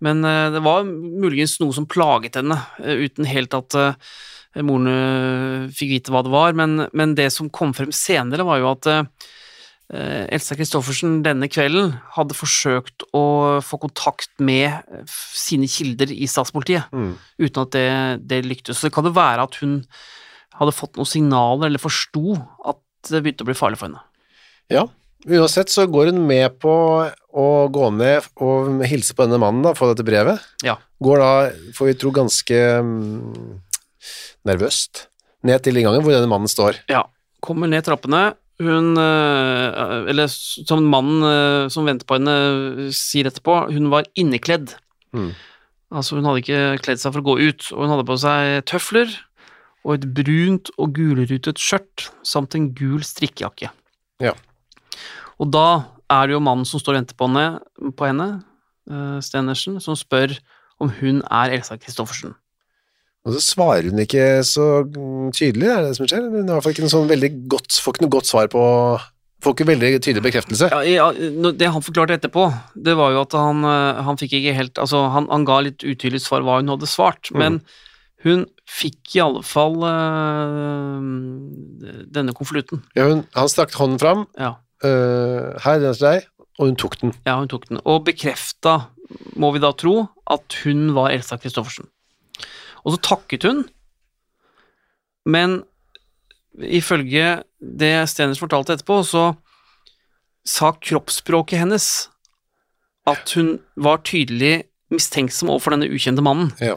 men 0.00 0.24
øh, 0.24 0.48
det 0.54 0.62
var 0.64 0.88
muligens 0.88 1.58
noe 1.60 1.76
som 1.76 1.86
plaget 1.90 2.38
henne, 2.40 2.56
uten 2.80 3.28
helt 3.28 3.54
at 3.54 3.76
moren 4.56 4.90
øh, 4.90 5.68
fikk 5.74 5.94
vite 5.94 6.14
hva 6.14 6.24
det 6.26 6.32
var. 6.34 6.56
Men, 6.58 6.88
men 6.96 7.14
det 7.18 7.30
som 7.34 7.50
kom 7.54 7.74
frem 7.76 7.92
senere, 7.94 8.46
var 8.46 8.58
jo 8.62 8.72
at 8.72 8.90
Eh, 9.90 10.26
Elsa 10.30 10.54
Christoffersen 10.54 11.16
denne 11.26 11.48
kvelden 11.50 11.96
hadde 12.14 12.36
forsøkt 12.38 13.02
å 13.16 13.58
få 13.64 13.78
kontakt 13.82 14.30
med 14.38 14.68
eh, 14.70 15.14
sine 15.34 15.66
kilder 15.70 16.12
i 16.14 16.28
statspolitiet, 16.30 16.86
Mm. 16.94 17.16
uten 17.42 17.62
at 17.64 17.72
det, 17.74 17.88
det 18.30 18.44
lyktes. 18.46 18.78
Så 18.78 18.86
det 18.86 18.94
kan 18.94 19.08
jo 19.08 19.10
være 19.16 19.42
at 19.48 19.58
hun 19.58 19.80
hadde 20.60 20.76
fått 20.76 20.94
noen 20.94 21.10
signaler, 21.10 21.66
eller 21.66 21.82
forsto 21.82 22.36
at 22.70 22.78
det 23.10 23.22
begynte 23.24 23.42
å 23.42 23.50
bli 23.50 23.58
farlig 23.58 23.80
for 23.80 23.88
henne. 23.90 24.04
Ja. 24.70 24.86
Uansett 25.26 25.68
så 25.68 25.88
går 25.90 26.12
hun 26.12 26.22
med 26.28 26.54
på 26.62 26.70
å 27.10 27.48
gå 27.68 27.90
ned 27.92 28.30
og 28.40 28.84
hilse 28.88 29.16
på 29.16 29.26
denne 29.26 29.40
mannen, 29.42 29.64
da, 29.66 29.74
få 29.74 29.90
dette 29.90 30.06
brevet. 30.06 30.38
Ja. 30.62 30.78
Går 31.02 31.18
da, 31.18 31.32
får 31.74 31.90
vi 31.90 31.96
tro, 31.98 32.14
ganske 32.14 32.60
mm, 32.78 33.58
nervøst 34.48 35.06
ned 35.46 35.62
til 35.64 35.80
inngangen 35.80 36.04
hvor 36.04 36.14
denne 36.14 36.30
mannen 36.30 36.50
står. 36.50 36.82
Ja, 36.92 37.06
kommer 37.44 37.70
ned 37.70 37.86
trappene. 37.86 38.34
Hun, 38.60 38.92
eh, 39.00 40.10
eller 40.12 40.28
som 40.28 40.84
mannen 40.92 41.24
eh, 41.24 41.68
som 41.72 41.88
venter 41.88 42.08
på 42.08 42.18
henne 42.18 42.90
sier 42.92 43.30
etterpå, 43.30 43.62
hun 43.72 43.88
var 43.92 44.08
innekledd. 44.20 44.74
Mm. 45.16 45.32
Altså 45.90 46.18
hun 46.18 46.28
hadde 46.28 46.42
ikke 46.44 46.82
kledd 46.84 47.00
seg 47.02 47.14
for 47.14 47.22
å 47.22 47.28
gå 47.30 47.38
ut, 47.48 47.70
og 47.72 47.82
hun 47.82 47.94
hadde 47.94 48.06
på 48.06 48.18
seg 48.20 48.60
tøfler 48.68 49.16
og 49.80 49.94
et 49.96 50.04
brunt 50.12 50.68
og 50.76 50.92
gulrutet 50.98 51.60
skjørt 51.60 52.10
samt 52.26 52.54
en 52.56 52.68
gul 52.76 53.00
strikkejakke. 53.06 53.70
Ja. 54.20 54.34
Og 55.40 55.48
da 55.54 55.66
er 56.12 56.28
det 56.28 56.36
jo 56.36 56.44
mannen 56.44 56.68
som 56.68 56.82
står 56.82 56.98
og 56.98 57.00
venter 57.00 57.16
på 57.16 57.30
henne, 57.30 57.62
på 57.96 58.08
henne 58.10 58.28
eh, 58.90 59.18
Stenersen, 59.24 59.80
som 59.80 59.96
spør 59.96 60.36
om 60.80 60.92
hun 61.00 61.24
er 61.24 61.56
Elsa 61.56 61.78
Christoffersen. 61.80 62.36
Og 63.28 63.36
så 63.36 63.40
svarer 63.44 63.90
hun 63.90 64.00
ikke 64.00 64.40
så 64.48 64.66
mm, 64.86 65.32
tydelig, 65.36 65.68
er 65.68 65.82
det 65.82 65.90
det 65.90 65.96
som 65.98 66.08
skjer? 66.08 66.24
Hun 66.24 66.38
har 66.40 66.44
i 66.46 66.54
hvert 66.54 66.66
fall 66.66 66.74
ikke 66.76 66.84
noe 66.86 66.92
sånn 66.94 67.10
veldig 67.10 67.30
godt, 67.52 67.80
får 67.84 67.96
ikke 67.96 68.06
noe 68.06 68.14
godt 68.16 68.30
svar 68.30 68.52
på 68.52 68.62
Får 69.40 69.54
ikke 69.54 69.70
veldig 69.70 69.88
tydelig 70.04 70.20
bekreftelse. 70.26 70.66
Ja, 70.68 70.80
ja, 70.84 71.52
det 71.56 71.68
han 71.72 71.80
forklarte 71.80 72.12
etterpå, 72.18 72.42
det 72.76 72.92
var 72.98 73.14
jo 73.14 73.22
at 73.22 73.32
han, 73.32 73.62
eh, 73.64 74.00
han 74.04 74.18
fikk 74.20 74.34
ikke 74.36 74.52
helt 74.52 74.80
Altså, 74.82 75.06
han, 75.14 75.30
han 75.32 75.46
ga 75.48 75.62
litt 75.64 75.80
utydelig 75.80 76.20
svar 76.26 76.44
hva 76.44 76.58
hun 76.58 76.68
hadde 76.68 76.88
svart, 76.90 77.30
men 77.32 77.62
hun 78.20 78.42
fikk 78.68 79.14
i 79.16 79.22
alle 79.24 79.40
fall 79.40 79.78
øh, 79.88 80.98
denne 82.12 82.34
konvolutten. 82.36 82.82
Ja, 82.98 83.08
hun, 83.08 83.24
han 83.32 83.48
strakte 83.48 83.80
hånden 83.80 84.02
fram. 84.02 84.26
Ja, 84.36 84.58
øh, 84.84 85.56
her, 85.64 85.80
den 85.80 85.88
er 85.88 85.96
til 85.96 86.08
deg. 86.10 86.28
Og 86.60 86.68
hun 86.68 86.76
tok 86.76 87.00
den. 87.00 87.16
ja, 87.24 87.38
hun 87.40 87.48
tok 87.48 87.64
den. 87.70 87.80
Og 87.88 88.04
bekrefta, 88.04 88.76
må 89.40 89.54
vi 89.56 89.64
da 89.64 89.72
tro, 89.72 90.02
at 90.28 90.60
hun 90.66 90.90
var 90.98 91.14
Elsa 91.16 91.40
Christoffersen. 91.40 91.88
Og 92.84 92.94
så 92.94 93.02
takket 93.10 93.44
hun, 93.48 93.64
men 95.28 95.60
ifølge 96.60 97.42
det 97.60 97.92
Steners 98.10 98.40
fortalte 98.40 98.74
etterpå, 98.74 99.02
så 99.06 99.30
sa 100.48 100.72
kroppsspråket 100.72 101.60
hennes 101.60 101.86
at 103.08 103.32
hun 103.36 103.58
var 103.80 104.00
tydelig 104.06 104.64
mistenksom 104.90 105.52
overfor 105.52 105.76
denne 105.76 105.90
ukjente 105.92 106.24
mannen. 106.24 106.50
Ja. 106.62 106.76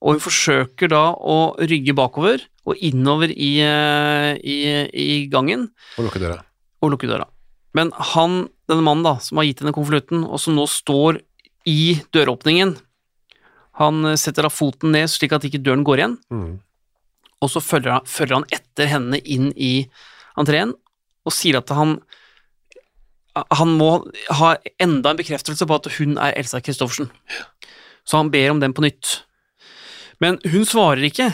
Og 0.00 0.16
hun 0.16 0.22
forsøker 0.24 0.88
da 0.92 1.02
å 1.16 1.56
rygge 1.60 1.94
bakover 1.96 2.44
og 2.68 2.78
innover 2.84 3.32
i, 3.32 3.50
eh, 3.64 4.36
i, 4.40 4.56
i 4.92 5.26
gangen 5.32 5.68
Og 5.98 6.06
lukke 6.06 6.22
døra. 6.22 6.38
og 6.80 6.94
lukke 6.94 7.08
døra. 7.10 7.26
Men 7.76 7.92
han, 8.14 8.46
denne 8.70 8.84
mannen 8.86 9.04
da, 9.06 9.18
som 9.22 9.38
har 9.40 9.46
gitt 9.48 9.60
henne 9.62 9.74
konvolutten, 9.76 10.24
og 10.24 10.40
som 10.42 10.56
nå 10.56 10.64
står 10.70 11.20
i 11.68 12.00
døråpningen, 12.14 12.76
han 13.78 14.04
eh, 14.04 14.16
setter 14.16 14.42
da 14.42 14.48
foten 14.50 14.92
ned 14.92 15.08
slik 15.08 15.32
at 15.32 15.44
ikke 15.44 15.62
døren 15.62 15.84
går 15.84 15.98
igjen, 16.02 16.18
Mm. 16.30 16.58
og 17.42 17.48
så 17.50 17.60
følger 17.62 17.92
han, 17.92 18.04
følger 18.06 18.34
han 18.34 18.48
etter 18.52 18.86
henne 18.86 19.20
inn 19.24 19.52
i 19.56 19.88
entreen 20.38 20.74
og 21.26 21.32
sier 21.32 21.58
at 21.58 21.68
han 21.70 22.00
han 23.54 23.70
må 23.78 23.90
ha 24.40 24.56
enda 24.82 25.12
en 25.12 25.18
bekreftelse 25.20 25.66
på 25.68 25.76
at 25.78 25.86
hun 26.00 26.16
er 26.18 26.34
Elsa 26.36 26.58
Christoffersen. 26.60 27.06
Så 28.04 28.18
han 28.18 28.30
ber 28.32 28.50
om 28.50 28.58
den 28.60 28.72
på 28.74 28.82
nytt. 28.82 29.20
Men 30.20 30.40
hun 30.50 30.66
svarer 30.66 31.04
ikke, 31.06 31.28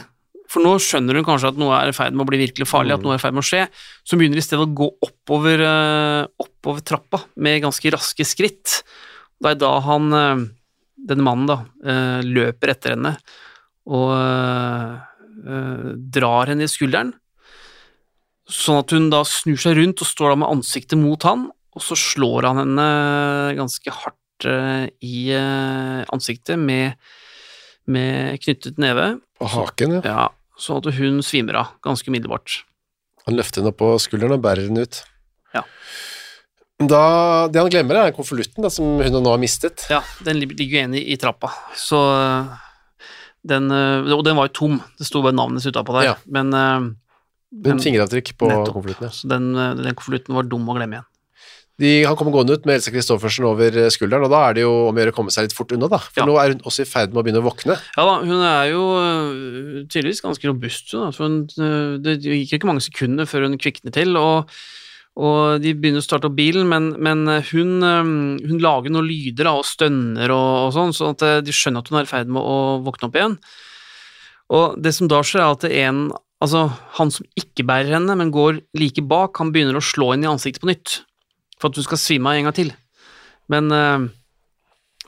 for 0.53 0.63
nå 0.63 0.75
skjønner 0.83 1.17
hun 1.17 1.25
kanskje 1.27 1.49
at 1.55 1.59
noe 1.59 1.73
er 1.79 1.91
i 1.91 1.97
ferd 1.97 2.13
med 2.15 2.27
å 2.27 2.29
bli 2.29 2.43
virkelig 2.45 2.69
farlig, 2.69 2.95
at 2.95 3.03
noe 3.03 3.17
er 3.17 3.19
i 3.19 3.25
ferd 3.25 3.35
med 3.35 3.43
å 3.43 3.49
skje, 3.49 3.63
så 4.07 4.19
begynner 4.21 4.39
i 4.39 4.45
stedet 4.45 4.67
å 4.69 4.75
gå 4.77 4.91
oppover, 5.09 5.65
eh, 5.65 6.29
oppover 6.45 6.85
trappa 6.87 7.23
med 7.43 7.63
ganske 7.65 7.91
raske 7.97 8.29
skritt. 8.29 8.83
Det 9.41 9.55
er 9.57 9.59
da 9.65 9.73
han, 9.89 10.13
eh, 10.13 10.45
denne 11.07 11.27
mannen 11.27 11.49
da, 11.51 11.61
eh, 11.87 12.21
løper 12.27 12.73
etter 12.75 12.97
henne 12.97 13.15
og 13.87 14.11
eh, 14.17 14.97
drar 16.17 16.51
henne 16.51 16.67
i 16.67 16.71
skulderen, 16.71 17.13
sånn 18.51 18.81
at 18.83 18.95
hun 18.95 19.11
da 19.13 19.23
snur 19.27 19.61
seg 19.61 19.77
rundt 19.79 20.03
og 20.03 20.11
står 20.11 20.33
da 20.33 20.41
med 20.43 20.51
ansiktet 20.51 20.99
mot 20.99 21.27
han, 21.27 21.47
og 21.77 21.85
så 21.85 21.99
slår 21.99 22.49
han 22.49 22.63
henne 22.63 22.87
ganske 23.59 23.95
hardt 24.01 24.49
eh, 24.49 24.89
i 25.07 25.21
ansiktet 25.37 26.59
med, 26.59 26.97
med 27.87 28.41
knyttet 28.43 28.81
neve, 28.83 29.17
På 29.37 29.51
haken, 29.53 29.99
ja. 29.99 30.03
ja, 30.09 30.27
sånn 30.59 30.81
at 30.81 30.97
hun 30.99 31.21
svimer 31.27 31.61
av 31.63 31.77
ganske 31.85 32.11
umiddelbart. 32.11 32.63
Han 33.27 33.37
løfter 33.39 33.61
henne 33.61 33.75
opp 33.75 33.83
på 33.83 33.95
skulderen 34.03 34.39
og 34.39 34.45
bærer 34.45 34.71
henne 34.71 34.87
ut. 34.87 35.03
Ja. 35.55 35.63
Da, 36.77 37.49
det 37.49 37.57
han 37.63 37.71
glemmer, 37.73 37.97
er 37.97 38.13
konvolutten 38.13 38.67
som 38.69 38.99
hun 39.01 39.15
nå 39.25 39.31
har 39.33 39.41
mistet. 39.41 39.87
Ja, 39.89 40.03
den 40.27 40.43
ligger 40.43 40.61
igjen 40.67 40.93
i, 40.99 41.01
i 41.15 41.17
trappa, 41.17 41.49
så 41.73 41.97
øh, 42.13 42.51
den, 43.49 43.71
øh, 43.73 44.13
Og 44.13 44.25
den 44.27 44.37
var 44.37 44.51
jo 44.51 44.57
tom, 44.61 44.79
det 44.99 45.07
sto 45.09 45.23
bare 45.25 45.33
navnet 45.33 45.65
sitt 45.65 45.73
utapå 45.73 45.95
der, 45.97 46.11
Ja. 46.11 46.15
men, 46.27 46.51
Men 46.53 47.79
Hun 47.79 47.81
fingeravtrykk 47.81 48.35
på 48.37 48.51
konvolutten. 48.69 49.07
Ja. 49.09 49.11
så 49.15 49.29
den, 49.31 49.55
øh, 49.57 49.77
den 49.79 49.95
konvolutten 49.97 50.35
var 50.37 50.43
dum 50.45 50.69
å 50.69 50.75
glemme 50.77 50.99
igjen. 50.99 51.09
De, 51.81 52.05
han 52.09 52.17
kommer 52.17 52.33
gående 52.33 52.53
ut 52.57 52.65
med 52.69 52.75
Else 52.79 52.91
Christoffersen 52.93 53.45
over 53.45 53.71
skulderen, 53.93 54.25
og 54.25 54.31
da 54.33 54.39
er 54.49 54.55
det 54.57 54.63
jo 54.65 54.89
om 54.89 54.97
å 54.97 55.01
gjøre 55.01 55.13
å 55.13 55.17
komme 55.17 55.33
seg 55.33 55.45
litt 55.49 55.53
fort 55.57 55.73
unna, 55.77 55.89
da. 55.93 55.99
For 55.99 56.21
Ja. 56.23 56.27
nå 56.29 56.37
er 56.41 56.53
hun 56.55 56.61
også 56.65 56.85
i 56.85 56.89
ferd 56.89 57.13
med 57.13 57.21
å 57.21 57.25
begynne 57.25 57.41
å 57.45 57.49
våkne. 57.49 57.77
Ja 57.97 58.05
da, 58.05 58.15
hun 58.21 58.41
er 58.45 58.65
jo 58.73 58.85
øh, 59.01 59.87
tydeligvis 59.89 60.21
ganske 60.25 60.45
robust, 60.49 60.93
hun, 60.93 61.01
da, 61.09 61.11
hun, 61.25 61.49
øh, 61.57 61.99
det 62.05 62.21
gikk 62.25 62.53
ikke 62.61 62.69
mange 62.69 62.85
sekunder 62.85 63.25
før 63.29 63.49
hun 63.49 63.57
kvikner 63.57 63.93
til, 63.97 64.17
og, 64.17 64.51
og 65.17 65.63
de 65.65 65.73
begynner 65.73 66.03
å 66.03 66.05
starte 66.05 66.29
opp 66.29 66.37
bilen, 66.37 66.67
men, 66.69 66.91
men 67.01 67.25
hun, 67.49 67.71
øh, 67.81 68.11
hun 68.37 68.61
lager 68.61 68.93
noen 68.93 69.09
lyder 69.09 69.49
og 69.49 69.65
stønner 69.65 70.33
og, 70.35 70.51
og 70.67 70.75
sånn, 70.77 70.93
sånn 70.97 71.17
at 71.17 71.25
øh, 71.25 71.39
de 71.47 71.55
skjønner 71.57 71.81
at 71.81 71.89
hun 71.89 71.99
er 72.03 72.05
i 72.05 72.11
ferd 72.11 72.33
med 72.37 72.45
å 72.45 72.59
våkne 72.85 73.09
opp 73.09 73.17
igjen. 73.17 73.39
Og 74.57 74.77
det 74.85 74.93
som 74.93 75.09
da 75.09 75.23
skjer, 75.25 75.41
er 75.47 75.57
at 75.57 75.65
en, 75.71 76.03
altså 76.45 76.67
han 76.99 77.15
som 77.15 77.29
ikke 77.41 77.65
bærer 77.67 77.97
henne, 77.97 78.19
men 78.21 78.35
går 78.35 78.61
like 78.77 79.07
bak, 79.09 79.41
han 79.41 79.55
begynner 79.57 79.81
å 79.81 79.85
slå 79.85 80.13
henne 80.13 80.29
i 80.29 80.31
ansiktet 80.35 80.67
på 80.67 80.69
nytt, 80.69 81.01
for 81.57 81.73
at 81.73 81.81
hun 81.81 81.89
skal 81.89 82.03
svime 82.03 82.31
av 82.31 82.37
en 82.37 82.51
gang 82.51 82.59
til. 82.61 82.77
Men, 83.51 83.73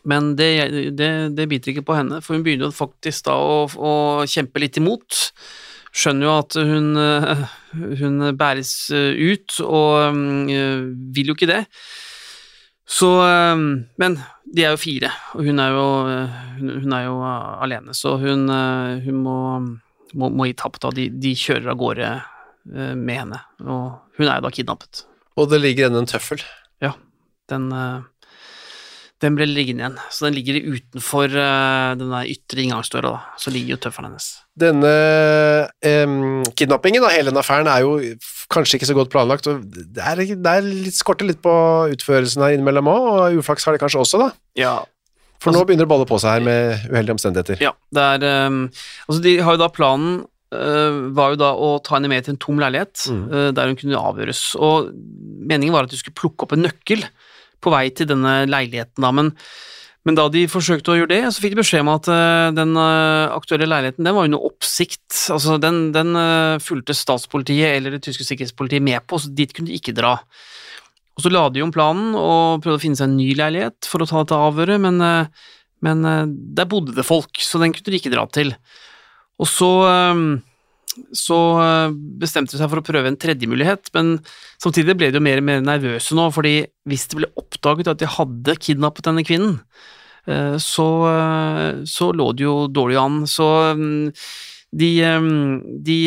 men 0.08 0.32
det, 0.38 0.48
det, 0.96 1.10
det 1.36 1.46
biter 1.50 1.74
ikke 1.74 1.84
på 1.86 1.98
henne, 1.98 2.22
for 2.24 2.34
hun 2.34 2.46
begynner 2.46 2.74
faktisk 2.74 3.28
da 3.28 3.36
å, 3.36 3.60
å 3.68 3.94
kjempe 4.30 4.62
litt 4.62 4.80
imot. 4.80 5.20
Skjønner 5.92 6.26
jo 6.26 6.34
at 6.40 6.58
hun, 6.58 6.90
hun 7.72 8.36
bæres 8.38 8.90
øh, 8.94 9.32
ut, 9.32 9.60
og 9.60 10.16
øh, 10.50 10.88
vil 11.14 11.32
jo 11.32 11.36
ikke 11.36 11.50
det. 11.50 11.64
Så 12.88 13.10
øh, 13.24 13.84
Men 14.00 14.18
de 14.54 14.64
er 14.64 14.72
jo 14.72 14.80
fire, 14.80 15.10
og 15.34 15.44
hun 15.44 15.58
er 15.58 15.68
jo, 15.68 15.86
hun, 16.80 16.92
er 16.92 17.02
jo 17.04 17.18
alene, 17.62 17.94
så 17.94 18.16
hun, 18.16 18.48
hun 19.04 19.20
må, 19.24 19.36
må, 20.14 20.28
må 20.28 20.48
gi 20.48 20.56
tapt. 20.56 20.82
da. 20.82 20.94
De, 20.94 21.10
de 21.12 21.34
kjører 21.36 21.74
av 21.74 21.78
gårde 21.78 22.14
med 22.96 23.14
henne, 23.14 23.38
og 23.64 24.00
hun 24.18 24.26
er 24.28 24.40
jo 24.40 24.44
da 24.44 24.50
kidnappet. 24.52 25.04
Og 25.38 25.50
det 25.52 25.60
ligger 25.62 25.86
ennå 25.88 26.02
en 26.02 26.10
tøffel 26.10 26.42
Ja, 26.82 26.92
den, 27.50 27.70
eh, 27.72 28.02
den 29.22 29.34
ble 29.34 29.46
liggende 29.50 29.82
igjen. 29.82 29.96
Så 30.14 30.26
den 30.28 30.36
ligger 30.36 30.58
utenfor 30.76 31.32
eh, 31.32 31.94
den 31.98 32.12
der 32.14 32.28
ytre 32.30 32.62
inngangsdøra, 32.62 33.10
da. 33.16 33.38
Så 33.40 33.50
ligger 33.54 33.74
jo 33.74 33.80
tøffelen 33.82 34.12
hennes. 34.12 34.28
Denne 34.58 34.92
em, 35.86 36.44
kidnappingen 36.58 37.04
av 37.06 37.14
hele 37.14 37.32
den 37.32 37.40
affæren 37.40 37.70
er 37.70 37.82
jo 37.82 37.96
kanskje 38.52 38.78
ikke 38.78 38.88
så 38.90 38.96
godt 38.98 39.10
planlagt, 39.12 39.48
og 39.50 39.64
det 39.66 40.02
er, 40.04 40.22
det 40.38 40.52
er 40.54 40.64
litt, 40.68 40.96
skorter 40.96 41.28
litt 41.28 41.42
på 41.44 41.52
utførelsen 41.96 42.42
her 42.46 42.54
innimellom 42.56 42.88
òg, 42.90 43.08
og 43.10 43.42
uflaks 43.42 43.66
har 43.68 43.76
det 43.76 43.82
kanskje 43.82 44.00
også, 44.04 44.22
da. 44.22 44.30
Ja, 44.58 44.76
For 45.42 45.54
nå 45.54 45.60
begynner 45.66 45.84
det 45.86 45.90
å 45.90 45.94
balle 45.96 46.08
på 46.10 46.18
seg 46.22 46.38
her 46.38 46.46
med 46.46 46.88
uheldige 46.90 47.14
omstendigheter. 47.18 47.60
Ja, 47.62 47.74
det 47.94 48.06
er 48.16 48.48
um, 48.48 48.64
Altså, 49.06 49.20
de 49.22 49.36
har 49.44 49.54
jo 49.54 49.60
da 49.62 49.68
planen 49.70 50.16
uh, 50.54 51.10
var 51.14 51.34
jo 51.34 51.38
da 51.44 51.52
å 51.54 51.68
ta 51.84 51.94
henne 51.98 52.10
med 52.10 52.26
til 52.26 52.34
en 52.34 52.40
tom 52.42 52.58
leilighet 52.62 53.04
Mm. 53.12 53.20
uh, 53.30 53.50
der 53.54 53.70
hun 53.70 53.78
kunne 53.78 54.00
avhøres. 54.10 54.40
Og 54.58 54.90
meningen 55.46 55.74
var 55.76 55.86
at 55.86 55.92
de 55.94 56.00
skulle 56.00 56.18
plukke 56.18 56.46
opp 56.48 56.56
en 56.56 56.64
nøkkel 56.66 57.04
på 57.62 57.72
vei 57.74 57.88
til 57.94 58.08
denne 58.10 58.40
leiligheten, 58.48 59.02
da, 59.04 59.12
men 59.14 59.34
men 60.08 60.16
da 60.16 60.24
de 60.32 60.46
forsøkte 60.48 60.92
å 60.92 60.96
gjøre 60.96 61.10
det, 61.10 61.20
så 61.34 61.42
fikk 61.42 61.52
de 61.52 61.60
beskjed 61.60 61.82
om 61.84 61.90
at 61.92 62.06
øh, 62.08 62.46
den 62.56 62.70
øh, 62.80 63.34
aktuelle 63.34 63.66
leiligheten 63.68 64.06
den 64.06 64.14
var 64.16 64.28
under 64.28 64.46
oppsikt. 64.46 65.04
Altså, 65.34 65.58
den, 65.60 65.90
den 65.92 66.16
øh, 66.16 66.54
fulgte 66.64 66.96
statspolitiet 66.96 67.74
eller 67.74 67.96
det 67.96 68.00
tyske 68.06 68.24
sikkerhetspolitiet 68.24 68.86
med 68.86 69.04
på, 69.04 69.20
så 69.20 69.28
dit 69.36 69.52
kunne 69.52 69.68
de 69.68 69.76
ikke 69.76 69.92
dra. 69.98 70.14
Og 71.18 71.24
så 71.24 71.32
la 71.34 71.44
de 71.52 71.64
om 71.64 71.74
planen 71.74 72.14
og 72.16 72.62
prøvde 72.64 72.78
å 72.78 72.84
finne 72.86 72.96
seg 72.96 73.10
en 73.10 73.18
ny 73.18 73.32
leilighet 73.36 73.90
for 73.90 74.00
å 74.00 74.08
ta 74.08 74.22
dette 74.22 74.38
avhøret, 74.38 74.80
men, 74.80 75.02
men 75.82 76.04
der 76.56 76.68
bodde 76.70 76.94
det 76.94 77.04
folk, 77.04 77.42
så 77.42 77.58
den 77.60 77.74
kunne 77.74 77.90
de 77.90 77.98
ikke 77.98 78.12
dra 78.14 78.22
til. 78.30 78.54
Og 79.42 79.50
så, 79.50 79.70
så 81.16 81.38
øh, 81.62 81.94
bestemte 82.20 82.54
de 82.54 82.60
seg 82.60 82.70
for 82.70 82.80
å 82.80 82.86
prøve 82.86 83.10
en 83.10 83.18
tredje 83.20 83.48
mulighet, 83.50 83.90
men 83.96 84.16
samtidig 84.60 84.96
ble 84.98 85.10
de 85.12 85.20
jo 85.20 85.24
mer 85.24 85.42
og 85.42 85.46
mer 85.48 85.62
nervøse 85.64 86.16
nå, 86.16 86.28
fordi 86.34 86.56
hvis 86.88 87.08
det 87.10 87.20
ble 87.20 87.30
oppdaget 87.40 87.92
at 87.92 88.02
de 88.02 88.10
hadde 88.18 88.58
kidnappet 88.60 89.08
denne 89.08 89.24
kvinnen, 89.26 89.58
øh, 90.28 90.56
så, 90.62 90.88
øh, 91.12 91.82
så 91.88 92.10
lå 92.16 92.30
det 92.36 92.46
jo 92.46 92.56
dårlig 92.72 93.00
an. 93.00 93.22
Så 93.30 93.48
øh, 93.72 94.10
de, 94.68 94.90
øh, 95.08 95.30
de 95.86 95.98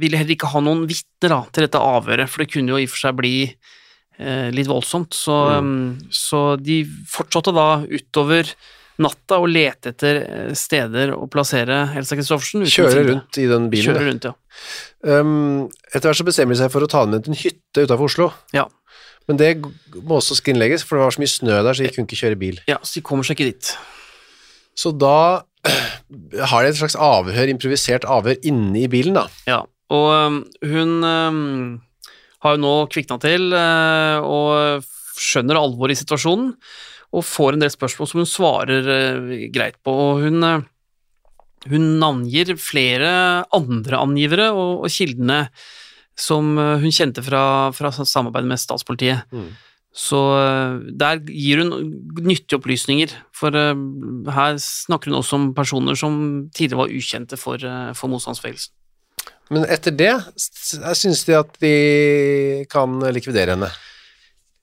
ville 0.00 0.18
heller 0.18 0.34
ikke 0.34 0.50
ha 0.50 0.64
noen 0.64 0.86
vitner 0.90 1.46
til 1.52 1.66
dette 1.66 1.84
avhøret, 1.92 2.30
for 2.30 2.42
det 2.42 2.50
kunne 2.52 2.74
jo 2.74 2.80
i 2.80 2.88
og 2.88 2.94
for 2.94 3.06
seg 3.06 3.20
bli 3.20 3.36
eh, 3.46 4.50
litt 4.54 4.70
voldsomt. 4.70 5.14
Så, 5.16 5.38
mm. 5.62 6.10
så 6.10 6.44
de 6.60 6.82
fortsatte 7.10 7.54
da 7.56 7.70
utover 7.86 8.50
natta 9.00 9.38
å 9.40 9.48
lete 9.48 9.94
etter 9.94 10.20
eh, 10.22 10.50
steder 10.58 11.14
å 11.16 11.26
plassere 11.30 11.82
Elsa 11.98 12.18
Kristoffersen. 12.18 12.66
Kjøre 12.68 13.06
rundt 13.08 13.40
i 13.40 13.46
den 13.50 13.70
bilen. 13.72 13.88
Kjøre 13.90 14.04
rundt, 14.08 14.28
ja. 14.28 14.34
Um, 15.00 15.70
etter 15.90 16.10
hvert 16.10 16.20
så 16.20 16.26
bestemmer 16.26 16.56
de 16.56 16.60
seg 16.60 16.72
for 16.74 16.84
å 16.84 16.90
ta 16.90 17.04
henne 17.04 17.16
med 17.16 17.26
til 17.26 17.34
en 17.34 17.42
hytte 17.44 17.86
utenfor 17.86 18.10
Oslo. 18.10 18.30
ja. 18.56 18.68
Men 19.28 19.38
det 19.38 19.50
må 19.94 20.16
også 20.18 20.34
skrinlegges, 20.40 20.82
for 20.82 20.98
det 20.98 21.04
var 21.04 21.14
så 21.14 21.22
mye 21.22 21.30
snø 21.30 21.58
der, 21.62 21.76
så 21.76 21.84
de 21.84 21.90
kunne 21.94 22.08
ikke 22.08 22.18
kjøre 22.18 22.38
bil. 22.40 22.56
Ja, 22.66 22.80
så 22.82 22.96
de 22.96 23.02
kommer 23.06 23.26
seg 23.26 23.36
ikke 23.36 23.52
dit. 23.52 23.68
Så 24.74 24.90
da 24.96 25.44
har 26.50 26.64
de 26.64 26.72
et 26.72 26.78
slags 26.80 26.96
avhør, 26.98 27.52
improvisert 27.52 28.08
avhør 28.10 28.40
inne 28.48 28.80
i 28.80 28.88
bilen, 28.90 29.14
da. 29.20 29.28
Ja, 29.46 29.60
og 29.94 30.08
um, 30.10 30.40
hun 30.66 30.96
um, 31.06 31.42
har 32.42 32.56
jo 32.56 32.62
nå 32.64 32.74
kvikna 32.90 33.20
til 33.22 33.52
uh, 33.54 34.18
og 34.24 34.88
skjønner 35.20 35.60
alvoret 35.60 35.94
i 35.94 36.00
situasjonen, 36.00 36.54
og 37.10 37.26
får 37.26 37.56
en 37.56 37.64
del 37.64 37.72
spørsmål 37.72 38.10
som 38.10 38.22
hun 38.22 38.28
svarer 38.28 38.90
uh, 38.90 39.32
greit 39.54 39.78
på. 39.84 39.94
Og 39.94 40.22
hun, 40.26 40.44
uh, 40.46 40.62
hun 41.70 41.88
navngir 42.02 42.54
flere 42.60 43.10
andre 43.56 43.98
angivere 43.98 44.50
og, 44.54 44.84
og 44.86 44.94
kildene 44.94 45.42
som 46.18 46.54
uh, 46.58 46.76
hun 46.82 46.94
kjente 46.94 47.24
fra, 47.26 47.42
fra 47.74 47.92
samarbeidet 47.98 48.52
med 48.52 48.62
statspolitiet. 48.62 49.26
Mm. 49.34 49.50
Så 49.90 50.18
der 50.94 51.18
gir 51.26 51.64
hun 51.64 51.72
nyttige 52.22 52.60
opplysninger, 52.60 53.10
for 53.34 53.50
her 53.50 54.60
snakker 54.62 55.10
hun 55.10 55.16
også 55.18 55.34
om 55.34 55.48
personer 55.50 55.98
som 55.98 56.12
tidligere 56.54 56.84
var 56.84 56.92
ukjente 56.94 57.34
for, 57.34 57.58
for 57.98 58.12
motstandsbevegelsen. 58.12 58.70
Men 59.50 59.66
etter 59.66 59.90
det 59.90 60.12
syns 60.38 61.24
de 61.26 61.34
at 61.40 61.58
de 61.58 61.74
kan 62.70 63.00
likvidere 63.10 63.56
henne. 63.56 63.72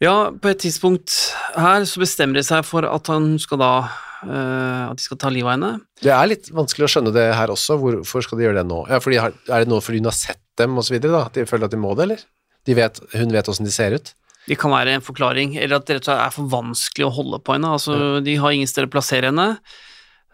Ja, 0.03 0.29
på 0.29 0.51
et 0.51 0.59
tidspunkt 0.61 1.13
her 1.57 1.85
så 1.89 2.01
bestemmer 2.03 2.37
de 2.37 2.43
seg 2.45 2.65
for 2.67 2.85
at 2.85 3.09
han 3.09 3.31
skal 3.41 3.57
da 3.63 3.71
uh, 3.87 4.91
At 4.91 4.99
de 4.99 5.05
skal 5.07 5.17
ta 5.17 5.31
livet 5.33 5.49
av 5.49 5.55
henne. 5.55 5.71
Det 6.03 6.11
er 6.13 6.29
litt 6.29 6.51
vanskelig 6.53 6.85
å 6.85 6.91
skjønne 6.93 7.13
det 7.15 7.25
her 7.33 7.49
også. 7.53 7.79
Hvorfor 7.81 8.25
skal 8.25 8.37
de 8.37 8.45
gjøre 8.45 8.59
det 8.61 8.67
nå? 8.69 8.83
Ja, 8.91 8.99
fordi, 9.01 9.17
har- 9.23 9.33
er 9.49 9.65
det 9.65 9.71
nå 9.71 9.79
fordi 9.81 10.03
hun 10.03 10.11
har 10.11 10.17
sett 10.19 10.41
dem 10.57 10.77
videre, 10.77 11.11
da? 11.15 11.23
At 11.25 11.33
de 11.37 11.45
føler 11.49 11.65
at 11.65 11.73
de 11.73 11.81
må 11.81 11.95
det, 11.97 12.05
eller? 12.07 12.23
De 12.67 12.75
vet, 12.77 12.99
hun 13.15 13.31
vet 13.33 13.49
åssen 13.49 13.65
de 13.65 13.73
ser 13.73 13.95
ut? 13.97 14.13
Det 14.47 14.55
kan 14.59 14.71
være 14.71 14.93
en 14.95 15.03
forklaring, 15.03 15.57
eller 15.59 15.75
at 15.81 15.87
det 15.89 15.97
rett 15.97 16.05
og 16.05 16.11
slett 16.11 16.23
er 16.27 16.35
for 16.37 16.51
vanskelig 16.53 17.05
å 17.07 17.13
holde 17.17 17.39
på 17.43 17.55
henne. 17.57 17.73
Altså, 17.75 17.97
De 18.23 18.35
har 18.39 18.53
ingen 18.55 18.69
steder 18.69 18.87
å 18.87 18.93
plassere 18.93 19.27
henne. 19.31 19.47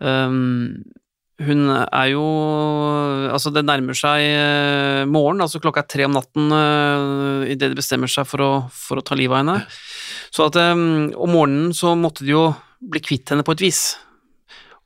Um, 0.03 0.83
hun 1.41 1.65
er 1.73 2.07
jo 2.11 2.23
Altså, 3.33 3.49
det 3.53 3.63
nærmer 3.65 3.97
seg 3.97 4.21
eh, 4.21 5.03
morgen, 5.09 5.41
altså 5.41 5.61
klokka 5.63 5.81
er 5.81 5.89
tre 5.89 6.05
om 6.05 6.13
natten 6.13 6.53
uh, 6.53 7.47
idet 7.49 7.71
de 7.71 7.79
bestemmer 7.79 8.11
seg 8.11 8.27
for 8.29 8.43
å, 8.43 8.51
for 8.69 9.01
å 9.01 9.05
ta 9.05 9.17
livet 9.17 9.33
av 9.33 9.41
henne. 9.41 9.55
Så 10.33 10.45
at 10.45 10.59
um, 10.61 11.09
om 11.17 11.33
morgenen 11.33 11.73
så 11.73 11.95
måtte 11.97 12.27
de 12.27 12.35
jo 12.35 12.43
bli 12.83 13.01
kvitt 13.01 13.33
henne 13.33 13.45
på 13.47 13.55
et 13.55 13.63
vis. 13.65 13.81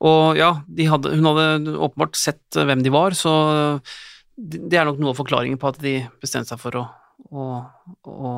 Og 0.06 0.38
ja, 0.38 0.52
de 0.64 0.86
hadde, 0.88 1.12
hun 1.18 1.26
hadde 1.28 1.74
åpenbart 1.74 2.16
sett 2.16 2.56
eh, 2.56 2.64
hvem 2.68 2.84
de 2.86 2.94
var, 2.94 3.16
så 3.18 3.34
det 4.38 4.78
er 4.78 4.86
nok 4.86 5.00
noe 5.02 5.12
av 5.12 5.18
forklaringen 5.18 5.58
på 5.58 5.72
at 5.72 5.80
de 5.82 5.96
bestemte 6.22 6.52
seg 6.52 6.62
for 6.62 6.78
å, 6.78 6.84
å, 7.34 7.46
å 8.06 8.32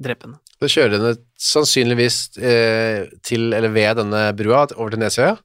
drepe 0.00 0.26
henne. 0.26 0.40
Så 0.56 0.70
kjører 0.78 0.96
henne 0.96 1.14
sannsynligvis 1.36 2.18
eh, 2.40 3.10
til, 3.26 3.50
eller 3.52 3.74
ved 3.74 4.00
denne 4.00 4.24
brua 4.38 4.64
over 4.78 4.94
til 4.94 5.04
Nesøya. 5.04 5.36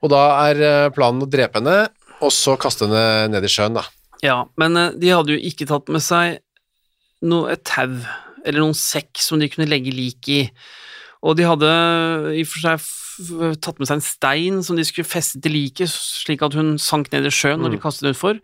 Og 0.00 0.12
da 0.12 0.20
er 0.48 0.62
eh, 0.64 0.90
planen 0.94 1.24
å 1.24 1.28
drepe 1.30 1.60
henne, 1.60 1.90
og 2.20 2.32
så 2.34 2.56
kaste 2.60 2.88
henne 2.88 3.32
ned 3.32 3.44
i 3.44 3.52
sjøen, 3.52 3.76
da. 3.76 3.84
Ja, 4.24 4.42
men 4.60 4.76
eh, 4.78 4.94
de 5.00 5.12
hadde 5.12 5.36
jo 5.36 5.50
ikke 5.50 5.68
tatt 5.68 5.92
med 5.92 6.04
seg 6.04 6.40
noe, 7.26 7.52
et 7.52 7.64
tau 7.68 8.00
eller 8.40 8.62
noen 8.62 8.76
sekk 8.76 9.20
som 9.20 9.40
de 9.40 9.50
kunne 9.52 9.68
legge 9.68 9.92
lik 9.92 10.30
i. 10.32 10.42
Og 11.20 11.36
de 11.36 11.44
hadde 11.44 11.70
i 12.32 12.44
og 12.46 12.48
for 12.48 12.64
seg 12.64 12.88
tatt 13.60 13.80
med 13.80 13.88
seg 13.88 13.98
en 13.98 14.04
stein 14.04 14.60
som 14.64 14.78
de 14.78 14.84
skulle 14.88 15.08
feste 15.08 15.42
til 15.44 15.52
liket, 15.52 15.92
slik 15.92 16.40
at 16.46 16.56
hun 16.56 16.78
sank 16.80 17.10
ned 17.12 17.28
i 17.28 17.34
sjøen 17.34 17.60
når 17.60 17.74
de 17.74 17.80
kastet 17.82 18.06
den 18.06 18.16
utfor. 18.16 18.40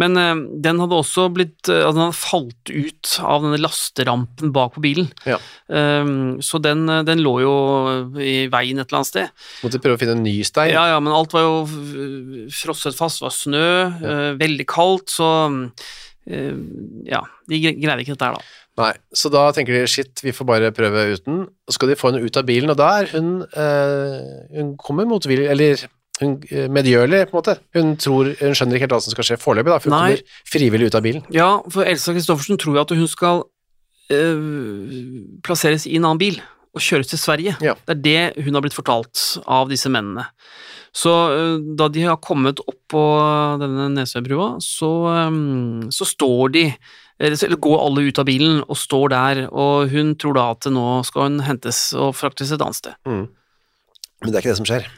Men 0.00 0.18
eh, 0.18 0.34
den 0.64 0.80
hadde 0.82 0.96
også 0.98 1.28
blitt 1.30 1.68
eh, 1.70 1.84
altså 1.84 1.94
Den 2.00 2.04
hadde 2.08 2.18
falt 2.18 2.72
ut 2.74 3.12
av 3.22 3.44
denne 3.44 3.60
lasterampen 3.62 4.50
bak 4.54 4.74
på 4.74 4.82
bilen. 4.82 5.06
Ja. 5.28 5.36
Um, 5.70 6.40
så 6.42 6.58
den, 6.62 6.82
eh, 6.90 7.04
den 7.06 7.22
lå 7.22 7.36
jo 7.44 7.52
i 8.18 8.48
veien 8.50 8.82
et 8.82 8.88
eller 8.88 9.00
annet 9.02 9.12
sted. 9.12 9.44
Måtte 9.62 9.78
prøve 9.84 9.94
å 9.98 10.02
finne 10.02 10.16
en 10.18 10.26
ny 10.26 10.34
stein. 10.46 10.72
Ja, 10.74 10.88
ja, 10.90 10.98
men 10.98 11.14
alt 11.14 11.34
var 11.36 11.46
jo 11.46 11.62
frosset 12.54 12.98
fast, 12.98 13.22
det 13.22 13.28
var 13.28 13.36
snø, 13.38 13.68
eh, 14.02 14.28
veldig 14.42 14.66
kaldt, 14.70 15.14
så 15.14 15.30
uh, 15.54 16.52
ja, 17.06 17.22
de 17.50 17.62
gre- 17.62 17.78
greide 17.78 18.02
ikke 18.02 18.16
dette 18.16 18.28
her 18.32 18.38
da. 18.38 18.44
Nei, 18.80 18.92
så 19.14 19.30
da 19.30 19.44
tenker 19.54 19.76
de 19.76 19.84
shit, 19.86 20.18
vi 20.24 20.32
får 20.34 20.48
bare 20.48 20.72
prøve 20.74 21.04
uten. 21.14 21.44
Så 21.70 21.76
skal 21.76 21.92
de 21.92 21.98
få 22.00 22.10
henne 22.10 22.24
ut 22.26 22.38
av 22.40 22.46
bilen, 22.48 22.72
og 22.72 22.80
der 22.80 23.04
er 23.04 23.12
hun 23.14 23.28
uh, 23.54 24.16
Hun 24.56 24.72
kommer 24.80 25.06
motvillig, 25.06 25.46
eller 25.52 25.84
hun 26.20 26.36
eh, 26.50 26.68
medgjørlig, 26.70 27.24
på 27.28 27.34
en 27.34 27.40
måte. 27.40 27.56
Hun 27.74 27.94
tror, 28.00 28.30
hun 28.38 28.54
skjønner 28.54 28.78
ikke 28.78 28.86
helt 28.86 28.96
hva 28.96 29.02
som 29.02 29.14
skal 29.14 29.28
skje 29.28 29.40
foreløpig, 29.42 29.72
da, 29.72 29.80
for 29.82 29.90
hun 29.90 29.96
Nei. 29.96 30.16
kommer 30.18 30.50
frivillig 30.54 30.90
ut 30.90 30.98
av 30.98 31.06
bilen. 31.06 31.24
Ja, 31.34 31.50
for 31.74 31.88
Elsa 31.90 32.14
Kristoffersen 32.14 32.60
tror 32.60 32.78
jo 32.78 32.84
at 32.84 32.94
hun 32.94 33.08
skal 33.10 33.42
øh, 34.14 34.92
plasseres 35.46 35.88
i 35.90 35.96
en 35.98 36.06
annen 36.06 36.22
bil 36.22 36.38
og 36.74 36.82
kjøres 36.82 37.10
til 37.10 37.20
Sverige. 37.22 37.56
Ja. 37.62 37.74
Det 37.86 37.96
er 37.96 38.04
det 38.04 38.46
hun 38.46 38.54
har 38.54 38.64
blitt 38.64 38.76
fortalt 38.76 39.24
av 39.46 39.70
disse 39.70 39.90
mennene. 39.90 40.28
Så 40.94 41.10
øh, 41.34 41.56
da 41.78 41.88
de 41.90 42.04
har 42.06 42.22
kommet 42.22 42.62
opp 42.62 42.78
på 42.94 43.04
denne 43.62 43.88
Nesøybrua, 43.96 44.54
så, 44.62 44.92
øh, 45.14 45.90
så 45.94 46.06
står 46.06 46.54
de 46.54 46.68
eller 47.24 47.58
går 47.62 47.78
alle 47.78 48.08
ut 48.08 48.18
av 48.18 48.26
bilen 48.26 48.56
og 48.66 48.74
står 48.78 49.12
der, 49.12 49.40
og 49.54 49.92
hun 49.92 50.16
tror 50.18 50.34
da 50.34 50.48
at 50.50 50.66
nå 50.66 50.86
skal 51.06 51.28
hun 51.28 51.44
hentes 51.46 51.92
og 51.94 52.10
fraktes 52.18 52.50
et 52.50 52.62
annet 52.62 52.78
sted. 52.80 52.96
Men 53.06 54.32
det 54.32 54.34
er 54.34 54.42
ikke 54.42 54.50
det 54.50 54.58
som 54.58 54.66
skjer. 54.66 54.88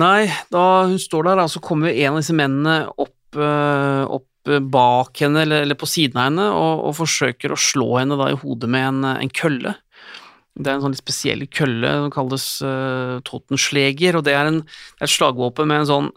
Nei, 0.00 0.26
da 0.50 0.64
hun 0.88 0.98
står 0.98 1.28
der, 1.28 1.38
da, 1.42 1.48
så 1.50 1.62
kommer 1.62 1.92
en 1.92 2.14
av 2.14 2.20
disse 2.22 2.34
mennene 2.34 2.88
opp, 2.98 3.38
eh, 3.38 4.02
opp 4.10 4.50
eh, 4.50 4.58
bak 4.58 5.22
henne, 5.22 5.44
eller, 5.44 5.62
eller 5.62 5.78
på 5.78 5.88
siden 5.90 6.18
av 6.18 6.28
henne, 6.30 6.48
og, 6.50 6.82
og 6.88 6.96
forsøker 6.98 7.54
å 7.54 7.60
slå 7.60 7.92
henne 8.00 8.18
da 8.18 8.32
i 8.32 8.38
hodet 8.40 8.70
med 8.74 8.88
en, 8.90 9.08
en 9.14 9.34
kølle. 9.34 9.76
Det 10.54 10.70
er 10.70 10.76
en 10.76 10.84
sånn 10.84 10.94
litt 10.94 11.02
spesiell 11.02 11.46
kølle 11.50 11.88
som 11.98 12.12
kalles 12.14 12.44
uh, 12.62 13.18
Tottensleger, 13.26 14.18
og 14.18 14.26
det 14.26 14.36
er, 14.38 14.50
en, 14.50 14.60
det 14.62 15.02
er 15.02 15.08
et 15.08 15.14
slagvåpen 15.14 15.66
med 15.66 15.82
en 15.82 15.90
sånn 15.90 16.12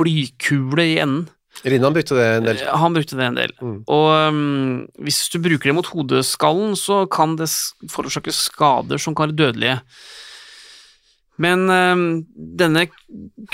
blykule 0.00 0.86
i 0.94 0.96
enden. 1.00 1.28
Rinnan 1.66 1.92
brukte 1.92 2.16
det 2.16 2.26
en 2.38 2.46
del. 2.46 2.60
Eh, 2.62 2.76
Han 2.80 2.94
brukte 2.96 3.16
det 3.18 3.26
en 3.26 3.36
del. 3.36 3.52
Mm. 3.60 3.76
Og 3.90 4.08
um, 4.32 4.86
hvis 5.04 5.26
du 5.32 5.40
bruker 5.42 5.70
det 5.70 5.76
mot 5.76 5.90
hodeskallen, 5.92 6.76
så 6.78 7.02
kan 7.10 7.36
det 7.36 7.50
forårsake 7.92 8.32
skader 8.32 9.00
som 9.02 9.16
kan 9.16 9.28
være 9.28 9.40
dødelige. 9.40 9.80
Men 11.40 11.62
øh, 11.72 12.00
denne 12.60 12.86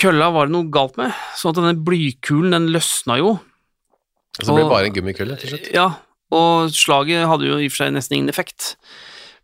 kølla 0.00 0.32
var 0.34 0.48
det 0.48 0.56
noe 0.56 0.70
galt 0.74 0.96
med, 0.98 1.14
sånn 1.38 1.52
at 1.54 1.60
denne 1.60 1.76
blykulen 1.86 2.56
den 2.56 2.70
løsna 2.74 3.20
jo. 3.20 3.36
Så 4.40 4.50
det 4.50 4.56
ble 4.56 4.64
det 4.64 4.72
bare 4.72 4.88
en 4.90 4.96
gummikølle 4.96 5.36
til 5.40 5.54
slutt. 5.54 5.68
Ja, 5.74 5.86
Og 6.34 6.72
slaget 6.74 7.28
hadde 7.30 7.46
jo 7.46 7.60
i 7.62 7.68
og 7.68 7.72
for 7.72 7.84
seg 7.84 7.92
nesten 7.94 8.18
ingen 8.18 8.32
effekt. 8.32 8.74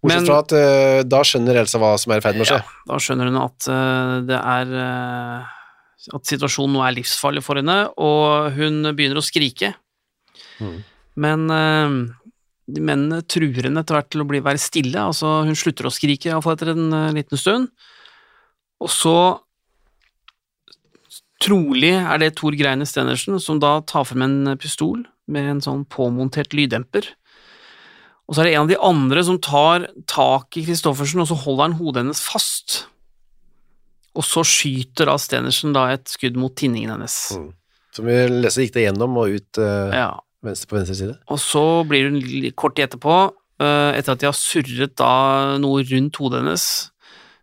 Bortsett 0.02 0.24
Men- 0.24 0.26
fra 0.26 0.38
at 0.42 0.52
øh, 0.58 1.02
da 1.06 1.20
skjønner 1.22 1.60
Elsa 1.60 1.78
hva 1.78 1.92
som 2.02 2.10
er 2.12 2.18
i 2.18 2.24
ferd 2.24 2.34
med 2.40 2.42
å 2.42 2.50
skje. 2.50 2.58
Ja, 2.58 2.86
da 2.90 2.98
skjønner 2.98 3.30
hun 3.30 3.38
at 3.38 3.68
øh, 3.70 4.14
det 4.26 4.40
er 4.40 4.72
eh, 4.82 5.52
At 6.18 6.26
situasjonen 6.26 6.74
nå 6.74 6.82
er 6.82 6.96
livsfarlig 6.96 7.44
for 7.46 7.60
henne, 7.60 7.76
og 7.94 8.56
hun 8.56 8.82
begynner 8.90 9.20
å 9.20 9.22
skrike. 9.22 9.70
Mm. 10.58 10.80
Men 11.22 11.44
de 12.66 12.82
mennene 12.82 13.20
truer 13.22 13.68
henne 13.68 13.84
etter 13.84 13.94
hvert 13.94 14.08
til 14.10 14.24
å 14.24 14.26
bli, 14.26 14.40
være 14.42 14.58
stille, 14.58 14.98
altså 14.98 15.44
hun 15.46 15.54
slutter 15.54 15.86
å 15.86 15.94
skrike 15.94 16.32
iallfall 16.32 16.56
etter 16.56 16.72
en 16.74 17.14
liten 17.14 17.38
stund. 17.38 17.70
Og 18.82 18.90
så 18.92 19.16
Trolig 21.42 21.90
er 21.98 22.20
det 22.22 22.36
Tor 22.38 22.54
Greine 22.54 22.86
Stenersen 22.86 23.40
som 23.42 23.58
da 23.58 23.80
tar 23.82 24.04
frem 24.06 24.22
en 24.22 24.52
pistol 24.62 25.00
med 25.26 25.48
en 25.50 25.62
sånn 25.64 25.80
påmontert 25.90 26.54
lyddemper. 26.54 27.08
Og 28.28 28.36
så 28.36 28.42
er 28.42 28.46
det 28.46 28.52
en 28.54 28.62
av 28.62 28.70
de 28.70 28.78
andre 28.78 29.24
som 29.26 29.40
tar 29.42 29.88
tak 30.06 30.54
i 30.56 30.62
Christoffersen, 30.68 31.22
og 31.24 31.26
så 31.32 31.38
holder 31.42 31.66
han 31.66 31.78
hodet 31.80 32.04
hennes 32.04 32.22
fast. 32.22 32.84
Og 34.14 34.26
så 34.28 34.44
skyter 34.46 35.10
da 35.10 35.16
Stenersen 35.18 35.74
da 35.74 35.88
et 35.92 36.06
skudd 36.12 36.38
mot 36.38 36.54
tinningen 36.54 36.94
hennes. 36.94 37.16
Mm. 37.34 37.50
Som 37.92 38.08
vi 38.08 38.20
leser 38.30 38.66
gikk 38.66 38.76
det 38.76 38.86
gjennom 38.86 39.18
og 39.20 39.34
ut 39.34 39.60
uh, 39.60 39.92
Ja. 39.92 40.08
venstre 40.44 40.70
på 40.70 40.78
venstre 40.78 40.96
side. 40.96 41.18
Og 41.26 41.42
så 41.42 41.64
blir 41.88 42.08
hun 42.08 42.22
kort 42.54 42.76
tid 42.78 42.86
etterpå, 42.86 43.18
uh, 43.34 43.90
etter 43.98 44.14
at 44.14 44.22
de 44.22 44.30
har 44.30 44.38
surret 44.38 44.94
da 45.00 45.58
noe 45.60 45.82
rundt 45.90 46.22
hodet 46.22 46.44
hennes, 46.44 46.66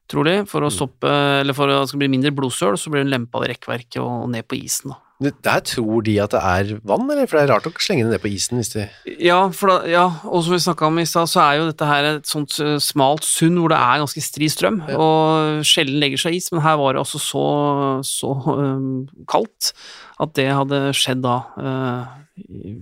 trolig, 0.09 0.39
for 0.49 0.65
å 0.65 0.71
stoppe, 0.73 1.11
eller 1.41 1.55
for 1.57 1.69
at 1.71 1.83
det 1.85 1.91
skal 1.93 2.01
bli 2.03 2.13
mindre 2.15 2.33
blodsøl, 2.35 2.77
så 2.79 2.91
blir 2.91 3.05
hun 3.05 3.13
lempa 3.13 3.41
av 3.41 3.49
rekkverket 3.51 4.01
og 4.03 4.27
ned 4.33 4.47
på 4.49 4.57
isen, 4.59 4.93
da. 4.95 4.99
Der 5.19 5.59
tror 5.67 5.99
de 6.07 6.13
at 6.23 6.31
det 6.31 6.39
er 6.39 6.69
vann, 6.87 7.03
eller? 7.11 7.27
For 7.27 7.35
det 7.35 7.41
er 7.43 7.49
rart 7.51 7.65
å 7.67 7.73
slenge 7.83 8.05
det 8.05 8.13
ned 8.13 8.21
på 8.23 8.29
isen 8.31 8.55
hvis 8.55 8.69
de 8.71 8.85
Ja, 9.19 9.41
da, 9.51 9.73
ja, 9.91 10.05
og 10.23 10.45
som 10.45 10.53
vi 10.55 10.59
snakka 10.63 10.87
om 10.87 11.01
i 11.01 11.03
stad, 11.09 11.27
så 11.27 11.41
er 11.43 11.57
jo 11.59 11.65
dette 11.67 11.89
her 11.89 12.07
et 12.13 12.29
sånt 12.29 12.55
eh, 12.63 12.77
smalt 12.79 13.27
sund 13.27 13.59
hvor 13.59 13.73
det 13.73 13.81
er 13.83 13.99
ganske 13.99 14.23
stri 14.23 14.47
strøm, 14.47 14.79
Ja. 14.87 14.95
og 14.95 15.67
sjelden 15.67 15.99
legger 15.99 16.23
seg 16.23 16.39
is, 16.39 16.47
men 16.55 16.63
her 16.63 16.79
var 16.79 16.95
det 16.95 17.03
altså 17.03 17.19
så, 17.19 17.43
så 18.07 18.31
um, 18.47 19.09
kaldt 19.27 19.73
at 20.23 20.31
det 20.39 20.47
hadde 20.55 20.81
skjedd 20.95 21.19
da 21.27 21.35
uh, 21.59 22.15
i, 22.39 22.77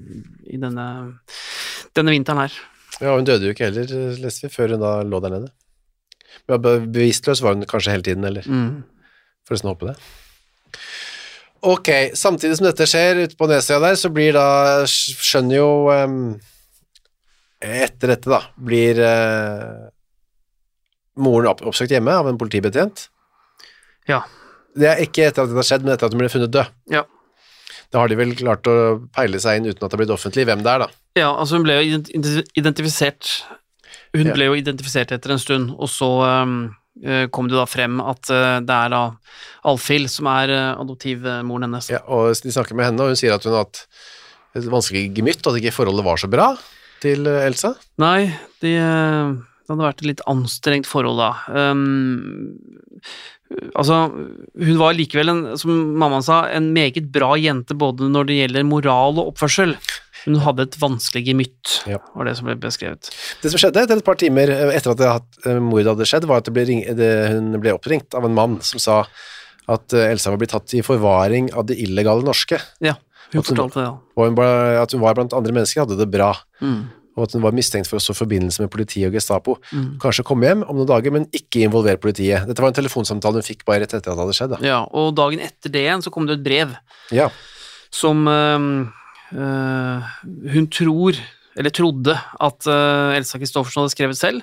i 0.53 0.61
denne, 0.61 0.87
denne 1.97 2.13
vinteren 2.13 2.45
her. 2.45 2.61
Ja, 3.01 3.15
hun 3.17 3.25
døde 3.25 3.49
jo 3.49 3.57
ikke 3.57 3.71
heller, 3.71 3.89
leste 4.21 4.45
vi, 4.45 4.53
før 4.53 4.77
hun 4.77 4.85
da 4.85 4.99
lå 5.05 5.25
der 5.25 5.39
nede. 5.39 5.55
Bevisstløs 6.47 7.41
var 7.43 7.55
hun 7.55 7.67
kanskje 7.67 7.95
hele 7.95 8.05
tiden, 8.07 8.23
eller? 8.27 8.47
Mm. 8.47 8.83
Forresten 9.47 9.71
håpe 9.71 9.89
det. 9.89 9.97
Ok, 11.67 11.89
samtidig 12.15 12.59
som 12.59 12.67
dette 12.67 12.85
skjer 12.87 13.23
ute 13.25 13.37
på 13.37 13.49
nedsida 13.49 13.81
der, 13.83 13.97
så 13.99 14.11
blir 14.13 14.35
da 14.37 14.47
Skjønner 14.87 15.57
jo 15.57 15.69
um, 15.89 16.17
Etter 17.57 18.13
dette, 18.13 18.29
da, 18.29 18.43
blir 18.61 18.99
uh, 19.01 19.87
moren 21.17 21.49
opp, 21.49 21.63
oppsøkt 21.65 21.95
hjemme 21.95 22.13
av 22.13 22.29
en 22.29 22.37
politibetjent. 22.37 23.07
Ja. 24.07 24.21
Det 24.77 24.91
er 24.91 25.01
ikke 25.01 25.25
etter 25.25 25.43
at 25.47 25.49
det 25.49 25.57
har 25.57 25.65
skjedd, 25.65 25.87
men 25.87 25.95
etter 25.95 26.07
at 26.07 26.13
hun 26.13 26.21
ble 26.21 26.29
funnet 26.29 26.53
død. 26.53 26.75
Ja. 26.93 27.01
Da 27.89 28.03
har 28.03 28.11
de 28.11 28.19
vel 28.19 28.35
klart 28.37 28.67
å 28.69 28.75
peile 29.15 29.39
seg 29.41 29.57
inn 29.57 29.71
uten 29.71 29.79
at 29.79 29.87
det 29.87 29.95
har 29.95 30.03
blitt 30.03 30.13
offentlig 30.13 30.45
hvem 30.45 30.61
det 30.61 30.73
er, 30.75 30.85
da. 30.85 30.89
Ja, 31.17 31.31
altså 31.33 31.57
hun 31.57 31.65
ble 31.65 31.79
jo 31.79 32.01
identifisert 32.59 33.31
Hun 34.17 34.33
ble 34.33 34.49
jo 34.49 34.57
identifisert 34.57 35.13
etter 35.15 35.35
en 35.35 35.41
stund, 35.41 35.71
og 35.77 35.89
så 35.91 36.09
um, 36.43 36.59
eh, 37.03 37.25
kom 37.33 37.49
det 37.51 37.57
da 37.57 37.67
frem 37.69 38.01
at 38.03 38.31
eh, 38.33 38.59
det 38.65 38.77
er 38.77 38.93
da 38.93 39.03
Alfhild 39.67 40.09
som 40.11 40.29
er 40.31 40.53
uh, 40.53 40.81
adoptivmoren 40.81 41.67
hennes. 41.67 41.91
Ja, 41.91 42.01
og 42.07 42.31
de 42.43 42.53
snakker 42.53 42.77
med 42.77 42.89
henne, 42.89 43.03
og 43.03 43.13
hun 43.13 43.19
sier 43.19 43.35
at 43.35 43.45
hun 43.45 43.55
har 43.55 43.67
hatt 43.67 43.85
et 44.57 44.67
vanskelig 44.71 45.09
gemytt, 45.15 45.45
at 45.45 45.59
ikke 45.59 45.75
forholdet 45.75 46.05
var 46.07 46.21
så 46.21 46.29
bra 46.31 46.51
til 47.03 47.27
eh, 47.29 47.45
Elsa. 47.47 47.73
Nei, 48.01 48.29
de, 48.63 48.73
eh, 48.79 49.33
det 49.37 49.73
hadde 49.73 49.85
vært 49.85 50.03
et 50.03 50.11
litt 50.11 50.25
anstrengt 50.29 50.89
forhold 50.89 51.21
da. 51.21 51.31
Um, 51.51 52.57
altså, 53.73 54.07
hun 54.09 54.81
var 54.81 54.97
likevel, 54.97 55.33
en, 55.33 55.43
som 55.59 55.73
mammaen 55.99 56.25
sa, 56.25 56.45
en 56.53 56.71
meget 56.75 57.11
bra 57.13 57.35
jente 57.39 57.77
både 57.77 58.09
når 58.11 58.29
det 58.29 58.41
gjelder 58.41 58.67
moral 58.67 59.19
og 59.19 59.33
oppførsel. 59.33 59.75
Hun 60.27 60.41
hadde 60.43 60.65
et 60.67 60.75
vanskelig 60.81 61.23
gemytt, 61.29 61.77
Ja. 61.87 61.97
var 62.13 62.25
det 62.27 62.35
som 62.37 62.45
ble 62.49 62.55
beskrevet. 62.59 63.07
Det 63.41 63.49
som 63.53 63.57
skjedde 63.61 63.79
etter 63.85 63.97
et 64.01 64.03
par 64.05 64.19
timer 64.19 64.51
eh, 64.51 64.75
etter 64.75 64.91
at 64.91 64.99
det 64.99 65.47
eh, 65.47 65.59
mordet 65.63 65.93
hadde 65.93 66.07
skjedd, 66.09 66.27
var 66.27 66.41
at 66.43 66.49
det 66.49 66.53
ble 66.57 66.65
ring, 66.67 66.81
det, 66.99 67.09
hun 67.31 67.55
ble 67.63 67.71
oppringt 67.77 68.13
av 68.13 68.25
en 68.27 68.35
mann 68.35 68.57
som 68.61 68.81
sa 68.83 68.97
at 69.71 69.93
eh, 69.95 70.11
Elsa 70.11 70.29
var 70.33 70.37
blitt 70.41 70.51
tatt 70.51 70.73
i 70.75 70.83
forvaring 70.83 71.49
av 71.55 71.65
det 71.71 71.79
illegale 71.79 72.23
norske, 72.27 72.59
Ja, 72.83 72.93
hun 73.31 73.39
At 73.39 73.47
hun- 73.47 73.55
fortalte 73.55 73.79
det, 73.79 73.87
ja. 73.87 73.95
og 74.15 74.27
hun 74.27 74.37
at 74.83 74.91
hun 74.91 75.01
var 75.01 75.15
blant 75.15 75.33
andre 75.33 75.51
mennesker 75.55 75.85
hadde 75.85 75.97
det 75.97 76.11
bra, 76.11 76.33
Mm. 76.61 76.89
og 77.17 77.23
at 77.23 77.31
hun 77.33 77.41
var 77.41 77.51
mistenkt 77.51 77.87
for 77.89 77.97
å 77.97 78.03
stå 78.03 78.11
i 78.13 78.19
forbindelse 78.25 78.59
med 78.61 78.69
politiet 78.69 79.07
og 79.07 79.13
Gestapo. 79.17 79.57
Mm. 79.73 79.97
Kanskje 79.99 80.23
komme 80.27 80.43
hjem 80.45 80.63
om 80.69 80.75
noen 80.77 80.87
dager, 80.87 81.11
men 81.11 81.25
ikke 81.31 81.63
involvere 81.65 81.97
politiet. 81.97 82.45
Dette 82.47 82.59
var 82.61 82.67
en 82.69 82.77
telefonsamtale 82.77 83.33
hun 83.39 83.47
fikk 83.47 83.63
bare 83.65 83.79
rett 83.81 83.93
etter 83.95 84.11
at 84.11 84.15
det 84.15 84.23
hadde 84.23 84.35
skjedd. 84.37 84.49
Da. 84.51 84.57
Ja, 84.61 84.83
og 84.91 85.15
dagen 85.15 85.39
etter 85.39 85.71
det 85.71 85.81
igjen 85.87 86.03
så 86.03 86.11
kom 86.11 86.27
det 86.27 86.37
et 86.39 86.43
brev 86.43 86.75
Ja. 87.11 87.29
som 87.91 88.27
øh, 88.27 88.87
hun 89.33 90.69
tror, 90.71 91.17
eller 91.57 91.73
trodde, 91.73 92.15
at 92.15 92.67
øh, 92.69 93.17
Elsa 93.17 93.39
Kristoffersen 93.41 93.81
hadde 93.81 93.95
skrevet 93.95 94.19
selv. 94.19 94.41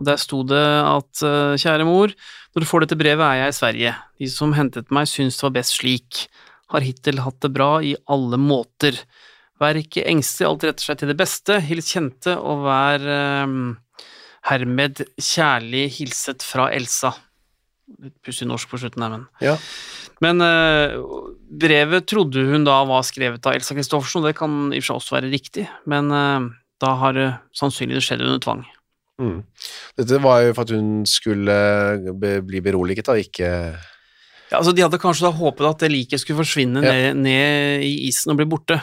Og 0.00 0.06
der 0.08 0.20
sto 0.20 0.42
det 0.48 0.60
at 0.60 1.22
øh, 1.26 1.58
kjære 1.60 1.84
mor, 1.84 2.12
når 2.54 2.64
du 2.64 2.68
får 2.68 2.84
dette 2.84 2.98
brevet 2.98 3.22
er 3.26 3.42
jeg 3.42 3.52
i 3.52 3.58
Sverige. 3.58 3.94
De 4.18 4.30
som 4.32 4.54
hentet 4.56 4.90
meg 4.90 5.08
syns 5.10 5.38
det 5.38 5.46
var 5.46 5.56
best 5.60 5.76
slik. 5.78 6.24
Har 6.72 6.86
hittil 6.86 7.20
hatt 7.22 7.40
det 7.44 7.52
bra 7.54 7.72
i 7.84 7.94
alle 8.08 8.38
måter. 8.40 8.96
Vær 9.60 9.76
ikke 9.76 10.06
engstelig, 10.08 10.48
alt 10.48 10.64
retter 10.64 10.86
seg 10.86 11.00
til 11.00 11.12
det 11.12 11.18
beste. 11.20 11.58
Hils 11.66 11.90
kjente, 11.92 12.36
og 12.38 12.64
vær 12.64 13.04
hermed 14.48 15.02
kjærlig 15.20 15.90
hilset 15.98 16.46
fra 16.46 16.70
Elsa. 16.72 17.12
Litt 17.98 18.14
pussig 18.24 18.46
norsk 18.48 18.70
på 18.70 18.78
slutten 18.80 19.02
her, 19.02 19.10
men 19.12 19.24
ja. 19.42 19.56
men 20.24 20.40
uh, 20.44 20.94
brevet 21.50 22.06
trodde 22.08 22.44
hun 22.46 22.64
da 22.64 22.78
var 22.88 23.02
skrevet 23.04 23.44
av 23.44 23.58
Elsa 23.58 23.74
Kristoffersen, 23.76 24.22
og 24.22 24.30
det 24.30 24.38
kan 24.38 24.70
i 24.70 24.78
og 24.78 24.84
for 24.84 24.86
seg 24.86 25.00
også 25.00 25.16
være 25.18 25.32
riktig, 25.32 25.66
men 25.90 26.12
uh, 26.14 26.46
da 26.80 26.94
har 27.02 27.16
det 27.16 27.28
sannsynligvis 27.58 28.06
skjedd 28.08 28.22
under 28.24 28.40
tvang. 28.44 28.62
Mm. 29.20 29.40
Dette 30.00 30.20
var 30.24 30.46
jo 30.46 30.54
for 30.56 30.64
at 30.64 30.72
hun 30.72 31.02
skulle 31.08 31.56
be, 32.22 32.38
bli 32.46 32.62
beroliget, 32.64 33.10
da, 33.10 33.18
ikke 33.20 33.50
Ja, 34.50 34.58
altså 34.58 34.72
De 34.72 34.82
hadde 34.82 34.98
kanskje 34.98 35.26
da 35.28 35.34
håpet 35.36 35.66
at 35.68 35.82
det 35.84 35.90
liket 35.92 36.22
skulle 36.22 36.40
forsvinne 36.40 36.80
Ja. 36.82 36.94
ned, 36.94 37.20
ned 37.26 37.84
i 37.84 37.92
isen 38.08 38.32
og 38.32 38.40
bli 38.40 38.48
borte, 38.48 38.80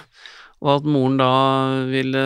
og 0.58 0.72
at 0.74 0.88
moren 0.90 1.20
da 1.20 1.32
ville 1.86 2.24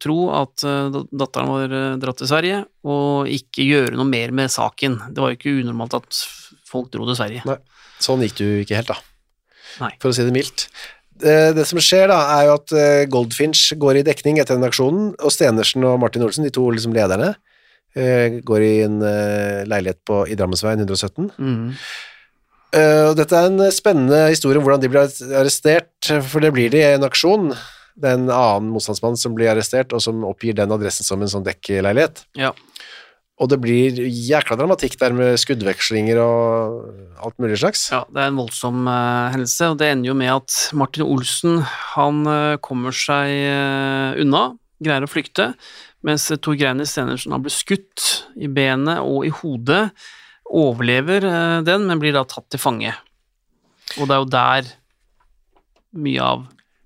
tro 0.00 0.18
at 0.32 0.64
eh, 0.64 0.98
datteren 1.12 1.50
var 1.52 1.74
eh, 1.76 1.96
dratt 2.00 2.20
til 2.22 2.30
Sverige, 2.30 2.62
og 2.88 3.28
ikke 3.28 3.66
gjøre 3.68 3.98
noe 3.98 4.08
mer 4.08 4.32
med 4.36 4.52
saken. 4.52 4.96
Det 5.12 5.20
var 5.20 5.32
jo 5.32 5.38
ikke 5.38 5.56
unormalt 5.60 5.98
at 5.98 6.20
folk 6.68 6.88
dro 6.94 7.08
til 7.10 7.18
Sverige. 7.18 7.44
Nei. 7.48 7.58
Sånn 8.02 8.24
gikk 8.24 8.38
det 8.38 8.46
jo 8.46 8.62
ikke 8.64 8.78
helt, 8.80 8.92
da. 8.94 8.96
Nei. 9.82 9.90
For 10.00 10.10
å 10.10 10.16
si 10.16 10.24
det 10.24 10.32
mildt. 10.34 10.66
Det, 11.24 11.34
det 11.58 11.66
som 11.68 11.78
skjer, 11.82 12.08
da, 12.10 12.22
er 12.38 12.48
jo 12.48 12.56
at 12.56 12.74
eh, 12.78 13.02
Goldfinch 13.12 13.66
går 13.80 14.00
i 14.00 14.06
dekning 14.06 14.40
etter 14.40 14.56
den 14.56 14.66
aksjonen, 14.66 15.12
og 15.20 15.34
Stenersen 15.34 15.84
og 15.84 16.00
Martin 16.02 16.24
Olsen, 16.24 16.46
de 16.46 16.54
to 16.54 16.64
liksom 16.72 16.96
lederne, 16.96 17.34
går 17.94 18.62
i 18.66 18.72
en 18.82 18.96
leilighet 19.70 20.00
på, 20.02 20.24
i 20.26 20.34
Drammensveien 20.34 20.80
117. 20.82 21.28
Mhm. 21.38 21.68
Eh, 22.74 23.12
dette 23.14 23.38
er 23.38 23.52
en 23.52 23.70
spennende 23.74 24.24
historie 24.32 24.58
om 24.58 24.66
hvordan 24.66 24.82
de 24.82 24.90
blir 24.90 25.06
arrestert, 25.38 26.10
for 26.26 26.42
det 26.42 26.50
blir 26.56 26.72
de 26.72 26.82
i 26.82 26.94
en 26.96 27.06
aksjon. 27.06 27.52
Det 27.94 28.10
er 28.10 28.18
en 28.18 28.26
annen 28.26 28.72
motstandsmann 28.74 29.18
som 29.20 29.36
blir 29.36 29.52
arrestert, 29.52 29.94
og 29.94 30.02
som 30.02 30.24
oppgir 30.26 30.56
den 30.58 30.74
adressen 30.74 31.06
som 31.06 31.22
en 31.22 31.30
sånn 31.30 31.46
dekkleilighet. 31.46 32.24
Ja. 32.38 32.50
Og 33.42 33.50
det 33.50 33.58
blir 33.62 33.96
jækla 33.98 34.56
dramatikk 34.58 34.94
der 35.00 35.14
med 35.14 35.38
skuddvekslinger 35.42 36.20
og 36.22 37.22
alt 37.26 37.38
mulig 37.42 37.58
slags. 37.62 37.88
Ja, 37.90 38.04
det 38.06 38.22
er 38.22 38.30
en 38.30 38.38
voldsom 38.38 38.84
uh, 38.86 39.30
hendelse, 39.34 39.72
og 39.72 39.80
det 39.80 39.90
ender 39.90 40.12
jo 40.12 40.18
med 40.18 40.30
at 40.36 40.58
Martin 40.78 41.06
Olsen 41.06 41.62
han 41.94 42.22
uh, 42.30 42.56
kommer 42.62 42.94
seg 42.94 43.32
uh, 43.50 44.20
unna, 44.22 44.44
greier 44.82 45.06
å 45.06 45.10
flykte, 45.10 45.50
mens 46.06 46.28
Tor 46.30 46.58
Greiner 46.58 46.86
Stenersen 46.86 47.34
har 47.34 47.42
blitt 47.42 47.56
skutt 47.56 48.06
i 48.38 48.50
benet 48.50 49.02
og 49.02 49.26
i 49.26 49.34
hodet, 49.34 49.88
overlever 50.50 51.20
eh, 51.24 51.60
den, 51.66 51.86
men 51.88 51.98
blir 52.02 52.12
da 52.16 52.24
tatt 52.28 52.48
til 52.52 52.60
fange. 52.62 52.92
Og 53.98 54.04
det 54.08 54.14
er 54.14 54.20
jo 54.22 54.32
der 54.32 54.62
mye 56.04 56.22
av 56.22 56.38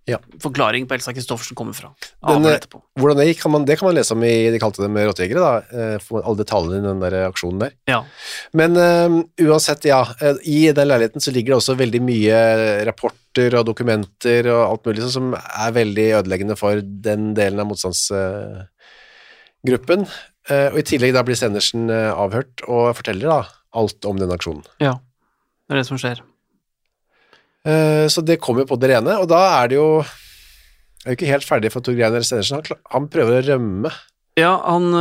Ja. 0.08 0.16
forklaring 0.40 0.86
på 0.88 0.94
Elsa 0.96 1.12
Christoffersen 1.12 1.54
kommer 1.56 1.74
fra. 1.76 1.90
Den, 2.00 2.08
Avhør 2.44 2.54
eh. 2.56 2.60
Hvordan 2.96 3.16
det 3.20 3.26
gikk, 3.28 3.42
kan 3.42 3.50
man, 3.52 3.64
det 3.68 3.76
kan 3.78 3.86
man 3.90 3.96
lese 3.96 4.12
om 4.16 4.22
i 4.24 4.50
De 4.54 4.58
kalte 4.62 4.80
dem 4.80 4.96
rottejegere, 4.96 5.40
da. 5.40 5.62
eh, 5.68 5.98
alle 6.22 6.36
detaljene 6.40 6.78
i 6.80 6.86
den 6.88 7.00
der 7.02 7.14
aksjonen 7.28 7.58
der. 7.60 7.72
Ja. 7.88 8.00
Men 8.56 8.70
um, 8.76 9.18
uansett, 9.44 9.84
ja. 9.84 10.00
I 10.48 10.72
den 10.72 10.88
leiligheten 10.88 11.20
så 11.20 11.30
ligger 11.34 11.52
det 11.52 11.58
også 11.60 11.76
veldig 11.76 12.00
mye 12.08 12.38
rapporter 12.88 13.54
og 13.60 13.66
dokumenter 13.68 14.48
og 14.48 14.62
alt 14.70 14.84
mulig 14.88 15.02
sånn 15.04 15.12
som 15.18 15.34
er 15.36 15.72
veldig 15.76 16.08
ødeleggende 16.22 16.56
for 16.56 16.80
den 16.80 17.34
delen 17.36 17.60
av 17.60 17.66
motstandsgruppen. 17.68 20.00
Eh, 20.08 20.12
og 20.72 20.78
i 20.80 20.84
tillegg 20.86 21.12
da 21.16 21.22
blir 21.26 21.36
Stenersen 21.38 21.90
eh, 21.92 22.08
avhørt 22.12 22.62
og 22.66 22.94
forteller 22.96 23.28
da 23.28 23.38
alt 23.78 24.04
om 24.08 24.18
den 24.20 24.32
aksjonen. 24.32 24.64
ja. 24.80 24.96
Det 25.68 25.74
er 25.76 25.82
det 25.82 25.88
som 25.90 25.98
skjer. 26.00 26.22
Eh, 27.68 28.06
Så 28.08 28.22
det 28.24 28.38
kommer 28.40 28.64
på 28.64 28.78
det 28.80 28.88
rene, 28.94 29.18
og 29.20 29.26
da 29.28 29.42
er 29.60 29.68
det 29.68 29.76
jo 29.76 29.88
er 31.04 31.12
jo 31.12 31.16
ikke 31.18 31.28
helt 31.28 31.44
ferdig 31.44 31.70
for 31.74 31.84
Tor 31.84 31.92
Greiner 31.92 32.24
Stenersen. 32.24 32.62
Han, 32.62 32.78
han 32.94 33.08
prøver 33.12 33.36
å 33.36 33.44
rømme. 33.50 33.92
Ja, 34.38 34.54
han 34.64 34.94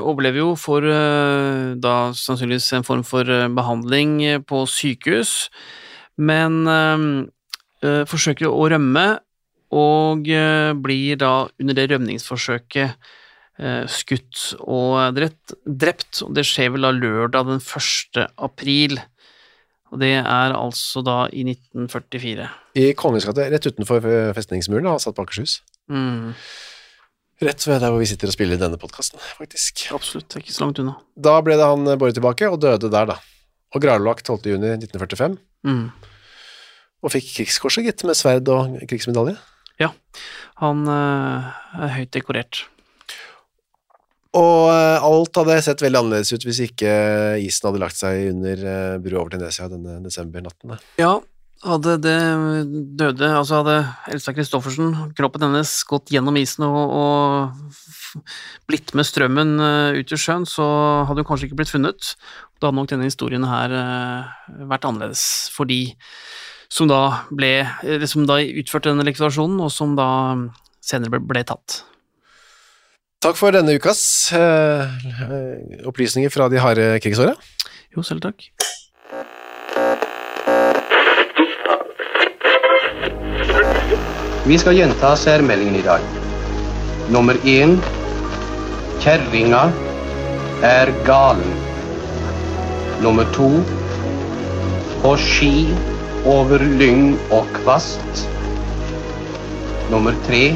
overlever 0.00 0.40
jo 0.42 0.48
for 0.58 0.82
da 0.82 1.94
sannsynligvis 2.16 2.72
en 2.74 2.86
form 2.88 3.04
for 3.06 3.22
behandling 3.54 4.42
på 4.48 4.64
sykehus, 4.66 5.50
men 6.18 6.66
øh, 6.66 8.04
forsøker 8.08 8.48
å 8.50 8.68
rømme, 8.74 9.06
og 9.70 10.24
blir 10.82 11.18
da 11.20 11.32
under 11.60 11.76
det 11.76 11.90
rømningsforsøket 11.92 12.96
skutt 13.90 14.54
og 14.62 15.16
drept, 15.18 16.22
og 16.22 16.34
det 16.36 16.44
skjer 16.46 16.70
vel 16.76 16.84
da 16.86 16.92
lørdag 16.94 17.48
den 17.48 17.58
1. 17.58 18.20
april, 18.38 18.98
og 19.90 19.98
det 20.02 20.12
er 20.20 20.52
altså 20.54 21.00
da 21.02 21.24
i 21.32 21.42
1944. 21.48 22.46
I 22.78 22.90
Kongens 22.94 23.24
gate, 23.26 23.48
rett 23.50 23.66
utenfor 23.66 24.04
eh, 24.06 24.30
festningsmuren, 24.36 24.86
satt 25.02 25.16
på 25.16 25.24
Akershus. 25.26 25.60
Mm, 25.90 26.34
Rett 27.38 27.62
ved 27.68 27.78
der 27.78 27.92
hvor 27.94 28.00
vi 28.02 28.06
sitter 28.10 28.26
og 28.26 28.34
spiller 28.34 28.58
denne 28.58 28.78
podkasten, 28.82 29.20
faktisk. 29.38 29.84
absolutt, 29.94 30.26
det 30.26 30.40
er 30.40 30.42
ikke 30.42 30.54
så 30.56 30.64
langt 30.64 30.80
unna. 30.82 30.96
Da 31.14 31.36
ble 31.46 31.54
det 31.58 31.66
han 31.70 31.84
båret 31.98 32.16
tilbake, 32.18 32.48
og 32.50 32.58
døde 32.64 32.90
der, 32.90 33.06
da. 33.12 33.14
Og 33.74 33.82
gravlagt 33.84 34.26
12. 34.26 34.48
juni 34.54 34.72
1945, 34.74 35.36
Mm. 35.66 35.90
og 37.02 37.10
fikk 37.14 37.28
krigskorset, 37.36 37.84
gitt, 37.86 38.02
med 38.06 38.14
sverd 38.18 38.46
og 38.50 38.74
krigsmedalje. 38.90 39.36
Ja, 39.78 39.92
Han 40.58 40.82
er 40.90 41.54
høyt 41.94 42.10
dekorert. 42.14 42.64
Og 44.38 44.68
eh, 44.70 45.08
alt 45.08 45.40
hadde 45.40 45.58
sett 45.66 45.82
veldig 45.82 46.02
annerledes 46.02 46.34
ut 46.34 46.46
hvis 46.46 46.62
ikke 46.68 46.92
isen 47.42 47.68
hadde 47.68 47.82
lagt 47.82 47.98
seg 47.98 48.30
under 48.32 48.62
uh, 48.62 49.00
brua 49.02 49.24
over 49.24 49.34
til 49.34 49.42
denne 49.42 49.98
desembernatten. 50.04 50.76
Ja, 51.00 51.16
hadde 51.66 51.96
det 52.04 52.18
døde 53.00 53.30
Altså 53.34 53.62
hadde 53.62 53.78
Elsa 54.14 54.34
Christoffersen, 54.36 54.92
kroppen 55.18 55.42
hennes, 55.48 55.72
gått 55.88 56.12
gjennom 56.14 56.38
isen 56.38 56.66
og, 56.68 56.92
og 56.94 58.28
blitt 58.70 58.94
med 58.96 59.06
strømmen 59.06 59.56
eh, 59.60 59.98
ut 59.98 60.12
i 60.14 60.18
sjøen, 60.20 60.46
så 60.48 60.66
hadde 61.08 61.24
hun 61.24 61.28
kanskje 61.28 61.48
ikke 61.48 61.58
blitt 61.60 61.72
funnet. 61.72 62.12
Da 62.58 62.68
hadde 62.68 62.78
nok 62.78 62.92
denne 62.92 63.08
historien 63.08 63.46
her 63.48 63.74
eh, 63.74 64.62
vært 64.70 64.86
annerledes 64.88 65.24
for 65.54 65.68
de 65.68 65.82
som 66.68 66.84
da 66.84 67.24
ble 67.32 67.64
Som 68.04 68.26
da 68.28 68.42
utførte 68.44 68.90
denne 68.90 69.06
likvidasjonen, 69.08 69.56
og 69.64 69.70
som 69.72 69.94
da 69.96 70.08
senere 70.84 71.14
ble, 71.14 71.22
ble 71.24 71.40
tatt. 71.48 71.78
Takk 73.18 73.34
for 73.34 73.50
denne 73.50 73.72
ukas 73.74 74.00
eh, 74.30 74.84
opplysninger 75.90 76.30
fra 76.30 76.44
de 76.52 76.60
harde 76.62 76.84
krigsåra. 77.02 77.32
Jo, 77.90 78.04
selv 78.06 78.22
takk. 78.22 78.44
Vi 84.46 84.60
skal 84.62 84.78
gjenta 84.78 85.10
særmeldingen 85.18 85.80
i 85.80 85.82
dag. 85.82 86.06
Nummer 87.10 87.34
én 87.42 87.74
Kjerringa 89.02 89.64
er 90.62 90.94
galen. 91.10 91.58
Nummer 93.02 93.26
to 93.34 93.50
På 95.02 95.16
ski 95.18 95.66
over 96.22 96.62
lyng 96.78 97.16
og 97.34 97.50
kvast. 97.58 98.26
Nummer 99.90 100.14
tre 100.30 100.52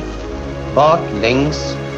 Baklengs 0.79 1.73